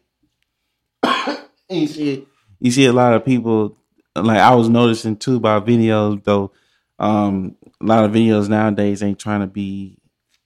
you 1.70 1.87
see, 1.87 2.27
you 2.59 2.70
see 2.70 2.87
a 2.87 2.92
lot 2.92 3.14
of 3.14 3.25
people. 3.25 3.77
Like 4.16 4.38
I 4.38 4.55
was 4.55 4.68
noticing 4.68 5.16
too 5.16 5.37
about 5.37 5.66
videos 5.66 6.23
though. 6.25 6.53
Um, 6.99 7.57
a 7.81 7.85
lot 7.85 8.05
of 8.05 8.12
videos 8.12 8.49
nowadays 8.49 9.03
ain't 9.03 9.18
trying 9.18 9.40
to 9.40 9.46
be 9.46 9.96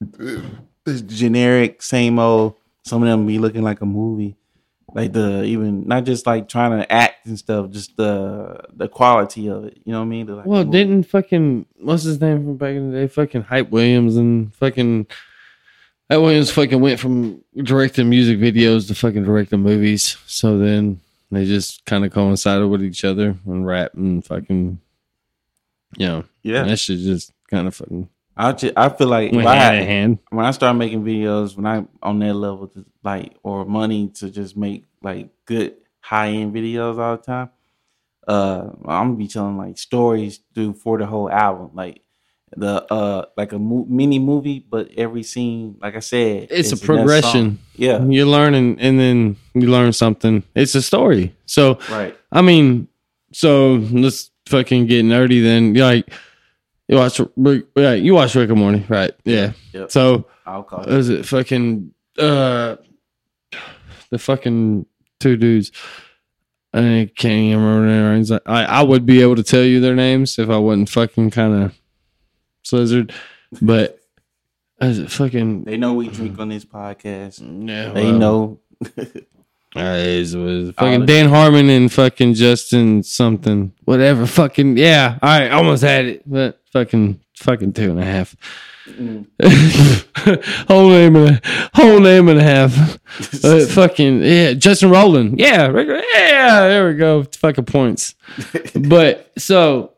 this 0.85 1.00
generic, 1.03 1.83
same 1.83 2.18
old. 2.18 2.55
Some 2.85 3.03
of 3.03 3.09
them 3.09 3.27
be 3.27 3.38
looking 3.38 3.62
like 3.62 3.81
a 3.81 3.87
movie. 3.87 4.37
Like 4.92 5.12
the 5.12 5.42
even 5.44 5.87
not 5.88 6.05
just 6.05 6.27
like 6.27 6.49
trying 6.49 6.79
to 6.79 6.92
act 6.92 7.27
and 7.27 7.38
stuff, 7.38 7.70
just 7.70 7.97
the 7.97 8.61
the 8.75 8.88
quality 8.88 9.49
of 9.49 9.64
it. 9.64 9.79
You 9.85 9.92
know 9.92 10.01
what 10.01 10.07
I 10.07 10.09
mean? 10.09 10.27
Like 10.27 10.47
Well, 10.47 10.64
didn't 10.64 11.05
fucking 11.05 11.66
what's 11.81 12.05
his 12.05 12.20
name 12.20 12.44
from 12.44 12.57
back 12.57 12.75
in 12.75 12.90
the 12.90 12.99
day? 12.99 13.07
Fucking 13.09 13.42
Hype 13.42 13.70
Williams 13.70 14.16
and 14.16 14.55
fucking 14.55 15.07
Hype 16.11 16.20
Williams 16.20 16.51
fucking 16.51 16.81
went 16.81 17.01
from 17.01 17.42
directing 17.57 18.09
music 18.09 18.38
videos 18.38 18.87
to 18.88 18.94
fucking 18.94 19.25
directing 19.25 19.61
movies. 19.61 20.16
So 20.27 20.59
then 20.59 21.01
they 21.31 21.44
just 21.44 21.85
kind 21.87 22.05
of 22.05 22.12
coincided 22.12 22.68
with 22.68 22.83
each 22.83 23.05
other 23.05 23.37
and 23.47 23.66
rap 23.66 23.94
and 23.94 24.25
fucking, 24.25 24.81
you 25.97 26.07
know, 26.07 26.25
yeah. 26.42 26.64
that 26.64 26.79
shit 26.79 27.01
just 27.01 27.33
kind 27.51 27.66
of 27.66 27.75
fucking 27.75 28.09
I 28.37 28.53
just, 28.53 28.73
I 28.77 28.88
feel 28.88 29.09
like 29.09 29.33
if 29.33 29.47
I 29.47 29.57
hand 29.57 30.18
when 30.31 30.44
I 30.44 30.51
start 30.51 30.77
making 30.77 31.05
videos, 31.05 31.57
when 31.57 31.66
I'm 31.66 31.88
on 32.03 32.18
that 32.20 32.35
level 32.35 32.68
to 32.68 32.85
like 33.03 33.35
or 33.42 33.64
money 33.64 34.09
to 34.16 34.31
just 34.31 34.57
make 34.57 34.85
like 35.03 35.31
good 35.47 35.77
high 36.01 36.29
end 36.29 36.55
videos 36.55 36.99
all 36.99 37.16
the 37.16 37.23
time, 37.23 37.51
uh, 38.27 38.70
I'm 38.87 39.09
gonna 39.09 39.16
be 39.16 39.29
telling 39.29 39.57
like 39.57 39.79
stories 39.79 40.40
through 40.55 40.75
for 40.75 40.99
the 40.99 41.07
whole 41.07 41.31
album, 41.31 41.70
like 41.75 42.01
the 42.57 42.85
uh 42.92 43.27
like 43.37 43.53
a 43.53 43.59
mo- 43.59 43.87
mini 43.88 44.18
movie, 44.18 44.59
but 44.59 44.88
every 44.97 45.23
scene, 45.23 45.77
like 45.81 45.97
I 45.97 46.01
said, 46.01 46.49
It's 46.51 46.70
a 46.70 46.75
in 46.75 46.79
that 46.79 46.87
progression. 46.87 47.59
Yeah, 47.77 48.05
You're 48.05 48.27
learning 48.27 48.81
and 48.81 48.99
then 48.99 49.37
you 49.55 49.70
learn 49.70 49.92
something. 49.92 50.42
It's 50.55 50.75
a 50.75 50.83
story. 50.83 51.35
So 51.47 51.79
right. 51.90 52.16
I 52.33 52.42
mean, 52.42 52.88
so 53.33 53.75
let's 53.90 54.31
fucking 54.47 54.87
get 54.87 55.05
nerdy 55.05 55.42
then. 55.42 55.75
Like, 55.75 56.12
you 56.88 56.97
watch, 56.97 57.20
Rick- 57.37 57.66
yeah, 57.77 57.94
you 57.94 58.14
watch 58.14 58.35
Rick 58.35 58.51
and 58.51 58.59
Morty, 58.59 58.85
right? 58.88 59.12
Yeah. 59.25 59.53
Yep. 59.73 59.90
So, 59.90 60.27
I'll 60.47 60.62
call 60.62 60.83
it. 60.83 60.88
is 60.88 61.09
it 61.09 61.25
fucking, 61.27 61.92
uh, 62.18 62.77
the 64.11 64.18
fucking 64.18 64.87
two 65.20 65.37
dudes? 65.37 65.73
I 66.73 67.09
can't 67.16 67.25
even 67.25 67.62
remember 67.62 67.87
their 67.88 68.12
names. 68.14 68.31
I, 68.33 68.40
I 68.47 68.83
would 68.83 69.07
be 69.07 69.23
able 69.23 69.37
to 69.37 69.44
tell 69.44 69.62
you 69.62 69.81
their 69.81 69.94
names 69.94 70.38
if 70.38 70.51
I 70.51 70.59
wasn't 70.59 70.88
fucking 70.90 71.31
kind 71.31 71.62
of 71.64 71.79
slizzard, 72.64 73.12
but 73.62 74.01
is 74.81 74.99
it 74.99 75.11
fucking, 75.11 75.64
They 75.64 75.77
know 75.77 75.94
we 75.94 76.09
drink 76.09 76.38
on 76.38 76.49
this 76.49 76.64
podcast. 76.64 77.40
yeah, 77.68 77.92
They 77.92 78.05
well, 78.12 78.18
know. 78.18 78.61
Uh, 79.77 79.97
it 79.99 80.33
was 80.37 80.73
fucking 80.77 81.05
Dan 81.05 81.29
Harmon 81.29 81.68
and 81.68 81.92
fucking 81.92 82.35
Justin 82.35 83.03
something. 83.03 83.73
Whatever. 83.85 84.25
Fucking 84.25 84.77
yeah. 84.77 85.18
I 85.20 85.49
almost 85.49 85.83
had 85.83 86.05
it, 86.05 86.23
but 86.31 86.61
fucking 86.75 87.21
fucking 87.37 87.73
two 87.73 87.91
and 87.91 88.01
a 88.01 88.05
half. 88.05 88.37
Mm. 88.87 89.27
whole 90.69 90.91
name 90.91 91.17
and 91.17 91.41
a 91.43 91.71
whole 91.73 92.01
name 92.01 92.29
and 92.29 92.39
a 92.39 92.43
half. 92.43 92.99
Uh, 93.43 93.65
fucking 93.69 94.23
yeah, 94.23 94.53
Justin 94.53 94.91
Roiland. 94.91 95.37
Yeah, 95.39 95.71
yeah. 95.73 96.69
There 96.69 96.89
we 96.89 96.97
go. 96.97 97.23
Fucking 97.23 97.65
points. 97.65 98.15
But 98.75 99.33
so 99.39 99.93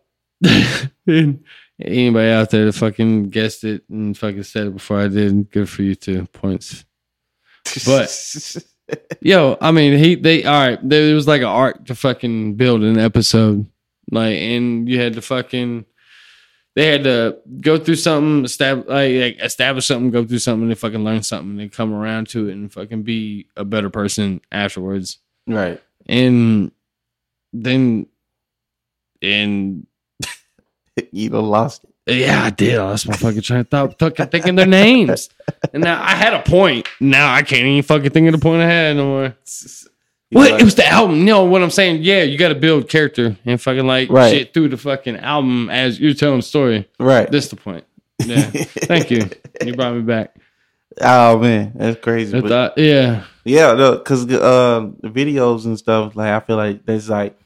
anybody 1.78 2.30
out 2.30 2.50
there 2.50 2.66
that 2.66 2.74
fucking 2.74 3.30
guessed 3.30 3.64
it 3.64 3.82
and 3.88 4.16
fucking 4.16 4.42
said 4.44 4.66
it 4.68 4.74
before 4.74 5.00
I 5.00 5.08
did, 5.08 5.50
good 5.50 5.68
for 5.68 5.82
you 5.82 5.94
too. 5.94 6.26
Points. 6.26 6.84
But- 7.84 8.56
Yo, 9.20 9.56
I 9.60 9.72
mean, 9.72 9.98
he 9.98 10.14
they 10.14 10.44
all 10.44 10.68
right. 10.68 10.78
There 10.88 11.12
was 11.14 11.26
like 11.26 11.40
an 11.40 11.48
arc 11.48 11.86
to 11.86 11.96
fucking 11.96 12.54
build 12.54 12.84
an 12.84 12.98
episode, 12.98 13.66
like, 14.12 14.36
and 14.36 14.88
you 14.88 15.00
had 15.00 15.14
to 15.14 15.22
fucking. 15.22 15.86
They 16.76 16.86
had 16.92 17.04
to 17.04 17.38
go 17.62 17.78
through 17.78 17.94
something, 17.96 18.44
establish, 18.44 18.86
like, 18.86 19.38
establish 19.42 19.86
something, 19.86 20.10
go 20.10 20.24
through 20.26 20.38
something, 20.40 20.68
and 20.68 20.78
fucking 20.78 21.02
learn 21.02 21.22
something, 21.22 21.58
and 21.58 21.72
come 21.72 21.92
around 21.94 22.28
to 22.28 22.48
it, 22.48 22.52
and 22.52 22.70
fucking 22.72 23.02
be 23.02 23.48
a 23.56 23.64
better 23.64 23.90
person 23.90 24.40
afterwards. 24.52 25.18
right. 25.48 25.82
And 26.08 26.70
then, 27.52 28.06
and 29.22 29.86
You 31.12 31.30
lost 31.30 31.84
it. 32.06 32.16
yeah, 32.18 32.44
I 32.44 32.50
did. 32.50 32.78
I 32.78 32.84
lost 32.84 33.08
my 33.08 33.16
fucking 33.16 33.40
train 33.40 33.60
of 33.60 33.68
thought, 33.68 33.98
fucking 33.98 34.26
thinking 34.26 34.54
their 34.54 34.66
names, 34.66 35.28
and 35.72 35.82
now 35.82 36.00
I 36.00 36.10
had 36.14 36.34
a 36.34 36.42
point. 36.42 36.86
Now 37.00 37.32
I 37.34 37.42
can't 37.42 37.64
even 37.64 37.82
fucking 37.82 38.10
think 38.10 38.28
of 38.28 38.32
the 38.32 38.38
point 38.38 38.62
I 38.62 38.66
had 38.68 38.96
no 38.96 39.04
more. 39.06 39.36
You 40.36 40.42
What? 40.42 40.50
like- 40.52 40.60
It 40.60 40.64
was 40.64 40.74
the 40.74 40.86
album. 40.86 41.24
No, 41.24 41.44
what 41.44 41.62
I'm 41.62 41.70
saying, 41.70 42.02
yeah, 42.02 42.22
you 42.22 42.36
got 42.36 42.48
to 42.48 42.54
build 42.54 42.88
character 42.88 43.36
and 43.46 43.60
fucking 43.60 43.86
like 43.86 44.10
Right. 44.10 44.30
shit 44.30 44.52
through 44.54 44.68
the 44.68 44.76
fucking 44.76 45.16
album 45.16 45.70
as 45.70 45.98
you're 45.98 46.14
telling 46.14 46.38
the 46.38 46.42
story. 46.42 46.86
right. 47.00 47.30
This 47.30 47.48
the 47.48 47.56
point. 47.56 47.84
Yeah. 48.24 48.42
Thank 48.90 49.10
you. 49.10 49.28
You 49.64 49.74
brought 49.74 49.94
me 49.94 50.02
back. 50.02 50.34
Oh 51.00 51.38
man, 51.38 51.72
that's 51.74 52.00
crazy. 52.00 52.40
But- 52.40 52.76
yeah. 52.78 53.24
Yeah, 53.44 53.74
no, 53.74 53.92
because 53.98 54.24
uh, 54.24 54.88
the 55.02 55.08
videos 55.08 55.64
and 55.66 55.78
stuff, 55.78 56.16
like 56.16 56.28
I 56.30 56.40
feel 56.40 56.56
like 56.56 56.84
there's 56.84 57.08
like 57.08 57.38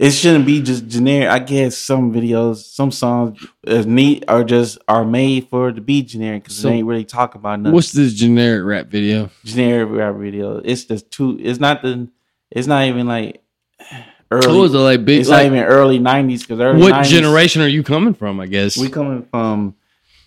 it 0.00 0.12
shouldn't 0.12 0.46
be 0.46 0.62
just 0.62 0.88
generic. 0.88 1.28
I 1.28 1.38
guess 1.40 1.76
some 1.76 2.10
videos, 2.12 2.56
some 2.64 2.90
songs 2.90 3.46
is 3.66 3.84
neat 3.86 4.24
are 4.28 4.42
just 4.44 4.78
are 4.88 5.04
made 5.04 5.48
for 5.48 5.70
to 5.72 5.80
be 5.80 6.02
generic 6.02 6.44
because 6.44 6.56
So- 6.56 6.68
they 6.68 6.76
ain't 6.76 6.86
really 6.86 7.04
talk 7.04 7.34
about 7.34 7.60
nothing. 7.60 7.74
What's 7.74 7.92
this 7.92 8.14
generic 8.14 8.64
rap 8.64 8.86
video? 8.86 9.28
generic 9.44 9.90
rap 9.90 10.16
video? 10.16 10.56
It's 10.64 10.84
just 10.84 11.10
too. 11.10 11.38
It's 11.40 11.60
not 11.60 11.82
the. 11.82 12.08
It's 12.50 12.66
not 12.66 12.86
even 12.86 13.06
like 13.06 13.42
early. 14.30 14.46
What 14.48 14.62
was 14.62 14.74
it 14.74 14.78
like? 14.78 15.04
Big. 15.04 15.20
it's 15.20 15.28
Like, 15.28 15.50
not 15.50 15.56
even 15.58 15.64
early 15.68 15.98
nineties 15.98 16.42
because 16.42 16.60
early 16.60 16.80
what 16.80 16.94
90s, 16.94 17.08
generation 17.10 17.60
are 17.62 17.68
you 17.68 17.82
coming 17.82 18.14
from? 18.14 18.40
I 18.40 18.46
guess 18.46 18.76
We 18.78 18.88
coming 18.88 19.26
from 19.30 19.74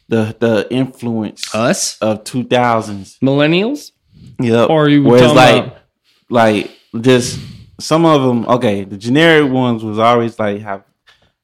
the 0.07 0.35
the 0.39 0.67
influence 0.69 1.53
us 1.55 1.97
of 1.99 2.23
two 2.23 2.43
thousands. 2.43 3.17
millennials, 3.23 3.91
Yep. 4.39 4.69
or 4.69 4.85
are 4.85 4.89
you 4.89 5.03
Where 5.03 5.23
it's 5.23 5.33
like 5.33 5.63
about? 5.65 5.77
like 6.29 6.71
just 7.01 7.39
some 7.83 8.05
of 8.05 8.21
them 8.23 8.45
okay 8.47 8.83
the 8.83 8.97
generic 8.97 9.51
ones 9.51 9.83
was 9.83 9.99
always 9.99 10.37
like 10.39 10.61
have 10.61 10.83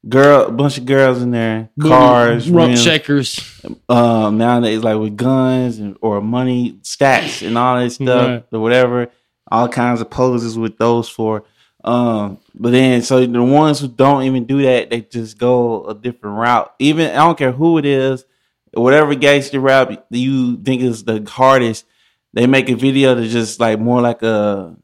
girl 0.07 0.45
a 0.47 0.51
bunch 0.51 0.77
of 0.77 0.85
girls 0.85 1.21
in 1.21 1.31
there 1.31 1.69
cars 1.81 2.49
rump 2.49 2.69
rims. 2.69 2.83
shakers? 2.83 3.61
um 3.89 4.37
nowadays 4.37 4.81
like 4.83 4.97
with 4.97 5.17
guns 5.17 5.77
and 5.79 5.97
or 6.01 6.21
money 6.21 6.79
stacks 6.83 7.41
and 7.41 7.57
all 7.57 7.77
that 7.79 7.89
stuff 7.91 8.27
Right. 8.29 8.45
or 8.53 8.59
whatever 8.61 9.11
all 9.51 9.67
kinds 9.67 9.99
of 10.01 10.09
poses 10.09 10.57
with 10.57 10.77
those 10.77 11.09
for 11.09 11.43
Um, 11.83 12.39
but 12.53 12.71
then 12.71 13.01
so 13.01 13.25
the 13.25 13.41
ones 13.43 13.79
who 13.79 13.87
don't 13.87 14.23
even 14.23 14.45
do 14.45 14.61
that, 14.63 14.89
they 14.89 15.01
just 15.01 15.37
go 15.37 15.85
a 15.85 15.93
different 15.95 16.35
route. 16.37 16.69
Even 16.77 17.07
I 17.11 17.23
don't 17.25 17.37
care 17.37 17.53
who 17.53 17.77
it 17.77 17.85
is, 17.85 18.25
whatever 18.73 19.15
gangster 19.15 19.59
rap 19.61 19.87
you 20.11 20.57
think 20.57 20.81
is 20.81 21.03
the 21.05 21.23
hardest, 21.27 21.85
they 22.33 22.47
make 22.47 22.69
a 22.69 22.75
video 22.75 23.15
to 23.15 23.25
just 23.27 23.59
like 23.61 23.79
more 23.79 24.01
like 24.01 24.21
a 24.23 24.75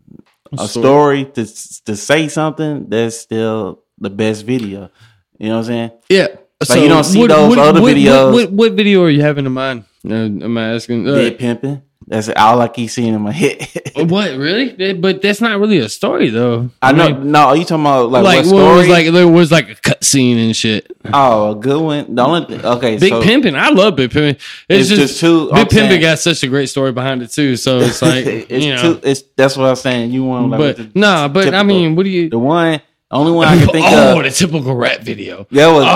a 0.54 0.68
story 0.68 1.26
to 1.26 1.46
to 1.86 1.96
say 1.96 2.28
something. 2.28 2.90
That's 2.90 3.18
still 3.18 3.84
the 3.98 4.10
best 4.10 4.46
video. 4.46 4.90
You 5.38 5.50
know 5.50 5.56
what 5.56 5.60
I'm 5.60 5.64
saying? 5.66 5.92
Yeah. 6.10 6.28
Like, 6.68 6.80
you 6.80 6.88
don't 6.88 7.04
see 7.04 7.28
those 7.28 7.58
other 7.58 7.82
what, 7.82 7.96
videos. 7.96 8.32
What, 8.32 8.50
what, 8.50 8.52
what 8.52 8.72
video 8.74 9.04
are 9.04 9.10
you 9.10 9.22
having 9.22 9.46
in 9.46 9.52
mind? 9.52 9.84
Uh, 10.08 10.14
am 10.14 10.58
I 10.58 10.74
asking? 10.74 11.08
Uh, 11.08 11.16
Dead 11.16 11.38
pimping. 11.38 11.82
That's 12.08 12.30
all 12.30 12.62
I 12.62 12.68
keep 12.68 12.90
seeing 12.92 13.16
in 13.16 13.22
my 13.22 13.32
head. 13.34 13.68
what 13.96 14.38
really? 14.38 14.94
But 14.94 15.24
that's 15.24 15.42
not 15.42 15.60
really 15.60 15.80
a 15.80 15.90
story 15.90 16.30
though. 16.30 16.70
I 16.82 16.92
know. 16.92 17.10
mean, 17.10 17.32
no, 17.32 17.54
you 17.54 17.66
talking 17.66 17.84
about 17.84 18.12
like, 18.12 18.24
like 18.24 18.46
what 18.46 18.54
what 18.54 18.60
story? 18.62 18.78
was 18.78 18.88
like 18.90 19.12
there 19.12 19.28
was 19.28 19.52
like 19.52 19.70
a 19.70 19.76
cut 19.76 20.04
scene 20.04 20.38
and 20.38 20.56
shit. 20.56 20.92
oh, 21.14 21.52
a 21.52 21.56
good 21.56 21.82
one. 21.82 22.14
The 22.14 22.22
only 22.24 22.46
thing, 22.46 22.64
okay, 22.66 22.98
Big 23.00 23.10
so 23.12 23.24
pimping, 23.24 23.56
I 23.56 23.70
love 23.70 23.96
big 23.96 24.12
pimping. 24.12 24.40
It's 24.70 24.70
It's, 24.70 24.90
just, 24.90 25.02
just 25.02 25.20
too- 25.20 25.50
Big 25.52 25.72
saying- 25.72 26.02
got 26.02 26.20
such 26.20 26.44
a 26.44 26.48
great 26.48 26.68
story 26.70 26.92
behind 26.92 27.24
it 27.24 27.32
too. 27.32 27.56
So 27.56 27.80
it's 27.80 28.02
like 28.04 28.26
it's 28.28 28.64
you 28.66 28.76
know, 28.76 28.94
too. 28.94 29.00
It's 29.04 29.24
that's 29.36 29.58
what 29.58 29.66
I'm 29.68 29.76
saying. 29.76 30.12
You 30.12 30.26
want 30.26 30.52
like 30.52 30.78
but 30.78 30.96
nah. 30.96 31.28
But 31.28 31.56
I 31.56 31.64
mean, 31.64 31.96
what 31.96 32.04
do 32.04 32.10
you? 32.12 32.30
the 32.30 32.38
one, 32.38 32.82
only 33.16 33.32
one 33.32 33.48
I 33.48 33.58
can 33.58 33.68
think 33.70 33.86
oh, 33.90 34.12
of. 34.12 34.18
Oh, 34.18 34.22
the 34.24 34.30
typical 34.30 34.76
rap 34.76 35.02
video. 35.02 35.48
That 35.52 35.68
was 35.68 35.86
Oh, 35.86 35.90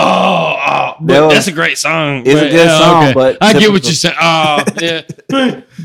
oh 1.02 1.06
That 1.06 1.20
was- 1.22 1.34
that's 1.34 1.48
a 1.48 1.52
great 1.52 1.78
song. 1.78 2.24
It's 2.26 2.40
a 2.40 2.44
good 2.46 2.54
yeah, 2.54 2.80
song, 2.80 3.14
but 3.14 3.38
I 3.42 3.54
get 3.54 3.72
what 3.72 3.84
you're 3.84 3.94
saying. 3.94 4.16
Oh, 4.20 4.64
yeah. 4.82 5.02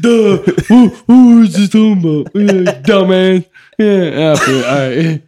Duh. 0.00 0.36
Who, 0.68 0.88
who 1.06 1.42
is 1.42 1.54
this 1.54 1.68
talking 1.70 1.98
about? 1.98 2.34
Yeah, 2.34 2.80
dumbass. 2.82 3.46
Yeah, 3.78 4.34
all 4.38 4.88
right. 4.88 5.22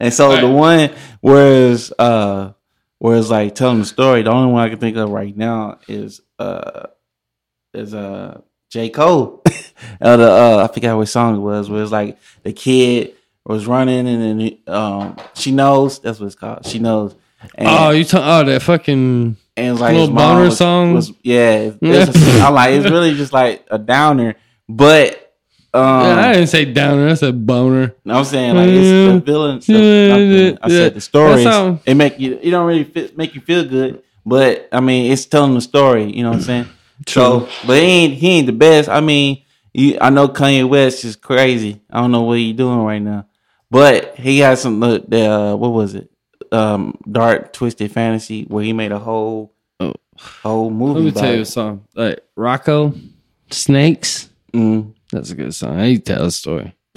And 0.00 0.14
so 0.14 0.28
Right. 0.28 0.40
the 0.40 0.48
one 0.48 0.90
whereas 1.20 1.92
uh 1.98 2.52
whereas 2.98 3.30
like 3.30 3.54
telling 3.56 3.80
the 3.80 3.84
story, 3.86 4.22
the 4.22 4.30
only 4.30 4.52
one 4.52 4.62
I 4.64 4.68
can 4.68 4.78
think 4.78 4.96
of 4.96 5.10
right 5.10 5.36
now 5.36 5.78
is 5.88 6.20
uh 6.38 6.86
is 7.74 7.94
uh 7.94 8.40
J. 8.70 8.90
Cole. 8.90 9.42
uh, 10.00 10.16
the 10.16 10.30
uh 10.30 10.68
I 10.70 10.72
forgot 10.72 10.96
what 10.96 11.06
song 11.08 11.36
it 11.36 11.40
was, 11.40 11.68
where 11.68 11.82
it's 11.82 11.90
like 11.90 12.18
the 12.44 12.52
kid 12.52 13.14
was 13.48 13.66
running 13.66 14.06
and 14.06 14.40
then 14.40 14.58
um 14.68 15.16
she 15.34 15.50
knows 15.50 15.98
that's 16.00 16.20
what 16.20 16.26
it's 16.26 16.34
called. 16.36 16.64
She 16.66 16.78
knows. 16.78 17.14
And, 17.54 17.68
Oh, 17.68 17.90
you 17.90 18.04
talking? 18.04 18.26
Oh, 18.28 18.44
that 18.52 18.62
fucking. 18.62 19.36
and 19.56 19.80
like 19.80 19.94
little 19.94 20.14
boner 20.14 20.44
was- 20.44 20.58
song? 20.58 20.94
was- 20.94 21.12
yeah, 21.22 21.70
it's 21.80 22.16
a- 22.16 22.40
I'm 22.46 22.54
like 22.54 22.70
it's 22.74 22.88
really 22.90 23.14
just 23.14 23.32
like 23.32 23.66
a 23.70 23.78
downer, 23.78 24.34
but 24.68 25.34
um 25.74 25.82
Yeah, 26.04 26.28
I 26.28 26.32
didn't 26.32 26.48
say 26.48 26.64
downer. 26.64 27.08
I 27.08 27.14
said 27.14 27.46
boner. 27.46 27.94
I'm 28.06 28.24
saying 28.24 28.54
like 28.56 28.68
it's 28.68 28.86
the 28.88 29.12
Yeah. 29.14 29.18
villain. 29.20 29.60
Stuff, 29.60 29.76
Yeah, 29.76 30.56
I 30.62 30.68
said 30.68 30.94
the 30.94 31.44
how- 31.50 31.80
It 31.86 31.94
make 31.94 32.18
you. 32.20 32.38
It 32.42 32.50
don't 32.50 32.66
really 32.66 32.84
fit, 32.84 33.16
make 33.18 33.34
you 33.34 33.40
feel 33.40 33.64
good, 33.64 34.02
but 34.26 34.68
I 34.72 34.80
mean, 34.80 35.10
it's 35.12 35.26
telling 35.26 35.54
the 35.54 35.60
story. 35.60 36.10
You 36.12 36.22
know 36.22 36.30
what 36.30 36.36
I'm 36.38 36.42
saying? 36.42 36.66
So, 37.06 37.48
but 37.64 37.76
he 37.78 37.84
ain't 37.84 38.14
he 38.14 38.28
ain't 38.30 38.46
the 38.46 38.52
best. 38.52 38.88
I 38.88 38.98
mean, 39.00 39.42
you, 39.72 39.98
I 40.00 40.10
know 40.10 40.26
Kanye 40.28 40.68
West 40.68 41.04
is 41.04 41.14
crazy. 41.14 41.80
I 41.88 42.00
don't 42.00 42.10
know 42.10 42.22
what 42.22 42.38
he 42.38 42.52
doing 42.52 42.80
right 42.80 42.98
now, 43.00 43.24
but 43.70 44.16
he 44.16 44.38
had 44.38 44.58
some. 44.58 44.82
uh, 44.82 44.98
The 45.06 45.26
uh, 45.30 45.56
what 45.56 45.72
was 45.72 45.94
it? 45.94 46.10
Um, 46.52 46.96
dark 47.10 47.52
twisted 47.52 47.92
fantasy 47.92 48.44
where 48.44 48.64
he 48.64 48.72
made 48.72 48.92
a 48.92 48.98
whole 48.98 49.52
Oh. 49.80 49.92
whole 50.42 50.70
movie. 50.70 50.94
Let 50.94 51.02
me 51.04 51.08
about 51.10 51.20
tell 51.20 51.32
you 51.32 51.38
a 51.38 51.42
it. 51.42 51.46
song. 51.46 51.84
Like 51.94 52.20
Rocco, 52.36 52.94
Snakes. 53.50 54.30
Mm. 54.52 54.94
That's 55.12 55.30
a 55.30 55.34
good 55.34 55.54
song. 55.54 55.78
You 55.84 55.98
tell 55.98 56.24
a 56.24 56.30
story? 56.30 56.74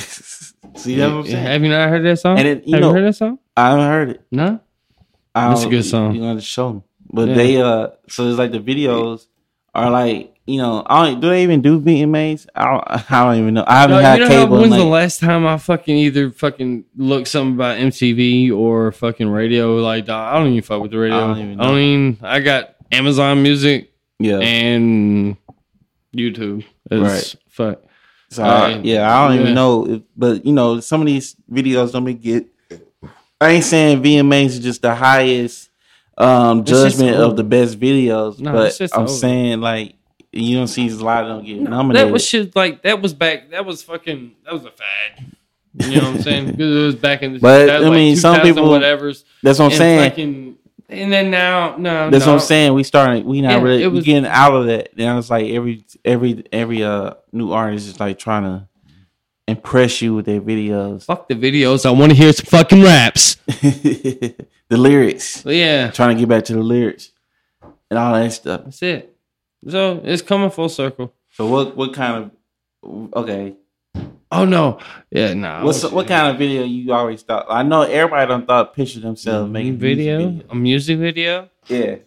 See 0.76 0.96
that? 0.96 1.26
Saying? 1.26 1.38
Have 1.38 1.64
you 1.64 1.70
not 1.70 1.90
heard 1.90 2.04
that 2.06 2.18
song? 2.20 2.40
And 2.40 2.48
it- 2.48 2.66
you 2.68 2.74
have 2.76 2.82
know- 2.82 2.90
you 2.90 2.96
heard 2.96 3.06
that 3.08 3.16
song? 3.16 3.40
I 3.58 3.70
haven't 3.72 3.86
heard 3.86 4.10
it. 4.12 4.22
No. 4.32 4.60
I 5.36 5.50
That's 5.50 5.64
a 5.64 5.70
good 5.70 5.84
song. 5.86 6.16
You 6.16 6.22
gotta 6.22 6.42
show 6.42 6.68
them. 6.70 6.84
But 7.12 7.30
Yeah. 7.30 7.36
they 7.36 7.62
uh, 7.62 7.88
so 8.08 8.28
it's 8.30 8.38
like 8.38 8.52
the 8.52 8.60
videos 8.60 9.28
are 9.74 9.90
like 9.92 10.31
you 10.48 10.58
know, 10.58 10.84
I 10.86 11.06
don't 11.06 11.20
do 11.22 11.30
they 11.30 11.44
even 11.44 11.62
do 11.62 11.80
VMAs? 11.80 12.48
I 12.56 12.66
don't, 12.66 12.84
I 13.12 13.24
don't 13.24 13.40
even 13.42 13.54
know. 13.54 13.64
I 13.68 13.82
haven't 13.82 13.98
No, 13.98 14.02
had 14.02 14.20
you 14.20 14.26
know 14.26 14.30
cable. 14.30 14.60
when's 14.62 14.76
the 14.76 14.84
last 14.86 15.20
time 15.20 15.46
I 15.46 15.58
fucking 15.58 15.96
either 15.96 16.32
fucking 16.32 16.86
looked 16.98 17.28
something 17.28 17.56
about 17.56 17.78
MTV 17.78 18.52
or 18.52 18.92
fucking 18.92 19.30
radio? 19.30 19.76
Like, 19.78 20.10
I 20.10 20.34
don't 20.38 20.48
even 20.50 20.62
fuck 20.64 20.82
with 20.82 20.92
the 20.92 20.98
radio. 20.98 21.18
I 21.18 21.32
I 21.32 21.34
don't 21.36 21.78
even 21.78 22.18
know. 22.22 22.28
I 22.28 22.40
got 22.40 22.76
Amazon 22.92 23.42
Music 23.44 23.94
yeah. 24.20 24.40
and 24.40 25.38
YouTube. 26.16 26.66
It's 26.90 27.02
Right. 27.02 27.36
Fuck. 27.50 27.84
So 28.30 28.44
I- 28.44 28.80
yeah, 28.84 29.10
I 29.14 29.28
don't 29.28 29.36
yeah. 29.38 29.42
even 29.44 29.54
know. 29.56 29.88
If, 29.88 30.02
but 30.16 30.46
you 30.46 30.54
know, 30.54 30.80
some 30.80 31.02
of 31.02 31.08
these 31.08 31.36
videos 31.52 31.92
don't 31.92 32.06
be 32.06 32.14
get. 32.14 32.48
I 33.40 33.52
ain't 33.52 33.64
saying 33.66 34.02
VMAs 34.04 34.46
is 34.48 34.60
just 34.60 34.82
the 34.82 34.94
highest 34.96 35.70
um 36.18 36.64
judgment 36.66 37.16
of 37.18 37.36
the 37.36 37.44
best 37.44 37.80
videos, 37.80 38.40
No, 38.40 38.52
but 38.54 38.80
I'm 38.94 39.02
old. 39.02 39.10
saying 39.10 39.62
like 39.62 39.96
you 40.32 40.56
don't 40.58 40.68
see 40.68 40.90
a 40.90 40.96
lot 40.96 41.24
of 41.26 41.38
them 41.38 41.46
get 41.46 41.58
No, 41.60 41.70
nominated. 41.72 42.08
that 42.08 42.12
was 42.14 42.26
shit. 42.26 42.56
Like 42.56 42.82
that 42.84 43.02
was 43.02 43.14
back. 43.14 43.52
That 43.52 43.66
was 43.66 43.84
fucking. 43.84 44.34
That 44.46 44.54
was 44.54 44.66
a 44.66 44.72
fad. 44.72 45.36
You 45.74 46.02
know 46.02 46.08
what 46.12 46.16
I'm 46.18 46.22
saying? 46.22 46.46
Because 46.52 46.76
it 46.76 46.86
was 46.86 46.96
back 46.96 47.22
in 47.24 47.34
the. 47.34 47.40
But, 47.40 47.70
I 47.70 47.90
mean, 47.90 48.16
some 48.16 48.42
people- 48.42 48.70
whatever's. 48.70 49.24
That's 49.44 49.60
what 49.60 49.72
I'm 49.72 49.78
saying. 49.78 50.10
Fucking, 50.10 50.56
and 50.90 51.12
then 51.14 51.32
now, 51.32 51.78
no, 51.78 52.10
That's 52.10 52.26
no. 52.26 52.34
what 52.34 52.42
I'm 52.42 52.46
saying. 52.48 52.74
We 52.74 52.84
starting. 52.84 53.24
We 53.26 53.40
not 53.42 53.52
Yeah, 53.52 53.62
really. 53.62 53.88
was- 53.88 54.04
getting 54.06 54.26
out 54.26 54.54
of 54.54 54.66
that. 54.68 54.98
Now 54.98 55.18
it's 55.18 55.30
like 55.30 55.48
every 55.50 55.86
every 56.04 56.44
every 56.52 56.84
uh 56.84 57.14
new 57.32 57.52
artist 57.52 57.88
is 57.88 58.00
like 58.00 58.20
trying 58.20 58.44
to 58.44 58.68
impress 59.48 60.02
you 60.02 60.14
with 60.14 60.26
their 60.26 60.40
videos, 60.42 61.04
Fuck 61.06 61.28
the 61.28 61.36
videos. 61.36 61.86
I 61.86 61.92
want 61.92 62.12
to 62.12 62.18
hear 62.18 62.32
some 62.32 62.46
fucking 62.46 62.82
raps. 62.84 63.36
the 63.48 64.36
lyrics. 64.70 65.44
Yeah, 65.46 65.92
Trying 65.92 66.16
to 66.16 66.20
get 66.22 66.30
back 66.30 66.46
to 66.46 66.54
the 66.54 66.62
lyrics 66.62 67.12
and 67.90 67.98
all 68.00 68.14
that 68.14 68.32
stuff. 68.32 68.62
that's 68.66 68.82
it. 68.84 69.11
So 69.68 70.02
it's 70.04 70.22
coming 70.22 70.50
full 70.50 70.70
circle. 70.70 71.14
So 71.34 71.48
what 71.48 71.76
what 71.78 71.94
kind 71.94 72.32
of 72.84 73.14
okay? 73.16 73.56
Oh 74.32 74.46
no, 74.46 74.80
yeah, 75.12 75.34
no. 75.34 75.66
What's 75.66 75.84
what 75.84 76.08
kind 76.08 76.28
of 76.32 76.38
video 76.38 76.64
you 76.64 76.92
always 76.94 77.22
thought? 77.22 77.46
I 77.50 77.64
know 77.64 77.82
everybody 77.84 78.28
done 78.30 78.46
thought 78.46 78.74
picture 78.74 79.00
themselves 79.00 79.52
making 79.52 79.78
video? 79.78 80.20
music 80.30 80.46
A 80.50 80.56
music 80.56 80.98
video? 81.00 81.50
video. 81.68 82.02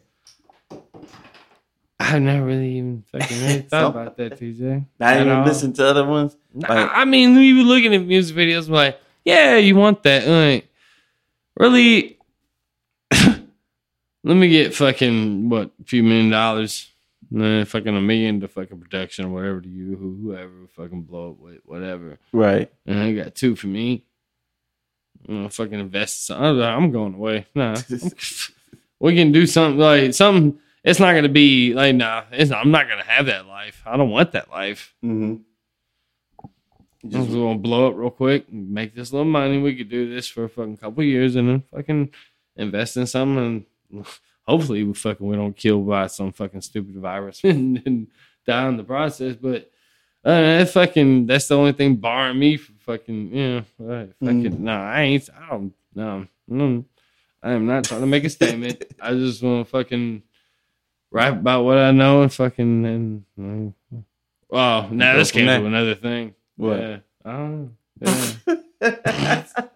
Yeah, 0.73 0.79
I've 2.01 2.23
never 2.23 2.45
really 2.47 2.77
even 2.79 3.05
fucking 3.13 3.41
really 3.41 3.59
thought 3.71 3.91
about 3.91 4.17
that, 4.17 4.39
TJ. 4.41 4.87
not 4.99 5.17
even 5.17 5.29
all. 5.31 5.45
listen 5.47 5.73
to 5.75 5.87
other 5.87 6.05
ones. 6.07 6.37
Nah, 6.53 6.69
Like- 6.75 6.91
I 6.93 7.05
mean, 7.05 7.37
we 7.37 7.55
were 7.55 7.63
looking 7.63 7.95
at 7.95 8.05
music 8.05 8.37
videos, 8.37 8.69
like, 8.69 8.99
yeah, 9.25 9.57
you 9.57 9.77
want 9.77 10.03
that? 10.03 10.27
Like, 10.27 10.69
really? 11.59 12.19
Let 13.11 13.45
me 14.25 14.49
get 14.49 14.75
fucking 14.75 15.49
what 15.51 15.71
a 15.81 15.85
few 15.85 16.03
million 16.03 16.31
dollars, 16.31 16.91
nah, 17.35 17.65
fucking 17.65 17.97
a 17.97 18.01
million 18.01 18.41
to 18.41 18.49
fucking 18.49 18.81
production 18.81 19.27
or 19.27 19.31
whatever 19.31 19.61
to 19.61 19.69
you, 19.69 19.97
whoever 19.97 20.67
fucking 20.77 21.03
blow 21.03 21.31
up 21.33 21.39
with 21.39 21.59
whatever, 21.65 22.19
Right. 22.33 22.71
and 22.87 22.99
I 22.99 23.13
got 23.13 23.35
two 23.35 23.57
for 23.57 23.67
me. 23.67 24.05
I'm 25.29 25.35
gonna 25.37 25.51
fucking 25.51 25.79
invest. 25.81 26.31
in 26.31 26.37
something. 26.37 26.63
I'm 26.63 26.91
going 26.91 27.15
away. 27.15 27.47
Nah, 27.55 27.77
we 29.01 29.15
can 29.17 29.33
do 29.33 29.47
something 29.47 29.79
like 29.81 30.13
something. 30.15 30.59
It's 30.83 31.01
not 31.01 31.15
gonna 31.15 31.29
be 31.31 31.73
like 31.73 31.95
nah. 31.95 32.25
It's 32.31 32.51
not, 32.51 32.61
I'm 32.65 32.71
not 32.71 32.89
gonna 32.89 33.05
have 33.05 33.27
that 33.27 33.47
life. 33.47 33.83
I 33.87 33.97
don't 33.97 34.11
want 34.11 34.33
that 34.33 34.51
life. 34.51 34.95
Mm-hmm. 35.03 35.37
I'm 37.05 37.11
just 37.11 37.31
gonna 37.31 37.59
blow 37.59 37.89
up 37.89 37.97
real 37.97 38.11
quick, 38.11 38.47
and 38.51 38.71
make 38.71 38.95
this 38.95 39.13
little 39.13 39.25
money. 39.25 39.59
We 39.59 39.77
could 39.77 39.89
do 39.89 40.13
this 40.15 40.29
for 40.29 40.45
a 40.45 40.49
fucking 40.49 40.77
couple 40.79 41.03
years, 41.05 41.37
and 41.37 41.49
then 41.49 41.63
fucking 41.75 42.11
invest 42.57 42.97
in 42.99 43.07
something. 43.07 43.65
And 43.93 44.07
hopefully, 44.47 44.85
we 44.85 44.95
fucking 44.95 45.27
we 45.27 45.37
don't 45.37 45.57
kill 45.57 45.81
by 45.83 46.07
some 46.07 46.33
fucking 46.33 46.61
stupid 46.61 46.97
virus 46.97 47.41
and, 47.45 47.83
and 47.87 48.07
die 48.47 48.69
in 48.69 48.77
the 48.77 48.85
process. 48.85 49.37
But 49.37 49.71
uh, 50.25 50.41
that 50.41 50.71
fucking 50.71 51.27
that's 51.27 51.49
the 51.49 51.57
only 51.57 51.73
thing 51.73 51.97
barring 51.97 52.39
me 52.39 52.57
from 52.57 52.77
fucking 52.77 53.35
you 53.35 53.49
know. 53.49 53.65
Right, 53.79 54.13
fucking 54.21 54.65
no, 54.65 54.73
I 54.73 55.03
ain't. 55.03 55.29
I 55.31 55.51
don't. 55.51 55.75
No, 55.95 56.27
mm, 56.51 56.85
I 57.43 57.53
am 57.53 57.67
not 57.67 57.85
trying 57.85 58.01
to 58.01 58.07
make 58.07 58.25
a 58.25 58.31
statement. 58.31 58.85
I 59.01 59.13
just 59.13 59.43
want 59.43 59.67
to 59.67 59.71
fucking 59.71 60.23
rap 61.11 61.35
about 61.35 61.65
what 61.65 61.79
I 61.79 61.91
know 61.91 62.23
and 62.23 62.33
fucking 62.33 62.87
and. 62.87 63.25
and 63.37 63.75
well, 64.49 64.89
now 64.91 65.13
Go 65.13 65.19
this 65.19 65.33
came 65.33 65.47
there. 65.47 65.59
to 65.59 65.67
another 65.67 65.95
thing. 65.95 66.35
What? 66.57 66.79
Yeah. 66.79 66.99
I 67.25 67.33
don't 67.33 67.77
know. 68.01 68.63
Yeah. 68.81 69.45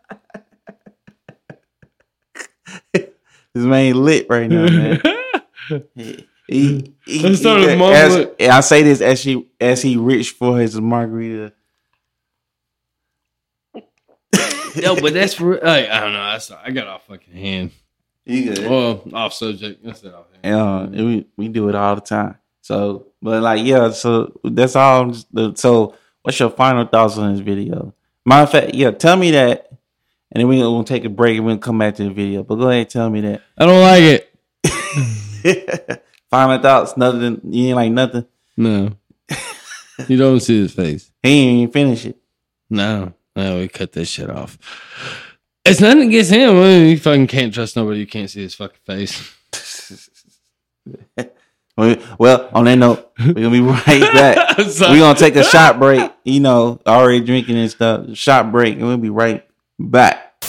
This 3.59 3.67
man 3.67 4.05
lit 4.05 4.27
right 4.31 4.49
now, 4.49 4.67
man. 4.67 5.01
He, 6.01 6.25
he, 6.47 6.95
he, 7.05 7.27
I 7.29 7.33
started 7.35 7.69
he- 7.71 7.77
mumbling. 7.77 7.93
as- 7.95 8.27
and 8.41 8.53
I 8.53 8.61
say 8.61 8.83
this 8.83 9.03
as 9.03 9.21
she 9.21 9.47
as 9.61 9.83
he 9.83 9.99
reached 9.99 10.37
for 10.37 10.59
his 10.59 10.81
margarita. 10.81 11.53
no, 13.75 14.97
but 15.01 15.13
that's 15.15 15.35
for 15.35 15.55
like, 15.55 15.89
I 15.89 16.01
don't 16.01 16.13
know. 16.13 16.31
That's, 16.33 16.51
I 16.51 16.71
got 16.71 16.87
off 16.87 17.07
fucking 17.07 17.35
hand. 17.35 17.71
You 18.25 18.55
good? 18.55 18.71
Well, 18.71 19.03
off 19.13 19.33
subject. 19.35 19.85
That's 19.85 20.03
it. 20.05 20.15
Off 20.15 20.27
hand. 20.43 20.95
And 20.95 21.07
we 21.07 21.27
we 21.37 21.49
do 21.49 21.69
it 21.69 21.75
all 21.75 21.95
the 21.95 22.01
time. 22.01 22.37
So, 22.61 23.07
but 23.23 23.43
like, 23.43 23.65
yeah. 23.65 23.91
So 23.91 24.39
that's 24.45 24.77
all. 24.77 25.13
the- 25.33 25.55
So, 25.57 25.95
what's 26.23 26.39
your 26.39 26.51
final 26.51 26.87
thoughts 26.87 27.19
on 27.19 27.33
this 27.33 27.41
video? 27.41 27.95
Matter 28.25 28.43
of 28.45 28.51
fact, 28.51 28.75
yeah. 28.75 28.91
Tell 28.91 29.17
me 29.17 29.31
that 29.33 29.58
and 30.33 30.41
then 30.41 30.49
we're 30.49 30.63
gonna 30.63 30.85
take 30.85 31.05
a 31.05 31.09
break 31.09 31.37
and 31.37 31.47
we're 31.47 31.53
gonna 31.53 31.61
come 31.61 31.79
back 31.79 31.95
to 31.97 32.05
the 32.05 32.11
video. 32.11 32.43
But 32.43 32.57
go 32.57 32.69
ahead 32.69 32.81
and 32.81 32.91
tell 32.91 33.11
me 33.11 33.21
that. 33.23 33.43
I 33.57 33.67
don't 33.67 33.81
like 33.81 34.23
it. 35.45 36.03
Final 36.31 36.61
thoughts, 36.61 36.97
nothing. 36.97 37.41
You 37.45 37.69
ain't 37.69 37.77
like 37.77 37.93
nothing. 37.93 38.27
No. 38.57 38.91
you 40.07 40.17
don't 40.17 40.41
see 40.41 40.61
his 40.61 40.75
face. 40.75 41.11
He 41.23 41.31
ain't 41.31 41.59
even 41.59 41.73
finish 41.73 42.07
it. 42.07 42.19
No. 42.69 43.15
No, 43.35 43.59
we 43.59 43.69
cut 43.69 43.93
this 43.93 44.09
shit 44.09 44.29
off. 44.29 44.59
It's 45.65 45.81
nothing 45.81 46.09
against 46.09 46.31
him. 46.31 46.57
You 46.57 46.99
fucking 46.99 47.29
can't 47.29 47.55
trust 47.55 47.77
nobody. 47.77 48.01
You 48.01 48.07
can't 48.07 48.29
see 48.29 48.43
his 48.43 48.55
fucking 48.55 48.81
face. 48.85 49.35
Well, 52.19 52.51
on 52.53 52.65
that 52.65 52.75
note, 52.75 53.13
we're 53.21 53.35
gonna 53.35 53.51
be 53.51 53.61
right 53.61 53.85
back. 54.13 54.59
We're 54.81 54.99
gonna 54.99 55.17
take 55.17 55.37
a 55.37 55.45
shot 55.45 55.79
break. 55.79 56.11
You 56.25 56.41
know, 56.41 56.81
already 56.85 57.21
drinking 57.21 57.57
and 57.57 57.71
stuff. 57.71 58.17
Shot 58.17 58.51
break, 58.51 58.75
and 58.75 58.83
we'll 58.83 58.97
be 58.97 59.11
right 59.11 59.48
back. 59.79 60.45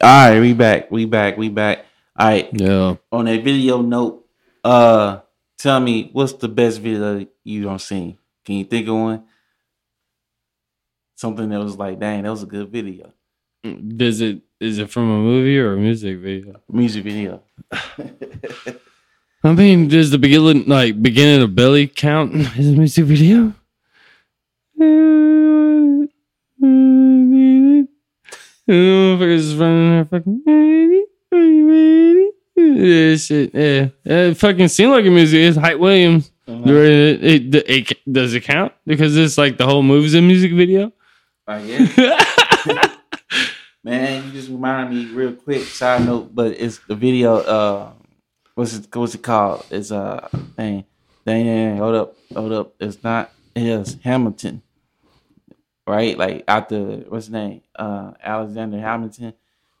All 0.00 0.30
right, 0.30 0.40
we 0.40 0.52
back. 0.52 0.90
We 0.90 1.04
back. 1.04 1.36
We 1.36 1.48
back. 1.48 1.86
All 2.18 2.28
right. 2.28 2.48
Yeah. 2.52 2.96
On 3.12 3.28
a 3.28 3.38
video 3.38 3.82
note, 3.82 4.26
uh, 4.64 5.20
tell 5.58 5.80
me 5.80 6.10
what's 6.12 6.34
the 6.34 6.48
best 6.48 6.80
video 6.80 7.26
you 7.44 7.62
don't 7.62 7.80
seen? 7.80 8.18
Can 8.44 8.56
you 8.56 8.64
think 8.64 8.88
of 8.88 8.94
one? 8.94 9.24
Something 11.14 11.48
that 11.48 11.60
was 11.60 11.76
like, 11.76 11.98
dang, 11.98 12.24
that 12.24 12.30
was 12.30 12.42
a 12.42 12.46
good 12.46 12.68
video. 12.68 13.12
Does 13.64 14.20
it 14.20 14.42
is 14.60 14.78
it 14.78 14.90
from 14.90 15.10
a 15.10 15.18
movie 15.18 15.58
or 15.58 15.74
a 15.74 15.76
music 15.76 16.18
video? 16.18 16.60
Music 16.70 17.04
video. 17.04 17.42
I 19.44 19.52
mean, 19.52 19.88
does 19.88 20.10
the 20.10 20.18
beginning 20.18 20.66
like 20.66 21.00
beginning 21.02 21.42
of 21.42 21.54
Belly 21.54 21.86
count 21.86 22.34
as 22.58 22.68
a 22.68 22.72
music 22.72 23.04
video? 23.04 23.54
Motherfuckers 24.78 26.08
running 26.60 27.30
there 27.30 27.36
fucking. 27.78 27.88
Yeah, 32.58 33.16
shit. 33.16 33.50
Yeah, 33.54 33.88
it 34.04 34.34
fucking 34.36 34.68
seemed 34.68 34.92
like 34.92 35.04
a 35.04 35.10
music. 35.10 35.38
It's 35.40 35.56
Hype 35.58 35.78
Williams. 35.78 36.30
It, 36.46 36.66
it, 37.24 37.54
it, 37.54 37.90
it- 37.90 38.12
does 38.12 38.34
it 38.34 38.40
count 38.44 38.72
because 38.86 39.16
it's 39.16 39.36
like 39.38 39.56
the 39.58 39.66
whole 39.66 39.82
movie's 39.82 40.14
a 40.14 40.22
music 40.22 40.52
video? 40.52 40.92
Right, 41.46 41.64
yeah. 41.64 42.24
Man, 43.84 44.24
you 44.26 44.32
just 44.32 44.48
reminded 44.48 44.94
me 44.96 45.14
real 45.14 45.32
quick. 45.32 45.62
Side 45.62 46.04
note, 46.06 46.34
but 46.34 46.52
it's 46.58 46.78
the 46.88 46.94
video. 46.96 47.36
Uh, 47.36 47.92
what's 48.54 48.74
it? 48.74 48.94
What's 48.96 49.14
it 49.14 49.22
called? 49.22 49.64
It's 49.70 49.92
uh, 49.92 50.28
dang, 50.56 50.84
dang, 51.24 51.44
dang, 51.46 51.76
hold 51.76 51.94
up, 51.94 52.16
hold 52.34 52.52
up. 52.52 52.74
It's 52.80 53.02
not. 53.04 53.30
It 53.54 53.62
is 53.62 53.96
Hamilton, 54.02 54.62
right? 55.86 56.16
Like 56.18 56.44
after 56.48 56.80
what's 57.08 57.26
his 57.26 57.32
name? 57.32 57.62
Uh, 57.74 58.12
Alexander 58.22 58.78
Hamilton 58.80 59.34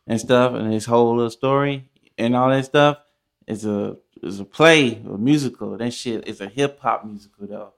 and 0.06 0.20
stuff, 0.20 0.54
and 0.54 0.72
his 0.72 0.84
whole 0.86 1.14
little 1.16 1.30
story 1.30 1.88
and 2.18 2.34
all 2.36 2.48
that 2.50 2.64
stuff. 2.64 2.98
It's 3.46 3.64
a 3.64 3.96
it's 4.22 4.38
a 4.40 4.44
play, 4.44 4.94
a 4.94 5.18
musical. 5.18 5.76
That 5.76 5.92
shit 5.92 6.26
is 6.26 6.40
a 6.40 6.48
hip 6.48 6.80
hop 6.80 7.04
musical 7.04 7.46
though, 7.46 7.72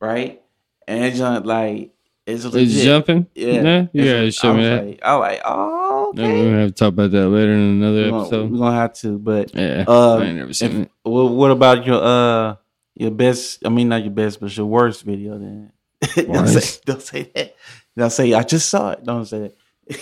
right? 0.00 0.42
And 0.86 1.04
it's 1.04 1.18
just 1.18 1.44
like 1.46 1.90
it's 2.26 2.44
legit. 2.44 2.62
It's 2.76 2.82
jumping. 2.84 3.26
Yeah, 3.34 3.52
yeah. 3.62 3.86
You 3.92 4.04
gotta 4.04 4.30
show 4.30 4.52
I 4.52 4.56
me 4.56 4.62
that. 4.64 4.84
Like, 4.86 5.00
I 5.02 5.16
was 5.16 5.20
like, 5.22 5.40
oh, 5.44 6.12
No, 6.14 6.22
okay. 6.24 6.32
we're 6.32 6.44
gonna 6.44 6.60
have 6.60 6.68
to 6.70 6.74
talk 6.74 6.88
about 6.88 7.10
that 7.10 7.28
later 7.28 7.52
in 7.52 7.58
another 7.60 8.02
We're 8.04 8.10
gonna, 8.10 8.22
episode. 8.22 8.50
we're 8.50 8.58
gonna 8.58 8.76
have 8.76 8.92
to, 8.94 9.18
but 9.18 9.54
Yeah, 9.54 9.84
uh, 9.86 10.16
I 10.16 10.24
ain't 10.24 10.36
never 10.36 10.52
seen 10.54 10.70
if- 10.70 10.76
it. 10.86 10.90
well, 11.04 11.28
what 11.28 11.50
about 11.50 11.84
your 11.86 12.02
uh 12.02 12.56
your 12.94 13.10
best? 13.10 13.64
I 13.64 13.68
mean, 13.70 13.88
not 13.88 14.02
your 14.02 14.12
best, 14.12 14.40
but 14.40 14.54
your 14.56 14.66
worst 14.66 15.02
video. 15.04 15.38
Then 15.38 15.72
don't, 16.16 16.46
say, 16.48 16.80
don't 16.84 17.02
say 17.02 17.22
that. 17.34 17.56
Don't 17.96 18.10
say 18.10 18.32
I 18.34 18.42
just 18.42 18.68
saw 18.68 18.90
it. 18.92 19.04
Don't 19.04 19.24
say 19.26 19.52
that. 19.88 20.00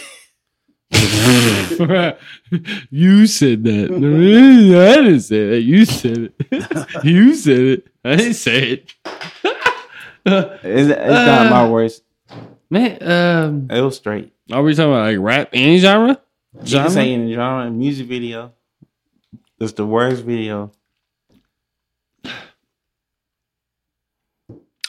you 2.91 3.27
said 3.27 3.65
that. 3.65 3.91
I 4.97 5.03
didn't 5.03 5.21
say 5.21 5.49
that. 5.51 5.61
You 5.63 5.85
said 5.85 6.33
it. 6.51 7.05
you 7.05 7.35
said 7.35 7.59
it. 7.59 7.87
I 8.05 8.17
didn't 8.17 8.35
say 8.35 8.71
it. 8.73 8.95
It's, 10.25 10.91
it's 10.91 11.09
not 11.09 11.51
my 11.51 11.63
Uh, 11.63 11.69
worst. 11.71 12.03
Man, 12.71 13.03
um, 13.03 13.69
It 13.71 13.81
was 13.81 13.97
straight. 13.97 14.33
are 14.51 14.63
we 14.63 14.75
talking 14.75 14.93
about 14.93 15.07
like 15.07 15.19
rap? 15.19 15.51
Any 15.53 15.79
genre? 15.79 16.21
You 16.55 16.59
can 16.59 16.67
Genre? 16.67 16.91
say 16.91 17.13
in 17.13 17.33
genre, 17.33 17.71
music 17.71 18.07
video. 18.07 18.53
It's 19.59 19.73
the 19.73 19.87
worst 19.87 20.23
video. 20.25 20.73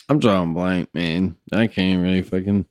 I'm 0.10 0.20
drawing 0.20 0.54
blank, 0.54 0.89
man. 0.94 1.36
I 1.52 1.68
can't 1.68 2.02
really 2.02 2.22
fucking 2.22 2.66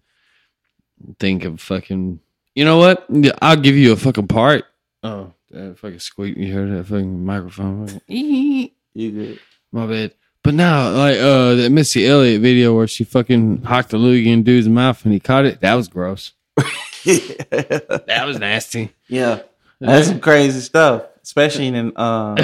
think 1.18 1.44
of 1.44 1.60
fucking. 1.60 2.20
You 2.54 2.64
know 2.64 2.76
what? 2.78 3.06
I'll 3.40 3.56
give 3.56 3.76
you 3.76 3.92
a 3.92 3.96
fucking 3.96 4.28
part. 4.28 4.64
Oh, 5.02 5.32
that 5.50 5.78
fucking 5.78 5.98
squeak! 6.00 6.36
You 6.36 6.52
heard 6.52 6.70
that 6.72 6.84
fucking 6.84 7.24
microphone? 7.24 8.00
You 8.94 9.10
good? 9.10 9.40
My 9.72 9.86
bad. 9.86 10.12
But 10.44 10.52
now, 10.52 10.90
like 10.90 11.16
uh, 11.16 11.54
that 11.54 11.70
Missy 11.72 12.06
Elliott 12.06 12.42
video 12.42 12.76
where 12.76 12.86
she 12.86 13.04
fucking 13.04 13.62
hocked 13.62 13.94
a 13.94 13.96
loogie 13.96 14.26
in 14.26 14.42
dude's 14.42 14.68
mouth 14.68 15.02
and 15.04 15.14
he 15.14 15.20
caught 15.20 15.46
it. 15.46 15.60
That 15.60 15.74
was 15.76 15.88
gross. 15.88 16.32
That 17.04 18.24
was 18.26 18.38
nasty. 18.38 18.92
yeah, 19.08 19.40
that's 19.80 20.08
some 20.08 20.20
crazy 20.20 20.60
stuff, 20.60 21.04
especially 21.22 21.68
in 21.68 21.92
uh 21.96 22.36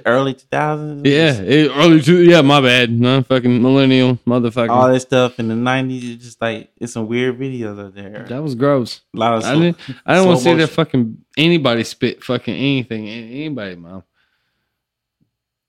early 0.06 0.34
two 0.34 0.46
thousands. 0.50 1.02
Yeah, 1.04 1.32
it, 1.40 1.70
early 1.74 2.00
two. 2.00 2.22
Yeah, 2.22 2.40
my 2.40 2.60
bad. 2.60 2.90
No 2.90 3.22
fucking 3.22 3.62
millennial 3.62 4.16
motherfucker. 4.26 4.70
all 4.70 4.92
that 4.92 5.00
stuff 5.00 5.38
in 5.38 5.48
the 5.48 5.54
nineties. 5.54 6.16
It's 6.16 6.24
just 6.24 6.40
like 6.40 6.70
it's 6.78 6.92
some 6.92 7.06
weird 7.06 7.38
videos 7.38 7.78
out 7.84 7.94
there. 7.94 8.26
that 8.28 8.42
was 8.42 8.54
gross. 8.54 9.02
A 9.14 9.18
lot 9.18 9.34
of 9.34 9.44
I 9.44 9.54
didn't. 9.54 9.78
I 10.06 10.14
don't 10.14 10.26
want 10.26 10.38
to 10.38 10.44
see 10.44 10.54
that 10.54 10.68
fucking 10.68 11.24
anybody 11.36 11.84
spit 11.84 12.22
fucking 12.22 12.54
anything. 12.54 13.08
Anybody, 13.08 13.76
mom. 13.76 14.04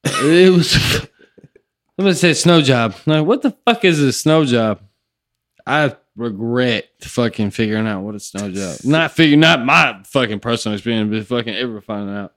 It 0.04 0.52
was. 0.52 0.72
Somebody 1.96 2.16
said 2.16 2.38
snow 2.38 2.60
job. 2.62 2.96
Like, 3.06 3.24
what 3.24 3.44
the 3.44 3.52
fuck 3.66 3.86
is 3.86 4.00
a 4.00 4.12
snow 4.12 4.46
job? 4.46 4.82
I 5.66 5.96
regret 6.16 6.90
fucking 7.02 7.52
figuring 7.52 7.88
out 7.88 8.02
what 8.02 8.16
a 8.16 8.20
snow 8.20 8.52
job. 8.52 8.78
Not 8.84 9.12
figure, 9.12 9.38
not 9.38 9.64
my 9.64 10.02
fucking 10.06 10.40
personal 10.40 10.76
experience, 10.76 11.12
but 11.12 11.28
fucking 11.28 11.56
ever 11.56 11.82
finding 11.82 12.16
out. 12.16 12.34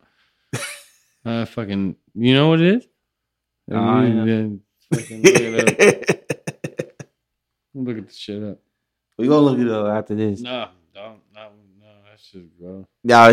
I 1.24 1.44
fucking, 1.46 1.96
you 2.14 2.34
know 2.34 2.48
what 2.48 2.60
it 2.60 2.76
is? 2.76 2.86
Oh, 3.70 4.02
yeah. 4.02 4.24
Yeah, 4.24 4.48
fucking 4.94 5.22
look 5.22 5.34
it 5.34 5.54
up. 5.60 5.68
Look 7.74 7.98
at 7.98 8.06
the 8.08 8.12
shit 8.14 8.42
up. 8.42 8.58
we 9.18 9.26
gonna 9.28 9.40
look 9.40 9.58
it 9.58 9.68
up 9.68 9.86
after 9.88 10.14
this. 10.14 10.40
No, 10.40 10.68
don't, 10.94 11.20
no, 11.34 11.48
no, 11.80 11.86
that's 12.08 12.22
just 12.30 12.46
gross. 12.58 12.86
Y'all, 13.04 13.32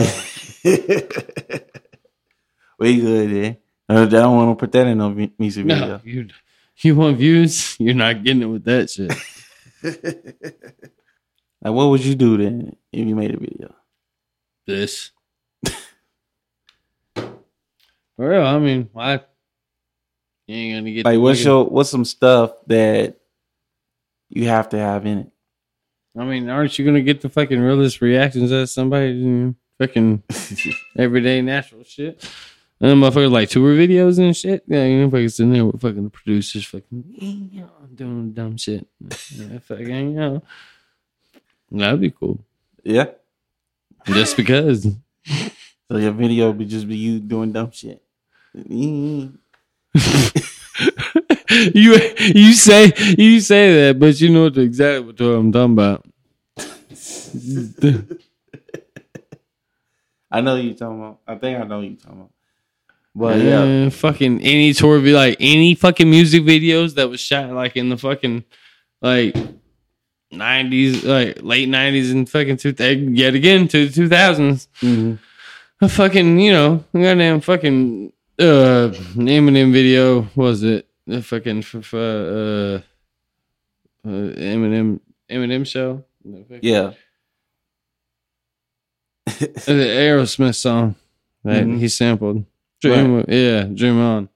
we 2.79 2.99
good 2.99 3.29
then. 3.31 3.57
Uh, 3.89 4.01
I 4.03 4.05
don't 4.05 4.35
want 4.35 4.57
to 4.57 4.61
put 4.65 4.71
that 4.71 4.87
in 4.87 4.97
no 4.97 5.09
mu- 5.11 5.27
music 5.37 5.65
No, 5.65 5.75
video. 5.75 6.01
you 6.03 6.27
you 6.77 6.95
want 6.95 7.17
views? 7.17 7.75
You're 7.79 7.93
not 7.93 8.23
getting 8.23 8.41
it 8.41 8.45
with 8.45 8.63
that 8.65 8.89
shit. 8.89 9.11
Like, 11.65 11.73
what 11.75 11.85
would 11.91 12.03
you 12.03 12.13
do 12.15 12.35
then 12.35 12.75
if 12.91 13.07
you 13.07 13.15
made 13.15 13.33
a 13.33 13.37
video? 13.37 13.73
this. 14.67 15.11
For 18.15 18.29
real, 18.29 18.45
I 18.45 18.59
mean, 18.59 18.89
why? 18.93 19.21
You 20.47 20.55
ain't 20.55 20.81
gonna 20.81 20.91
get 20.91 21.05
Like, 21.05 21.19
what's 21.19 21.43
your 21.43 21.65
what's 21.65 21.89
some 21.89 22.05
stuff 22.05 22.51
that 22.67 23.17
you 24.29 24.47
have 24.47 24.69
to 24.69 24.77
have 24.77 25.05
in 25.05 25.19
it? 25.19 25.31
I 26.17 26.25
mean, 26.25 26.49
aren't 26.49 26.77
you 26.77 26.85
gonna 26.85 27.01
get 27.01 27.21
the 27.21 27.29
fucking 27.29 27.59
realest 27.59 28.01
reactions 28.01 28.51
as 28.51 28.71
somebody 28.71 29.53
fucking 29.79 30.23
everyday 30.97 31.41
natural 31.41 31.83
shit? 31.83 32.23
And 32.79 32.91
then 32.91 32.97
motherfuckers 32.97 33.31
like 33.31 33.49
tour 33.49 33.73
videos 33.75 34.19
and 34.19 34.35
shit. 34.35 34.63
Yeah, 34.67 34.85
you 34.85 35.01
know, 35.01 35.09
fucking 35.09 35.29
sitting 35.29 35.53
there 35.53 35.65
with 35.65 35.81
fucking 35.81 36.03
the 36.03 36.09
producers 36.09 36.65
fucking 36.65 37.63
doing 37.95 38.33
dumb 38.33 38.57
shit. 38.57 38.85
Yeah, 39.31 39.59
fucking, 39.59 39.87
you 39.87 40.19
know. 40.19 40.43
That'd 41.71 42.01
be 42.01 42.11
cool. 42.11 42.43
Yeah. 42.83 43.05
Just 44.05 44.37
because. 44.37 44.87
So 45.91 45.97
your 45.97 46.13
video 46.13 46.49
would 46.49 46.69
just 46.69 46.87
be 46.87 46.95
you 46.95 47.19
doing 47.19 47.51
dumb 47.51 47.69
shit. 47.71 48.02
You 51.73 51.93
you 52.17 52.53
say 52.53 52.91
you 53.17 53.39
say 53.39 53.73
that, 53.91 53.99
but 53.99 54.19
you 54.19 54.29
know 54.29 54.47
exactly 54.47 55.05
what 55.05 55.19
I'm 55.21 55.51
talking 55.51 55.73
about. 55.73 56.03
I 60.31 60.41
know 60.41 60.55
you 60.55 60.73
talking 60.73 60.99
about. 60.99 61.19
I 61.27 61.35
think 61.35 61.59
I 61.59 61.63
know 61.65 61.81
you 61.81 61.95
talking 61.95 62.13
about. 62.21 62.31
But 63.15 63.39
yeah, 63.41 63.61
Uh, 63.85 63.89
fucking 63.91 64.41
any 64.41 64.73
tour 64.73 64.99
be 64.99 65.13
like 65.13 65.37
any 65.39 65.75
fucking 65.75 66.09
music 66.09 66.41
videos 66.43 66.95
that 66.95 67.07
was 67.09 67.19
shot 67.19 67.51
like 67.51 67.77
in 67.77 67.89
the 67.89 67.97
fucking 67.97 68.43
like 69.01 69.35
nineties, 70.31 71.03
like 71.03 71.43
late 71.43 71.69
nineties 71.69 72.09
and 72.11 72.27
fucking 72.27 72.57
two 72.57 72.73
yet 73.13 73.35
again 73.35 73.67
to 73.67 73.85
the 73.85 73.93
two 73.93 74.09
thousands. 74.09 74.67
Mhm. 74.81 75.19
A 75.81 75.89
fucking 75.89 76.39
you 76.39 76.51
know 76.51 76.83
goddamn 76.93 77.41
fucking 77.41 78.11
uh 78.39 78.89
Eminem 79.15 79.71
video 79.71 80.27
was 80.35 80.63
it 80.63 80.87
the 81.05 81.21
fucking 81.21 81.59
f- 81.59 81.75
f- 81.75 81.93
uh, 81.93 81.97
uh 81.97 82.81
Eminem 84.05 84.99
Eminem 85.29 85.65
show 85.67 86.03
yeah. 86.61 86.93
the 89.25 89.65
Aerosmith 89.65 90.55
song 90.55 90.95
that 91.43 91.63
Mhm. 91.65 91.79
he 91.79 91.87
sampled. 91.87 92.45
Dream, 92.81 93.23
yeah, 93.29 93.63
Dream 93.63 93.97
On. 93.99 94.29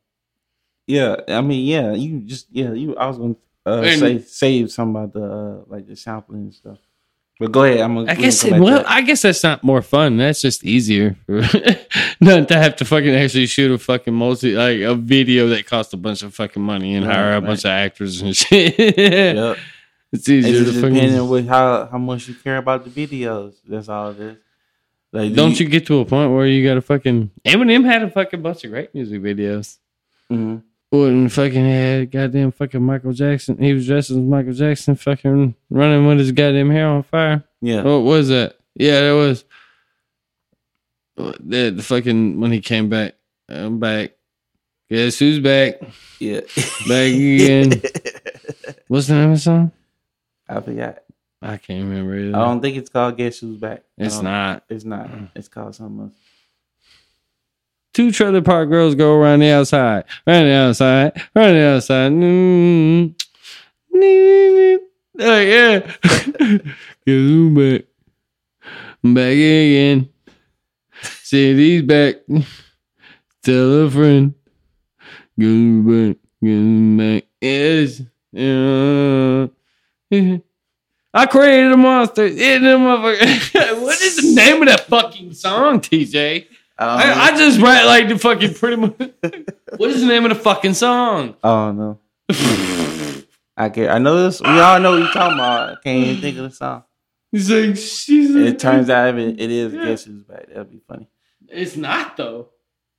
yeah, 0.87 1.17
I 1.27 1.41
mean, 1.41 1.65
yeah, 1.65 1.91
you 1.93 2.19
just 2.21 2.47
yeah, 2.49 2.71
you. 2.73 2.95
I 2.95 3.07
was 3.07 3.17
gonna 3.17 3.35
uh, 3.65 3.81
And- 3.81 3.99
say 3.99 4.19
save 4.19 4.71
some 4.71 4.95
about 4.95 5.11
the 5.13 5.23
uh, 5.23 5.63
like 5.67 5.85
the 5.87 5.95
sampling 5.95 6.41
and 6.43 6.53
stuff. 6.53 6.77
But 7.39 7.51
go 7.51 7.63
ahead. 7.65 7.81
I'm 7.81 7.93
gonna. 7.95 8.11
I 8.11 8.15
guess 8.15 8.43
it, 8.43 8.59
well, 8.59 8.83
I 8.87 9.01
guess 9.01 9.21
that's 9.21 9.43
not 9.43 9.63
more 9.63 9.81
fun. 9.83 10.17
That's 10.17 10.41
just 10.41 10.63
easier, 10.63 11.15
not 12.19 12.47
to 12.47 12.57
have 12.57 12.75
to 12.77 12.85
fucking 12.85 13.13
actually 13.13 13.45
shoot 13.45 13.71
a 13.71 13.77
fucking 13.77 14.13
multi 14.13 14.53
like 14.55 14.79
a 14.81 14.95
video 14.95 15.47
that 15.49 15.67
costs 15.67 15.93
a 15.93 15.97
bunch 15.97 16.23
of 16.23 16.33
fucking 16.33 16.61
money 16.63 16.95
and 16.95 17.05
Right, 17.05 17.15
hire 17.15 17.31
a 17.31 17.33
right. 17.39 17.45
bunch 17.45 17.59
of 17.59 17.69
actors 17.71 18.21
and 18.21 18.35
shit. 18.41 18.77
Yep. 18.77 19.57
It's 20.13 20.27
easier 20.29 20.49
It's 20.51 20.59
to 20.59 20.65
just 20.71 20.77
fucking. 20.81 20.93
depending 20.95 21.29
with 21.29 21.47
how 21.47 21.87
how 21.91 21.97
much 21.99 22.27
you 22.27 22.33
care 22.33 22.57
about 22.57 22.83
the 22.85 22.89
videos. 22.89 23.53
That's 23.67 23.89
all 23.89 24.11
it 24.11 24.19
is. 24.19 24.37
Like, 25.11 25.33
Don't 25.33 25.59
you 25.59 25.67
get 25.69 25.85
to 25.87 25.99
a 25.99 26.05
point 26.05 26.31
where 26.33 26.45
you 26.47 26.67
got 26.67 26.77
a 26.77 26.81
fucking 26.81 27.29
Eminem 27.45 27.85
had 27.85 28.03
a 28.03 28.09
fucking 28.09 28.41
bunch 28.41 28.63
of 28.63 28.71
great 28.71 28.93
music 28.95 29.21
videos. 29.21 29.77
Mhm. 30.31 30.63
When 30.89 31.27
fucking 31.27 31.65
had 31.65 32.11
goddamn 32.11 32.51
fucking 32.51 32.81
Michael 32.81 33.11
Jackson, 33.11 33.57
he 33.57 33.73
was 33.73 33.85
dressed 33.85 34.09
as 34.09 34.17
Michael 34.17 34.53
Jackson, 34.53 34.95
fucking 34.95 35.53
running 35.69 36.07
with 36.07 36.19
his 36.19 36.31
goddamn 36.31 36.69
hair 36.69 36.87
on 36.87 37.03
fire. 37.03 37.43
Yeah. 37.61 37.83
What 37.83 38.03
was 38.03 38.29
that? 38.29 38.57
Yeah, 38.73 39.01
that 39.01 39.13
was 39.13 39.43
the, 41.17 41.71
the 41.71 41.83
fucking 41.83 42.39
when 42.39 42.51
he 42.51 42.61
came 42.61 42.89
back. 42.89 43.15
I'm 43.49 43.79
back. 43.79 44.11
Guess 44.89 45.19
who's 45.19 45.39
back? 45.39 45.81
Yeah. 46.19 46.41
Back 46.87 47.13
again. 47.13 47.71
What's 48.87 49.07
the 49.07 49.15
name 49.15 49.31
of 49.31 49.35
the 49.35 49.41
song? 49.41 49.71
I 50.47 50.61
forgot. 50.61 50.99
I 51.41 51.57
can't 51.57 51.83
remember 51.89 52.15
either. 52.17 52.37
I 52.37 52.45
don't 52.45 52.61
think 52.61 52.77
it's 52.77 52.89
called 52.89 53.17
Guess 53.17 53.39
Who's 53.39 53.57
Back. 53.57 53.83
It's 53.97 54.21
not. 54.21 54.63
It's 54.69 54.85
not. 54.85 55.09
It's 55.35 55.49
called 55.49 55.75
something 55.75 56.05
else. 56.05 56.13
Two 57.97 58.11
trailer 58.11 58.43
park 58.43 58.69
girls 58.69 58.93
go 58.93 59.15
around 59.15 59.39
the 59.39 59.49
outside, 59.49 60.03
around 60.27 60.45
the 60.45 60.51
outside, 60.51 61.19
around 61.35 61.53
the 61.55 61.63
outside. 61.63 62.11
Mm, 62.11 63.15
mm, 63.91 64.77
oh, 65.19 65.39
yeah. 65.39 65.79
Who's 67.07 67.55
back? 67.57 67.87
I'm 69.03 69.15
back 69.15 69.31
again. 69.31 70.09
Shady's 71.23 71.81
back. 71.81 72.17
Tell 73.41 73.85
a 73.87 73.89
friend. 73.89 74.35
Go 75.39 75.81
back. 75.81 76.17
Go 76.43 76.97
back. 76.99 77.23
Yes. 77.41 78.03
Yeah. 78.31 79.47
I 81.15 81.25
created 81.25 81.71
a 81.71 81.77
monster. 81.77 82.27
Yeah, 82.27 82.59
them 82.59 82.81
motherfucker- 82.81 83.81
what 83.81 83.99
is 84.01 84.17
the 84.17 84.35
name 84.35 84.61
of 84.61 84.67
that 84.67 84.81
fucking 84.81 85.33
song, 85.33 85.81
TJ? 85.81 86.45
I, 86.79 87.31
I 87.31 87.37
just 87.37 87.59
write 87.59 87.85
like 87.85 88.07
the 88.07 88.17
fucking 88.19 88.53
pretty 88.53 88.75
much. 88.77 88.93
what 89.77 89.89
is 89.89 90.01
the 90.01 90.07
name 90.07 90.25
of 90.25 90.29
the 90.29 90.35
fucking 90.43 90.73
song? 90.75 91.35
Oh 91.43 91.71
no. 91.71 91.99
I 93.57 93.69
can 93.73 93.89
I 93.89 93.97
know 93.97 94.23
this. 94.23 94.41
We 94.41 94.47
all 94.59 94.79
know 94.79 94.91
what 94.91 94.97
you're 94.99 95.11
talking 95.11 95.37
about. 95.39 95.69
I 95.71 95.75
can't 95.83 96.05
even 96.05 96.21
think 96.21 96.37
of 96.37 96.43
the 96.43 96.51
song. 96.51 96.83
He's 97.31 97.49
like, 97.51 97.75
she's. 97.75 98.35
It 98.35 98.59
turns 98.59 98.89
out 98.89 99.17
it, 99.17 99.39
it 99.39 99.51
is 99.51 99.73
Guess 99.73 100.03
Who's 100.05 100.23
Back. 100.23 100.47
That'd 100.47 100.69
be 100.71 100.81
funny. 100.87 101.09
it's 101.47 101.75
not 101.75 102.15
though. 102.15 102.49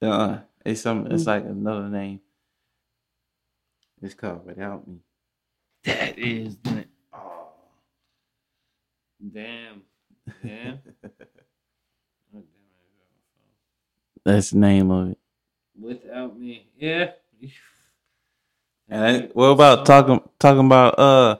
Uh, 0.02 0.38
it's 0.64 0.80
some. 0.80 1.06
It's 1.06 1.26
like 1.26 1.44
another 1.44 1.88
name. 1.88 2.20
It's 4.02 4.14
called 4.14 4.44
Without 4.46 4.86
Me. 4.86 4.98
That 5.84 6.18
is. 6.18 6.56
the- 6.62 6.84
Oh, 7.12 7.48
damn. 9.32 9.82
Damn. 10.44 10.78
That's 14.28 14.50
the 14.50 14.58
name 14.58 14.90
of 14.90 15.12
it. 15.12 15.18
Without 15.80 16.38
me, 16.38 16.66
yeah. 16.76 17.12
And 18.86 19.04
I, 19.04 19.20
what 19.32 19.46
about 19.46 19.86
talking 19.86 20.20
talking 20.38 20.66
about 20.66 20.98
uh 20.98 21.38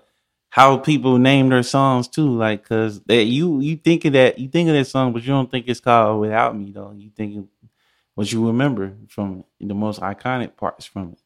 how 0.49 0.79
people 0.79 1.19
name 1.19 1.51
their 1.51 1.63
songs 1.63 2.09
too? 2.09 2.35
Like, 2.35 2.67
cause 2.67 3.03
that 3.03 3.25
you 3.25 3.61
you 3.61 3.77
think 3.77 4.07
of 4.07 4.15
that 4.15 4.39
you 4.39 4.49
think 4.49 4.71
of 4.71 4.75
that 4.75 4.87
song, 4.87 5.13
but 5.13 5.21
you 5.21 5.29
don't 5.29 5.51
think 5.51 5.69
it's 5.69 5.81
called 5.81 6.23
Without 6.23 6.57
Me 6.57 6.73
though. 6.73 6.95
You 6.97 7.11
think 7.15 7.47
what 8.15 8.33
you 8.33 8.47
remember 8.47 8.95
from 9.09 9.45
it, 9.61 9.69
the 9.69 9.75
most 9.75 10.01
iconic 10.01 10.57
parts 10.57 10.87
from 10.87 11.13
it. 11.13 11.21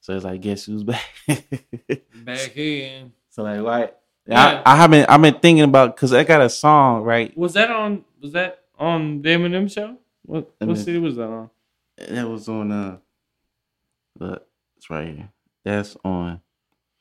So 0.00 0.14
it's 0.14 0.24
like, 0.24 0.40
guess 0.40 0.66
who's 0.66 0.84
back? 0.84 1.02
back 1.26 2.46
again? 2.46 3.12
so 3.30 3.42
like, 3.42 3.60
why? 3.60 3.90
Yeah. 4.24 4.62
I, 4.64 4.74
I 4.74 4.76
haven't 4.76 5.10
I've 5.10 5.20
been 5.20 5.40
thinking 5.40 5.64
about 5.64 5.96
because 5.96 6.12
I 6.12 6.22
got 6.22 6.42
a 6.42 6.48
song 6.48 7.02
right. 7.02 7.36
Was 7.36 7.54
that 7.54 7.72
on? 7.72 8.04
Was 8.20 8.32
that 8.34 8.62
on 8.78 9.22
the 9.22 9.30
Eminem 9.30 9.68
show? 9.68 9.96
What 10.28 10.50
Let 10.60 10.68
what 10.68 10.76
me- 10.76 10.84
city 10.84 10.98
was 10.98 11.16
that 11.16 11.28
on? 11.28 11.48
That 11.96 12.28
was 12.28 12.48
on 12.50 12.70
uh, 12.70 12.98
look, 14.20 14.46
it's 14.76 14.90
right 14.90 15.06
here. 15.08 15.30
That's 15.64 15.96
on. 16.04 16.40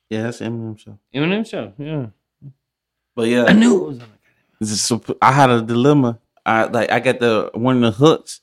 Yeah, 0.10 0.24
that's 0.24 0.40
Eminem 0.40 0.80
show. 0.80 0.98
Eminem 1.14 1.46
show. 1.46 1.74
Yeah, 1.78 2.08
But 3.18 3.28
yeah, 3.28 3.44
I 3.44 3.52
knew 3.54 3.76
it 3.84 3.88
was 3.88 4.00
on. 4.00 4.08
This 4.62 4.72
is 4.72 4.82
so, 4.82 5.02
I 5.22 5.34
had 5.34 5.50
a 5.50 5.62
dilemma. 5.62 6.20
I 6.46 6.64
like 6.64 6.90
I 6.90 7.02
got 7.02 7.20
the 7.20 7.52
one 7.54 7.84
of 7.84 7.94
the 7.94 8.06
hooks 8.06 8.40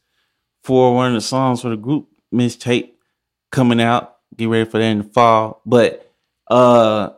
for 0.62 0.94
one 0.94 1.08
of 1.08 1.14
the 1.14 1.20
songs 1.22 1.62
for 1.62 1.70
the 1.70 1.76
group 1.76 2.08
Miss 2.30 2.54
mixtape 2.56 2.90
coming 3.50 3.80
out. 3.80 4.16
Get 4.36 4.48
ready 4.50 4.68
for 4.70 4.78
that 4.78 4.84
in 4.84 4.98
the 4.98 5.04
fall. 5.04 5.62
But 5.64 6.12
uh 6.48 7.10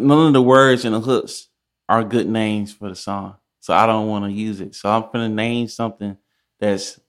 none 0.00 0.26
of 0.28 0.32
the 0.32 0.42
words 0.42 0.86
in 0.86 0.92
the 0.94 1.00
hooks 1.00 1.48
are 1.86 2.02
good 2.02 2.28
names 2.28 2.72
for 2.72 2.88
the 2.88 2.96
song. 2.96 3.36
So 3.60 3.74
I 3.74 3.86
don't 3.86 4.08
want 4.08 4.24
to 4.24 4.32
use 4.32 4.62
it. 4.62 4.74
So 4.74 4.88
I'm 4.88 5.04
gonna 5.12 5.28
name 5.28 5.68
something 5.68 6.16
that's 6.64 7.00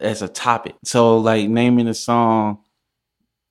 that's 0.00 0.22
a 0.22 0.28
topic. 0.28 0.74
So 0.84 1.18
like 1.18 1.48
naming 1.48 1.86
the 1.86 1.94
song 1.94 2.58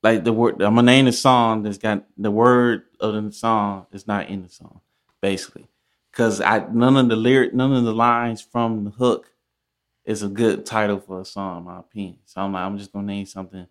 like 0.03 0.23
the 0.23 0.33
word 0.33 0.61
I'm 0.61 0.75
gonna 0.75 0.83
name 0.83 1.05
the 1.05 1.13
song 1.13 1.63
that's 1.63 1.77
got 1.77 2.03
the 2.17 2.31
word 2.31 2.83
of 2.99 3.13
the 3.23 3.31
song 3.31 3.87
is 3.91 4.07
not 4.07 4.29
in 4.29 4.43
the 4.43 4.49
song, 4.49 4.81
basically 5.21 5.67
because 6.11 6.41
I 6.41 6.65
none 6.71 6.97
of 6.97 7.09
the 7.09 7.15
lyric, 7.15 7.53
none 7.53 7.73
of 7.73 7.83
the 7.83 7.93
lines 7.93 8.41
from 8.41 8.83
the 8.85 8.91
hook 8.91 9.31
is 10.05 10.21
a 10.21 10.27
good 10.27 10.65
title 10.65 10.99
for 10.99 11.21
a 11.21 11.25
song, 11.25 11.59
in 11.59 11.63
my 11.63 11.79
opinion. 11.79 12.17
So 12.25 12.41
I'm 12.41 12.53
like, 12.53 12.63
I'm 12.63 12.77
just 12.77 12.91
gonna 12.91 13.07
name 13.07 13.25
something 13.25 13.67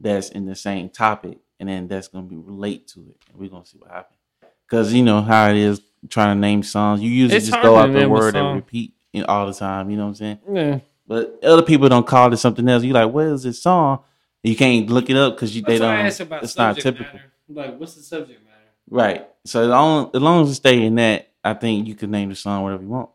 that's 0.00 0.30
in 0.30 0.46
the 0.46 0.56
same 0.56 0.88
topic, 0.88 1.38
and 1.60 1.68
then 1.68 1.88
that's 1.88 2.08
gonna 2.08 2.26
be 2.26 2.36
relate 2.36 2.88
to 2.88 3.00
it, 3.00 3.16
and 3.30 3.38
we're 3.38 3.48
gonna 3.48 3.64
see 3.66 3.78
what 3.78 3.90
happens. 3.90 4.18
Because 4.66 4.92
you 4.92 5.02
know 5.02 5.22
how 5.22 5.48
it 5.50 5.56
is 5.56 5.80
trying 6.08 6.36
to 6.36 6.40
name 6.40 6.62
songs. 6.62 7.00
You 7.00 7.10
usually 7.10 7.38
It's 7.38 7.46
just 7.46 7.60
throw 7.60 7.76
out 7.76 7.92
the 7.92 8.08
word 8.08 8.36
and 8.36 8.54
repeat 8.54 8.92
all 9.26 9.46
the 9.46 9.54
time. 9.54 9.90
You 9.90 9.96
know 9.96 10.04
what 10.04 10.08
I'm 10.10 10.14
saying? 10.16 10.38
Yeah, 10.52 10.78
But 11.08 11.42
other 11.42 11.62
people 11.62 11.88
don't 11.88 12.06
call 12.06 12.32
it 12.32 12.36
something 12.36 12.68
else. 12.68 12.84
You 12.84 12.92
like, 12.92 13.10
what 13.10 13.26
is 13.26 13.42
this 13.42 13.60
song? 13.62 14.00
You 14.42 14.54
can't 14.54 14.88
look 14.90 15.08
it 15.08 15.16
up 15.16 15.34
because 15.34 15.56
you 15.56 15.62
they 15.62 15.78
That's 15.78 16.18
why 16.20 16.26
I 16.26 16.28
don't. 16.28 16.44
It's 16.44 16.56
not 16.56 16.76
typical. 16.76 17.06
matter. 17.06 17.32
Like, 17.48 17.78
what's 17.78 17.94
the 17.94 18.02
subject 18.02 18.44
matter? 18.44 18.58
Right. 18.90 19.26
So 19.46 19.62
as 19.62 19.68
long, 19.68 20.10
as 20.12 20.20
long 20.20 20.42
as 20.42 20.50
it 20.50 20.54
stay 20.54 20.84
in 20.84 20.96
that, 20.96 21.30
I 21.42 21.54
think 21.54 21.88
you 21.88 21.94
can 21.94 22.10
name 22.10 22.28
the 22.28 22.34
song 22.34 22.62
whatever 22.62 22.82
you 22.82 22.90
want. 22.90 23.08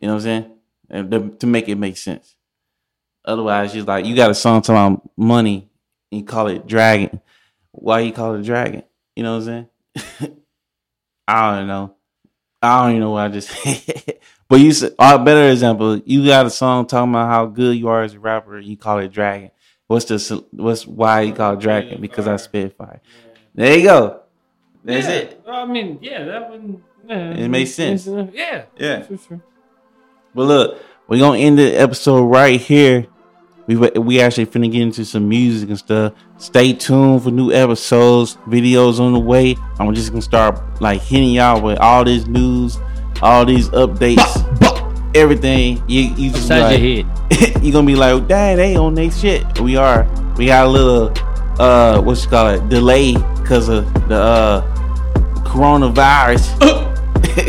You 0.00 0.08
know 0.08 0.14
what 0.14 0.20
I'm 0.20 0.24
saying? 0.24 0.52
And 0.90 1.10
to, 1.12 1.30
to 1.38 1.46
make 1.46 1.68
it 1.68 1.76
make 1.76 1.96
sense. 1.96 2.34
Otherwise, 3.24 3.74
you're 3.74 3.84
like, 3.84 4.04
you 4.04 4.16
got 4.16 4.32
a 4.32 4.34
song 4.34 4.60
talking 4.60 4.94
about 4.94 5.10
money 5.16 5.70
and 6.10 6.20
you 6.20 6.26
call 6.26 6.48
it 6.48 6.66
Dragon. 6.66 7.20
Why 7.70 8.00
you 8.00 8.12
call 8.12 8.34
it 8.34 8.42
Dragon? 8.42 8.82
You 9.14 9.22
know 9.22 9.38
what 9.38 9.48
I'm 9.48 9.68
saying? 10.18 10.36
I 11.28 11.56
don't 11.56 11.68
know. 11.68 11.94
I 12.60 12.82
don't 12.82 12.90
even 12.90 13.00
know 13.00 13.10
what 13.12 13.24
I 13.24 13.28
just 13.28 13.50
But 14.52 14.60
you 14.60 14.70
said, 14.70 14.92
a 14.98 15.18
better 15.18 15.48
example, 15.48 15.96
you 16.04 16.26
got 16.26 16.44
a 16.44 16.50
song 16.50 16.84
talking 16.84 17.10
about 17.10 17.26
how 17.26 17.46
good 17.46 17.74
you 17.74 17.88
are 17.88 18.02
as 18.02 18.12
a 18.12 18.20
rapper, 18.20 18.58
you 18.58 18.76
call 18.76 18.98
it 18.98 19.10
Dragon. 19.10 19.50
What's 19.86 20.04
the 20.04 20.44
what's 20.50 20.86
why 20.86 21.22
you 21.22 21.32
call 21.32 21.54
it 21.54 21.60
Dragon? 21.60 22.02
Because 22.02 22.28
I 22.28 22.36
spit 22.36 22.76
fire. 22.76 23.00
There 23.54 23.78
you 23.78 23.84
go. 23.84 24.20
That's 24.84 25.06
yeah. 25.06 25.12
it. 25.14 25.42
I 25.48 25.64
mean, 25.64 25.98
yeah, 26.02 26.24
that 26.24 26.50
wouldn't. 26.50 26.82
Yeah, 27.08 27.30
It 27.30 27.48
makes 27.48 27.72
sense. 27.72 28.06
Yeah, 28.06 28.64
Yeah. 28.76 29.00
for 29.04 29.16
sure. 29.16 29.40
But 30.34 30.42
look, 30.42 30.82
we're 31.08 31.18
gonna 31.18 31.38
end 31.38 31.58
the 31.58 31.74
episode 31.74 32.24
right 32.24 32.60
here. 32.60 33.06
We 33.66 33.76
we 33.76 34.20
actually 34.20 34.44
finna 34.44 34.70
get 34.70 34.82
into 34.82 35.06
some 35.06 35.30
music 35.30 35.70
and 35.70 35.78
stuff. 35.78 36.12
Stay 36.36 36.74
tuned 36.74 37.22
for 37.22 37.30
new 37.30 37.52
episodes, 37.52 38.36
videos 38.46 39.00
on 39.00 39.14
the 39.14 39.18
way. 39.18 39.56
I'm 39.78 39.94
just 39.94 40.10
gonna 40.10 40.20
start 40.20 40.60
like 40.82 41.00
hitting 41.00 41.30
y'all 41.30 41.62
with 41.62 41.78
all 41.78 42.04
this 42.04 42.26
news, 42.26 42.78
all 43.22 43.44
these 43.46 43.68
updates, 43.70 45.16
everything. 45.16 45.82
You 45.88 46.02
you 46.16 46.30
just 46.30 46.48
be 46.48 46.54
Inside 46.54 46.60
like, 46.60 46.80
your 46.80 47.04
head. 47.04 47.62
you 47.62 47.72
gonna 47.72 47.86
be 47.86 47.94
like, 47.94 48.26
dang, 48.26 48.56
they 48.56 48.76
on 48.76 48.94
their 48.94 49.10
shit. 49.10 49.60
We 49.60 49.76
are. 49.76 50.06
We 50.36 50.46
got 50.46 50.66
a 50.66 50.68
little 50.68 51.12
uh 51.60 52.00
what 52.00 52.22
you 52.22 52.28
call 52.28 52.48
it 52.48 52.68
delay 52.68 53.12
because 53.12 53.68
of 53.68 53.92
the 54.08 54.16
uh 54.16 54.62
coronavirus 55.44 56.58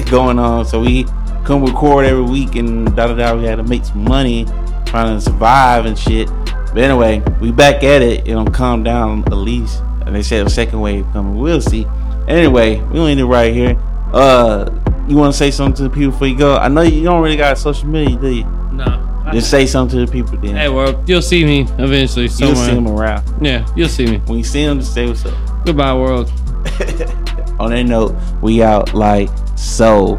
going 0.12 0.40
on. 0.40 0.66
So 0.66 0.82
we 0.82 1.06
come 1.46 1.66
record 1.66 2.06
every 2.06 2.24
week 2.24 2.56
and 2.56 2.96
da 2.96 3.08
da 3.08 3.16
da. 3.16 3.36
We 3.36 3.46
had 3.46 3.56
to 3.56 3.64
make 3.64 3.86
some 3.86 4.04
money 4.04 4.46
trying 4.86 5.16
to 5.16 5.22
survive 5.22 5.86
and 5.86 5.98
shit. 5.98 6.30
But 6.74 6.80
anyway, 6.80 7.24
we 7.40 7.52
back 7.52 7.84
at 7.84 8.02
it. 8.02 8.28
It'll 8.28 8.46
calm 8.46 8.84
down 8.84 9.24
at 9.26 9.36
least. 9.36 9.82
And 10.06 10.16
they 10.16 10.24
said 10.24 10.46
a 10.46 10.50
second 10.50 10.82
wave 10.82 11.06
coming. 11.14 11.40
We'll 11.40 11.62
see. 11.62 11.88
Anyway, 12.28 12.80
we 12.80 12.96
gonna 12.96 13.12
end 13.12 13.20
it 13.20 13.26
right 13.26 13.54
here. 13.54 13.78
Uh, 14.12 14.70
you 15.08 15.18
want 15.18 15.34
to 15.34 15.38
say 15.38 15.52
something 15.52 15.76
to 15.76 15.84
the 15.84 15.90
people 15.90 16.12
before 16.12 16.28
you 16.28 16.38
go? 16.38 16.56
I 16.56 16.68
know 16.68 16.82
you 16.82 17.04
don't 17.04 17.22
really 17.22 17.38
got 17.38 17.58
social 17.58 17.88
media, 17.88 18.18
do 18.18 18.28
you? 18.30 18.46
No. 18.72 19.10
Just 19.32 19.50
say 19.50 19.66
something 19.66 19.98
to 20.00 20.06
the 20.06 20.12
people 20.12 20.38
then. 20.38 20.56
Hey, 20.56 20.70
world, 20.70 21.08
you'll 21.08 21.22
see 21.22 21.46
me 21.46 21.62
eventually 21.80 22.26
You'll 22.26 22.56
see 22.56 22.74
them 22.74 22.88
around. 22.88 23.24
Yeah, 23.44 23.66
you'll 23.76 23.90
see 23.90 24.06
me. 24.06 24.18
When 24.20 24.38
you 24.38 24.44
see 24.44 24.66
them, 24.66 24.80
just 24.80 24.94
say 24.94 25.08
what's 25.08 25.26
up. 25.26 25.34
Goodbye, 25.66 25.94
world. 25.96 26.30
On 27.60 27.72
that 27.72 27.86
note, 27.88 28.16
we 28.42 28.62
out 28.62 28.94
like 28.94 29.30
so. 29.56 30.16